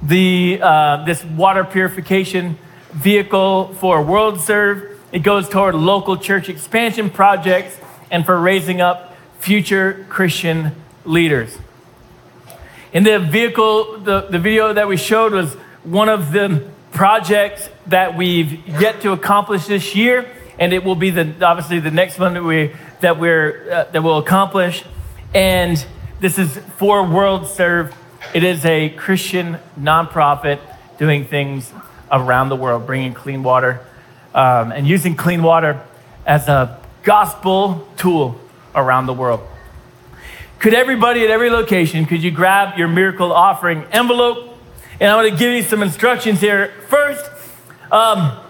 the, 0.00 0.60
uh, 0.62 1.04
this 1.06 1.24
water 1.24 1.64
purification 1.64 2.56
vehicle 2.92 3.74
for 3.80 4.00
World 4.00 4.40
Serve. 4.40 4.96
It 5.10 5.24
goes 5.24 5.48
toward 5.48 5.74
local 5.74 6.18
church 6.18 6.48
expansion 6.48 7.10
projects 7.10 7.76
and 8.12 8.24
for 8.24 8.38
raising 8.38 8.80
up 8.80 9.16
future 9.40 10.06
Christian 10.08 10.70
leaders. 11.04 11.58
In 12.92 13.02
the 13.02 13.18
vehicle, 13.18 13.98
the, 13.98 14.20
the 14.20 14.38
video 14.38 14.72
that 14.72 14.86
we 14.86 14.96
showed 14.96 15.32
was 15.32 15.54
one 15.82 16.08
of 16.08 16.30
the 16.30 16.64
projects 16.92 17.68
that 17.88 18.16
we've 18.16 18.64
yet 18.80 19.00
to 19.00 19.10
accomplish 19.10 19.66
this 19.66 19.96
year, 19.96 20.30
and 20.60 20.72
it 20.72 20.84
will 20.84 20.94
be 20.94 21.10
the 21.10 21.44
obviously 21.44 21.80
the 21.80 21.90
next 21.90 22.20
one 22.20 22.34
that 22.34 22.44
we 22.44 22.72
that 23.00 23.18
we're 23.18 23.68
uh, 23.68 23.84
that 23.90 24.04
we'll 24.04 24.18
accomplish. 24.18 24.84
And 25.34 25.84
this 26.20 26.38
is 26.38 26.56
for 26.78 27.06
World 27.06 27.48
Serve. 27.48 27.94
It 28.32 28.44
is 28.44 28.64
a 28.64 28.88
Christian 28.88 29.58
nonprofit 29.78 30.58
doing 30.96 31.26
things 31.26 31.70
around 32.10 32.48
the 32.48 32.56
world, 32.56 32.86
bringing 32.86 33.12
clean 33.12 33.42
water 33.42 33.84
um, 34.34 34.72
and 34.72 34.86
using 34.86 35.16
clean 35.16 35.42
water 35.42 35.82
as 36.24 36.48
a 36.48 36.80
gospel 37.02 37.86
tool 37.98 38.40
around 38.74 39.04
the 39.04 39.12
world. 39.12 39.40
Could 40.60 40.72
everybody 40.72 41.22
at 41.24 41.30
every 41.30 41.50
location, 41.50 42.06
could 42.06 42.22
you 42.22 42.30
grab 42.30 42.78
your 42.78 42.88
miracle 42.88 43.30
offering 43.30 43.84
envelope? 43.92 44.58
And 44.98 45.10
I'm 45.10 45.22
going 45.22 45.32
to 45.32 45.38
give 45.38 45.52
you 45.52 45.62
some 45.62 45.82
instructions 45.82 46.40
here. 46.40 46.72
First, 46.88 47.30
um, 47.92 48.40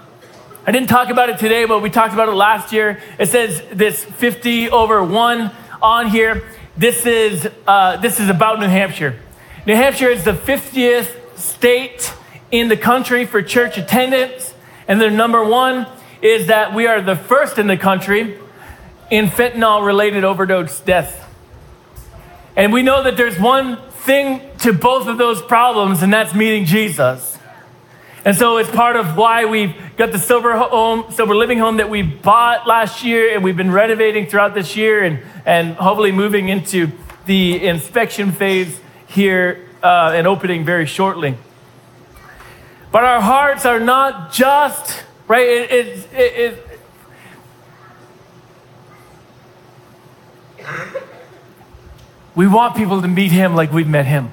I 0.65 0.71
didn't 0.71 0.89
talk 0.89 1.11
about 1.11 1.29
it 1.29 1.39
today, 1.39 1.65
but 1.65 1.83
we 1.83 1.91
talked 1.91 2.15
about 2.15 2.29
it 2.29 2.35
last 2.35 2.73
year. 2.73 3.03
It 3.19 3.27
says 3.27 3.65
this 3.73 4.05
50 4.05 4.71
over 4.71 5.03
1 5.03 5.51
on 5.83 6.09
here. 6.09 6.45
This 6.79 7.07
is, 7.07 7.49
uh, 7.67 7.97
this 7.97 8.21
is 8.21 8.29
about 8.29 8.61
New 8.61 8.69
Hampshire. 8.69 9.19
New 9.67 9.75
Hampshire 9.75 10.11
is 10.11 10.23
the 10.23 10.33
50th 10.33 11.37
state 11.37 12.15
in 12.53 12.69
the 12.69 12.77
country 12.77 13.27
for 13.27 13.43
church 13.43 13.77
attendance. 13.77 14.55
And 14.87 15.01
the 15.01 15.11
number 15.11 15.45
one 15.45 15.89
is 16.23 16.47
that 16.47 16.73
we 16.73 16.87
are 16.87 17.01
the 17.01 17.17
first 17.17 17.59
in 17.59 17.67
the 17.67 17.77
country 17.77 18.39
in 19.11 19.27
fentanyl 19.27 19.85
related 19.85 20.23
overdose 20.23 20.79
deaths. 20.79 21.21
And 22.55 22.73
we 22.73 22.85
know 22.85 23.03
that 23.03 23.17
there's 23.17 23.41
one 23.41 23.79
thing 23.91 24.43
to 24.59 24.73
both 24.73 25.09
of 25.09 25.19
those 25.19 25.43
problems, 25.43 26.05
and 26.05 26.13
that's 26.13 26.33
meeting 26.33 26.65
Jesus. 26.65 27.39
And 28.25 28.37
so 28.37 28.57
it's 28.59 28.71
part 28.71 28.95
of 28.95 29.17
why 29.17 29.47
we've 29.47 29.75
got 29.99 30.13
the 30.13 30.19
silver 30.19 30.57
home, 30.57 31.11
silver 31.13 31.35
living 31.35 31.59
home 31.59 31.79
that 31.79 31.91
we 31.91 32.03
bought 32.03 32.67
last 32.67 33.05
year, 33.05 33.35
and 33.35 33.43
we've 33.43 33.57
been 33.57 33.73
renovating 33.73 34.27
throughout 34.27 34.55
this 34.55 34.77
year, 34.77 35.03
and, 35.03 35.19
and 35.45 35.75
hopefully 35.75 36.13
moving 36.13 36.49
into 36.49 36.93
the 37.27 37.67
inspection 37.67 38.31
phase 38.31 38.81
here 39.09 39.69
uh, 39.83 40.13
and 40.15 40.27
opening 40.27 40.65
very 40.65 40.87
shortly. 40.87 41.37
But 42.93 43.05
our 43.05 43.21
hearts 43.21 43.67
are 43.67 43.81
not 43.81 44.33
just, 44.33 45.05
right? 45.27 45.47
It, 45.47 46.07
it, 46.13 46.15
it, 46.15 46.65
We 52.35 52.47
want 52.47 52.77
people 52.77 53.03
to 53.03 53.09
meet 53.09 53.33
him 53.33 53.57
like 53.57 53.73
we've 53.73 53.89
met 53.89 54.07
him. 54.07 54.33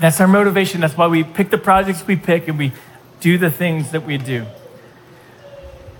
That's 0.00 0.18
our 0.18 0.26
motivation. 0.26 0.80
That's 0.80 0.96
why 0.96 1.08
we 1.08 1.24
pick 1.24 1.50
the 1.50 1.58
projects 1.58 2.06
we 2.06 2.16
pick 2.16 2.48
and 2.48 2.56
we 2.56 2.72
do 3.24 3.38
the 3.38 3.50
things 3.50 3.92
that 3.92 4.04
we 4.04 4.18
do. 4.18 4.44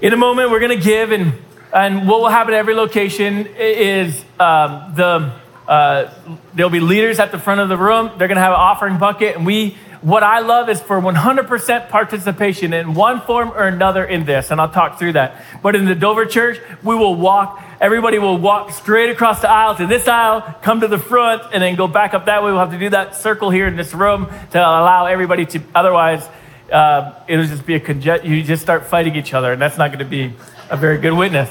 In 0.02 0.12
a 0.12 0.16
moment, 0.16 0.50
we're 0.50 0.60
going 0.60 0.78
to 0.78 0.84
give, 0.84 1.10
and, 1.10 1.32
and 1.72 2.06
what 2.06 2.20
will 2.20 2.28
happen 2.28 2.52
at 2.52 2.58
every 2.58 2.74
location 2.74 3.46
is 3.56 4.22
um, 4.38 4.92
the 4.94 5.32
uh, 5.66 6.12
there'll 6.52 6.68
be 6.68 6.80
leaders 6.80 7.18
at 7.18 7.32
the 7.32 7.38
front 7.38 7.62
of 7.62 7.70
the 7.70 7.78
room. 7.78 8.10
They're 8.18 8.28
going 8.28 8.36
to 8.36 8.42
have 8.42 8.52
an 8.52 8.60
offering 8.60 8.98
bucket, 8.98 9.36
and 9.36 9.46
we 9.46 9.78
what 10.02 10.22
I 10.22 10.40
love 10.40 10.68
is 10.68 10.82
for 10.82 11.00
100% 11.00 11.88
participation 11.88 12.74
in 12.74 12.92
one 12.92 13.22
form 13.22 13.52
or 13.52 13.66
another 13.66 14.04
in 14.04 14.26
this, 14.26 14.50
and 14.50 14.60
I'll 14.60 14.68
talk 14.68 14.98
through 14.98 15.14
that. 15.14 15.42
But 15.62 15.74
in 15.74 15.86
the 15.86 15.94
Dover 15.94 16.26
Church, 16.26 16.60
we 16.82 16.94
will 16.94 17.14
walk, 17.14 17.64
everybody 17.80 18.18
will 18.18 18.36
walk 18.36 18.70
straight 18.72 19.08
across 19.08 19.40
the 19.40 19.48
aisle 19.48 19.76
to 19.76 19.86
this 19.86 20.06
aisle, 20.06 20.42
come 20.60 20.82
to 20.82 20.88
the 20.88 20.98
front, 20.98 21.54
and 21.54 21.62
then 21.62 21.74
go 21.74 21.88
back 21.88 22.12
up 22.12 22.26
that 22.26 22.42
way. 22.42 22.50
We'll 22.50 22.60
have 22.60 22.72
to 22.72 22.78
do 22.78 22.90
that 22.90 23.16
circle 23.16 23.48
here 23.48 23.66
in 23.66 23.76
this 23.76 23.94
room 23.94 24.26
to 24.50 24.58
allow 24.58 25.06
everybody 25.06 25.46
to, 25.46 25.62
otherwise, 25.74 26.28
uh, 26.74 27.14
it'll 27.28 27.46
just 27.46 27.64
be 27.64 27.76
a 27.76 27.80
conge- 27.80 28.24
you 28.24 28.42
just 28.42 28.62
start 28.62 28.84
fighting 28.86 29.14
each 29.14 29.32
other, 29.32 29.52
and 29.52 29.62
that's 29.62 29.78
not 29.78 29.88
going 29.88 30.00
to 30.00 30.04
be 30.04 30.34
a 30.68 30.76
very 30.76 30.98
good 30.98 31.12
witness. 31.12 31.48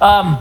Um, 0.00 0.38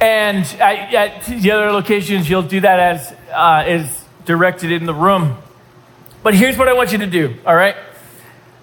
and 0.00 0.44
at, 0.60 0.94
at, 0.94 1.24
the 1.24 1.50
other 1.50 1.72
locations, 1.72 2.30
you'll 2.30 2.42
do 2.42 2.60
that 2.60 2.78
as 2.78 3.14
uh, 3.32 3.64
is 3.66 4.04
directed 4.24 4.70
in 4.70 4.86
the 4.86 4.94
room. 4.94 5.38
But 6.22 6.34
here's 6.34 6.56
what 6.56 6.68
I 6.68 6.72
want 6.72 6.92
you 6.92 6.98
to 6.98 7.06
do, 7.06 7.34
all 7.44 7.56
right? 7.56 7.74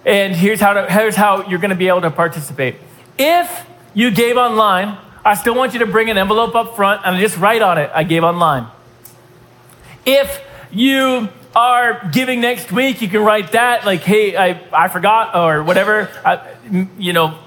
And 0.06 0.34
here's 0.34 0.62
how, 0.62 0.74
to, 0.74 0.90
here's 0.90 1.16
how 1.16 1.50
you're 1.50 1.60
going 1.60 1.72
to 1.72 1.76
be 1.76 1.90
able 1.90 2.02
to 2.02 2.12
participate. 2.12 2.76
If 3.18 3.68
you 3.94 4.12
gave 4.12 4.38
online, 4.38 4.98
I 5.26 5.34
still 5.34 5.56
want 5.56 5.74
you 5.74 5.80
to 5.80 5.86
bring 5.86 6.10
an 6.10 6.18
envelope 6.18 6.56
up 6.56 6.78
front 6.78 7.02
and 7.04 7.20
just 7.20 7.38
write 7.38 7.62
on 7.62 7.78
it, 7.78 7.92
I 7.94 8.04
gave 8.04 8.24
online. 8.24 8.68
If 10.06 10.42
you 10.72 11.28
are 11.56 12.10
giving 12.12 12.42
next 12.42 12.72
week, 12.72 13.02
you 13.02 13.08
can 13.08 13.24
write 13.24 13.54
that, 13.54 13.86
like, 13.86 14.02
hey, 14.02 14.36
I, 14.36 14.62
I 14.72 14.88
forgot, 14.88 15.36
or 15.36 15.64
whatever. 15.64 16.10
I, 16.24 16.48
you 16.98 17.14
know, 17.14 17.38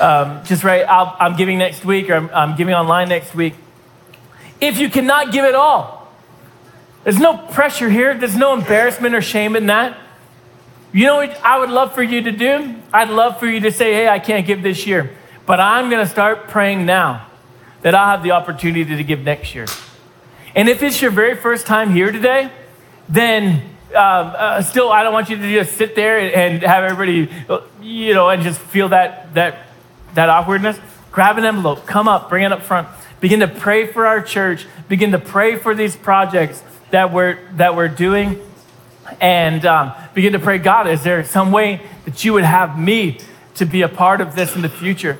um, 0.00 0.44
just 0.44 0.62
write, 0.62 0.84
i 0.84 1.26
am 1.26 1.36
giving 1.36 1.58
next 1.58 1.84
week, 1.84 2.10
or 2.10 2.14
I'm, 2.14 2.30
I'm 2.30 2.56
giving 2.56 2.74
online 2.74 3.08
next 3.08 3.34
week. 3.34 3.54
If 4.60 4.78
you 4.78 4.90
cannot 4.90 5.32
give 5.32 5.44
it 5.44 5.54
all, 5.54 6.12
there's 7.04 7.18
no 7.18 7.36
pressure 7.36 7.88
here. 7.88 8.14
There's 8.14 8.36
no 8.36 8.52
embarrassment 8.52 9.14
or 9.14 9.22
shame 9.22 9.56
in 9.56 9.66
that. 9.66 9.96
You 10.92 11.06
know 11.06 11.16
what 11.16 11.38
I 11.42 11.58
would 11.58 11.70
love 11.70 11.94
for 11.94 12.02
you 12.02 12.22
to 12.22 12.32
do? 12.32 12.74
I'd 12.92 13.10
love 13.10 13.38
for 13.38 13.46
you 13.46 13.60
to 13.60 13.70
say, 13.70 13.92
hey, 13.92 14.08
I 14.08 14.18
can't 14.18 14.46
give 14.46 14.62
this 14.62 14.86
year, 14.86 15.14
but 15.44 15.60
I'm 15.60 15.90
going 15.90 16.04
to 16.04 16.10
start 16.10 16.48
praying 16.48 16.86
now 16.86 17.26
that 17.82 17.94
I'll 17.94 18.08
have 18.08 18.22
the 18.22 18.32
opportunity 18.32 18.96
to 18.96 19.04
give 19.04 19.22
next 19.22 19.54
year. 19.54 19.66
And 20.54 20.68
if 20.68 20.82
it's 20.82 21.00
your 21.00 21.10
very 21.10 21.36
first 21.36 21.66
time 21.66 21.92
here 21.92 22.10
today, 22.10 22.50
then 23.08 23.62
um, 23.90 24.32
uh, 24.36 24.62
still, 24.62 24.90
I 24.90 25.02
don't 25.02 25.12
want 25.12 25.30
you 25.30 25.36
to 25.36 25.52
just 25.52 25.76
sit 25.76 25.94
there 25.94 26.18
and 26.18 26.62
have 26.62 26.84
everybody, 26.84 27.32
you 27.80 28.14
know, 28.14 28.28
and 28.28 28.42
just 28.42 28.60
feel 28.60 28.90
that, 28.90 29.34
that, 29.34 29.68
that 30.14 30.28
awkwardness. 30.28 30.78
Grab 31.12 31.38
an 31.38 31.44
envelope, 31.44 31.86
come 31.86 32.08
up, 32.08 32.28
bring 32.28 32.44
it 32.44 32.52
up 32.52 32.62
front. 32.62 32.88
Begin 33.20 33.40
to 33.40 33.48
pray 33.48 33.86
for 33.86 34.06
our 34.06 34.20
church. 34.20 34.66
Begin 34.88 35.12
to 35.12 35.18
pray 35.18 35.56
for 35.56 35.74
these 35.74 35.96
projects 35.96 36.62
that 36.90 37.12
we're, 37.12 37.38
that 37.52 37.74
we're 37.74 37.88
doing 37.88 38.40
and 39.20 39.64
um, 39.64 39.92
begin 40.14 40.32
to 40.32 40.40
pray 40.40 40.58
God, 40.58 40.88
is 40.88 41.04
there 41.04 41.22
some 41.24 41.52
way 41.52 41.80
that 42.04 42.24
you 42.24 42.32
would 42.32 42.44
have 42.44 42.76
me 42.76 43.20
to 43.54 43.64
be 43.64 43.82
a 43.82 43.88
part 43.88 44.20
of 44.20 44.34
this 44.34 44.56
in 44.56 44.62
the 44.62 44.68
future? 44.68 45.18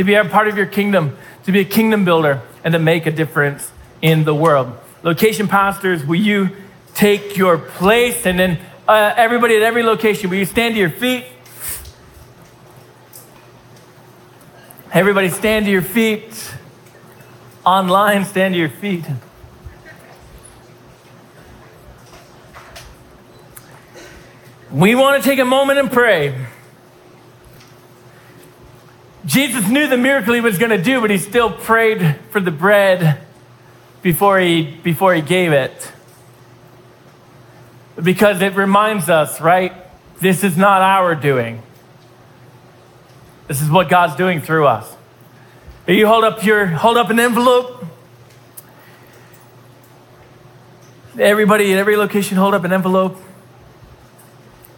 to 0.00 0.04
be 0.04 0.14
a 0.14 0.24
part 0.24 0.48
of 0.48 0.56
your 0.56 0.64
kingdom, 0.64 1.14
to 1.44 1.52
be 1.52 1.60
a 1.60 1.64
kingdom 1.64 2.06
builder, 2.06 2.40
and 2.64 2.72
to 2.72 2.78
make 2.78 3.04
a 3.04 3.10
difference 3.10 3.70
in 4.00 4.24
the 4.24 4.34
world. 4.34 4.72
Location 5.02 5.46
pastors, 5.46 6.04
will 6.06 6.18
you 6.18 6.56
take 6.94 7.36
your 7.36 7.58
place? 7.58 8.26
And 8.26 8.38
then 8.38 8.58
uh, 8.86 9.14
everybody 9.16 9.56
at 9.56 9.62
every 9.62 9.82
location, 9.82 10.30
will 10.30 10.38
you 10.38 10.44
stand 10.44 10.74
to 10.74 10.80
your 10.80 10.90
feet? 10.90 11.24
Everybody 14.92 15.28
stand 15.28 15.66
to 15.66 15.72
your 15.72 15.82
feet. 15.82 16.52
Online, 17.64 18.24
stand 18.24 18.54
to 18.54 18.58
your 18.58 18.68
feet. 18.68 19.04
We 24.72 24.94
want 24.94 25.22
to 25.22 25.28
take 25.28 25.38
a 25.38 25.44
moment 25.44 25.78
and 25.78 25.90
pray. 25.90 26.46
Jesus 29.26 29.68
knew 29.68 29.86
the 29.86 29.96
miracle 29.96 30.32
he 30.32 30.40
was 30.40 30.58
going 30.58 30.70
to 30.70 30.82
do, 30.82 31.00
but 31.00 31.10
he 31.10 31.18
still 31.18 31.50
prayed 31.52 32.16
for 32.30 32.40
the 32.40 32.50
bread 32.50 33.20
before 34.02 34.40
he, 34.40 34.62
before 34.62 35.14
he 35.14 35.22
gave 35.22 35.52
it. 35.52 35.92
Because 38.02 38.40
it 38.40 38.54
reminds 38.54 39.08
us, 39.08 39.40
right? 39.40 39.72
This 40.20 40.44
is 40.44 40.56
not 40.56 40.82
our 40.82 41.14
doing. 41.14 41.62
This 43.48 43.60
is 43.60 43.68
what 43.68 43.88
God's 43.88 44.14
doing 44.16 44.40
through 44.40 44.66
us. 44.66 44.96
You 45.86 46.06
hold 46.06 46.24
up 46.24 46.44
your 46.44 46.66
hold 46.66 46.96
up 46.96 47.10
an 47.10 47.18
envelope. 47.18 47.84
Everybody 51.18 51.72
at 51.72 51.78
every 51.78 51.96
location 51.96 52.36
hold 52.36 52.54
up 52.54 52.62
an 52.64 52.72
envelope 52.72 53.20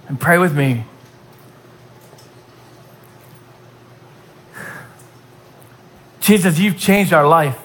and 0.08 0.18
pray 0.18 0.38
with 0.38 0.56
me. 0.56 0.84
Jesus, 6.20 6.58
you've 6.58 6.78
changed 6.78 7.12
our 7.12 7.26
life. 7.26 7.58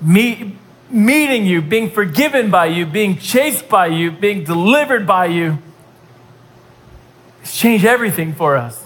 Me, 0.00 0.56
meeting 0.90 1.46
you, 1.46 1.60
being 1.60 1.90
forgiven 1.90 2.50
by 2.50 2.66
you, 2.66 2.86
being 2.86 3.18
chased 3.18 3.68
by 3.68 3.86
you, 3.86 4.10
being 4.10 4.44
delivered 4.44 5.06
by 5.06 5.26
you, 5.26 5.58
it's 7.42 7.56
changed 7.58 7.84
everything 7.84 8.34
for 8.34 8.56
us. 8.56 8.84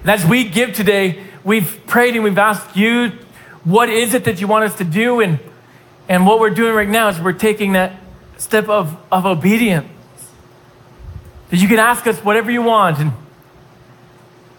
And 0.00 0.10
as 0.10 0.24
we 0.26 0.44
give 0.44 0.74
today, 0.74 1.22
we've 1.44 1.80
prayed 1.86 2.14
and 2.14 2.24
we've 2.24 2.38
asked 2.38 2.76
you, 2.76 3.12
what 3.64 3.88
is 3.88 4.14
it 4.14 4.24
that 4.24 4.40
you 4.40 4.46
want 4.46 4.64
us 4.64 4.76
to 4.78 4.84
do? 4.84 5.20
And, 5.20 5.38
and 6.08 6.26
what 6.26 6.38
we're 6.38 6.50
doing 6.50 6.74
right 6.74 6.88
now 6.88 7.08
is 7.08 7.20
we're 7.20 7.32
taking 7.32 7.72
that 7.72 7.94
step 8.36 8.68
of, 8.68 8.96
of 9.10 9.24
obedience. 9.24 9.88
That 11.50 11.56
you 11.56 11.68
can 11.68 11.78
ask 11.78 12.06
us 12.06 12.18
whatever 12.18 12.50
you 12.50 12.62
want, 12.62 12.98
and 12.98 13.12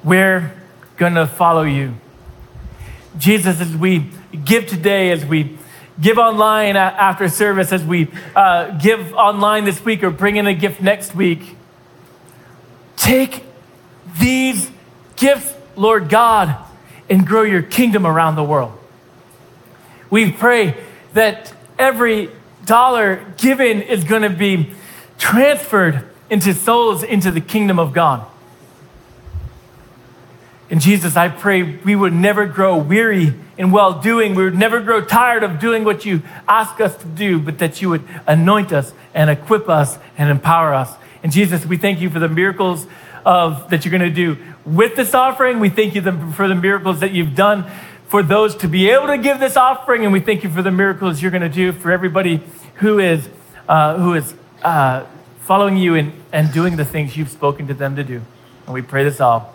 we're 0.03 0.51
going 0.97 1.15
to 1.15 1.27
follow 1.27 1.63
you. 1.63 1.95
Jesus, 3.17 3.61
as 3.61 3.75
we 3.75 4.09
give 4.43 4.67
today, 4.67 5.11
as 5.11 5.25
we 5.25 5.57
give 5.99 6.17
online 6.17 6.75
after 6.75 7.29
service, 7.29 7.71
as 7.71 7.83
we 7.83 8.09
uh, 8.35 8.77
give 8.77 9.13
online 9.13 9.65
this 9.65 9.83
week 9.83 10.03
or 10.03 10.09
bring 10.09 10.35
in 10.35 10.47
a 10.47 10.53
gift 10.53 10.81
next 10.81 11.15
week, 11.15 11.55
take 12.97 13.43
these 14.19 14.69
gifts, 15.15 15.53
Lord 15.75 16.09
God, 16.09 16.55
and 17.09 17.25
grow 17.25 17.43
your 17.43 17.61
kingdom 17.61 18.05
around 18.05 18.35
the 18.35 18.43
world. 18.43 18.77
We 20.09 20.31
pray 20.31 20.75
that 21.13 21.53
every 21.79 22.29
dollar 22.65 23.25
given 23.37 23.81
is 23.81 24.03
going 24.03 24.23
to 24.23 24.29
be 24.29 24.71
transferred 25.17 26.09
into 26.29 26.53
souls 26.53 27.03
into 27.03 27.31
the 27.31 27.41
kingdom 27.41 27.79
of 27.79 27.93
God. 27.93 28.25
And 30.69 30.81
Jesus, 30.81 31.15
I 31.15 31.29
pray 31.29 31.61
we 31.61 31.95
would 31.95 32.13
never 32.13 32.47
grow 32.47 32.77
weary 32.77 33.35
in 33.57 33.71
well 33.71 34.01
doing. 34.01 34.33
We 34.33 34.45
would 34.45 34.57
never 34.57 34.79
grow 34.79 35.03
tired 35.03 35.43
of 35.43 35.59
doing 35.59 35.83
what 35.83 36.05
you 36.05 36.23
ask 36.47 36.81
us 36.81 36.95
to 36.97 37.05
do, 37.05 37.39
but 37.39 37.59
that 37.59 37.81
you 37.81 37.89
would 37.89 38.03
anoint 38.25 38.73
us 38.73 38.93
and 39.13 39.29
equip 39.29 39.69
us 39.69 39.99
and 40.17 40.29
empower 40.29 40.73
us. 40.73 40.95
And 41.21 41.31
Jesus, 41.31 41.65
we 41.65 41.77
thank 41.77 42.01
you 42.01 42.09
for 42.09 42.19
the 42.19 42.27
miracles 42.27 42.87
of, 43.25 43.69
that 43.69 43.85
you're 43.85 43.91
going 43.91 44.01
to 44.01 44.09
do 44.09 44.37
with 44.65 44.95
this 44.95 45.13
offering. 45.13 45.59
We 45.59 45.69
thank 45.69 45.93
you 45.95 46.01
for 46.01 46.47
the 46.47 46.55
miracles 46.55 46.99
that 46.99 47.11
you've 47.11 47.35
done 47.35 47.69
for 48.07 48.23
those 48.23 48.55
to 48.57 48.67
be 48.67 48.89
able 48.89 49.07
to 49.07 49.17
give 49.17 49.39
this 49.39 49.57
offering. 49.57 50.03
And 50.03 50.13
we 50.13 50.19
thank 50.19 50.43
you 50.43 50.49
for 50.49 50.61
the 50.61 50.71
miracles 50.71 51.21
you're 51.21 51.31
going 51.31 51.41
to 51.41 51.49
do 51.49 51.71
for 51.71 51.91
everybody 51.91 52.41
who 52.75 52.99
is, 52.99 53.29
uh, 53.67 53.97
who 53.97 54.13
is 54.13 54.33
uh, 54.63 55.05
following 55.41 55.77
you 55.77 55.95
and, 55.95 56.13
and 56.31 56.51
doing 56.51 56.75
the 56.75 56.85
things 56.85 57.15
you've 57.15 57.29
spoken 57.29 57.67
to 57.67 57.73
them 57.73 57.95
to 57.95 58.03
do. 58.03 58.21
And 58.65 58.73
we 58.73 58.81
pray 58.81 59.03
this 59.03 59.21
all 59.21 59.54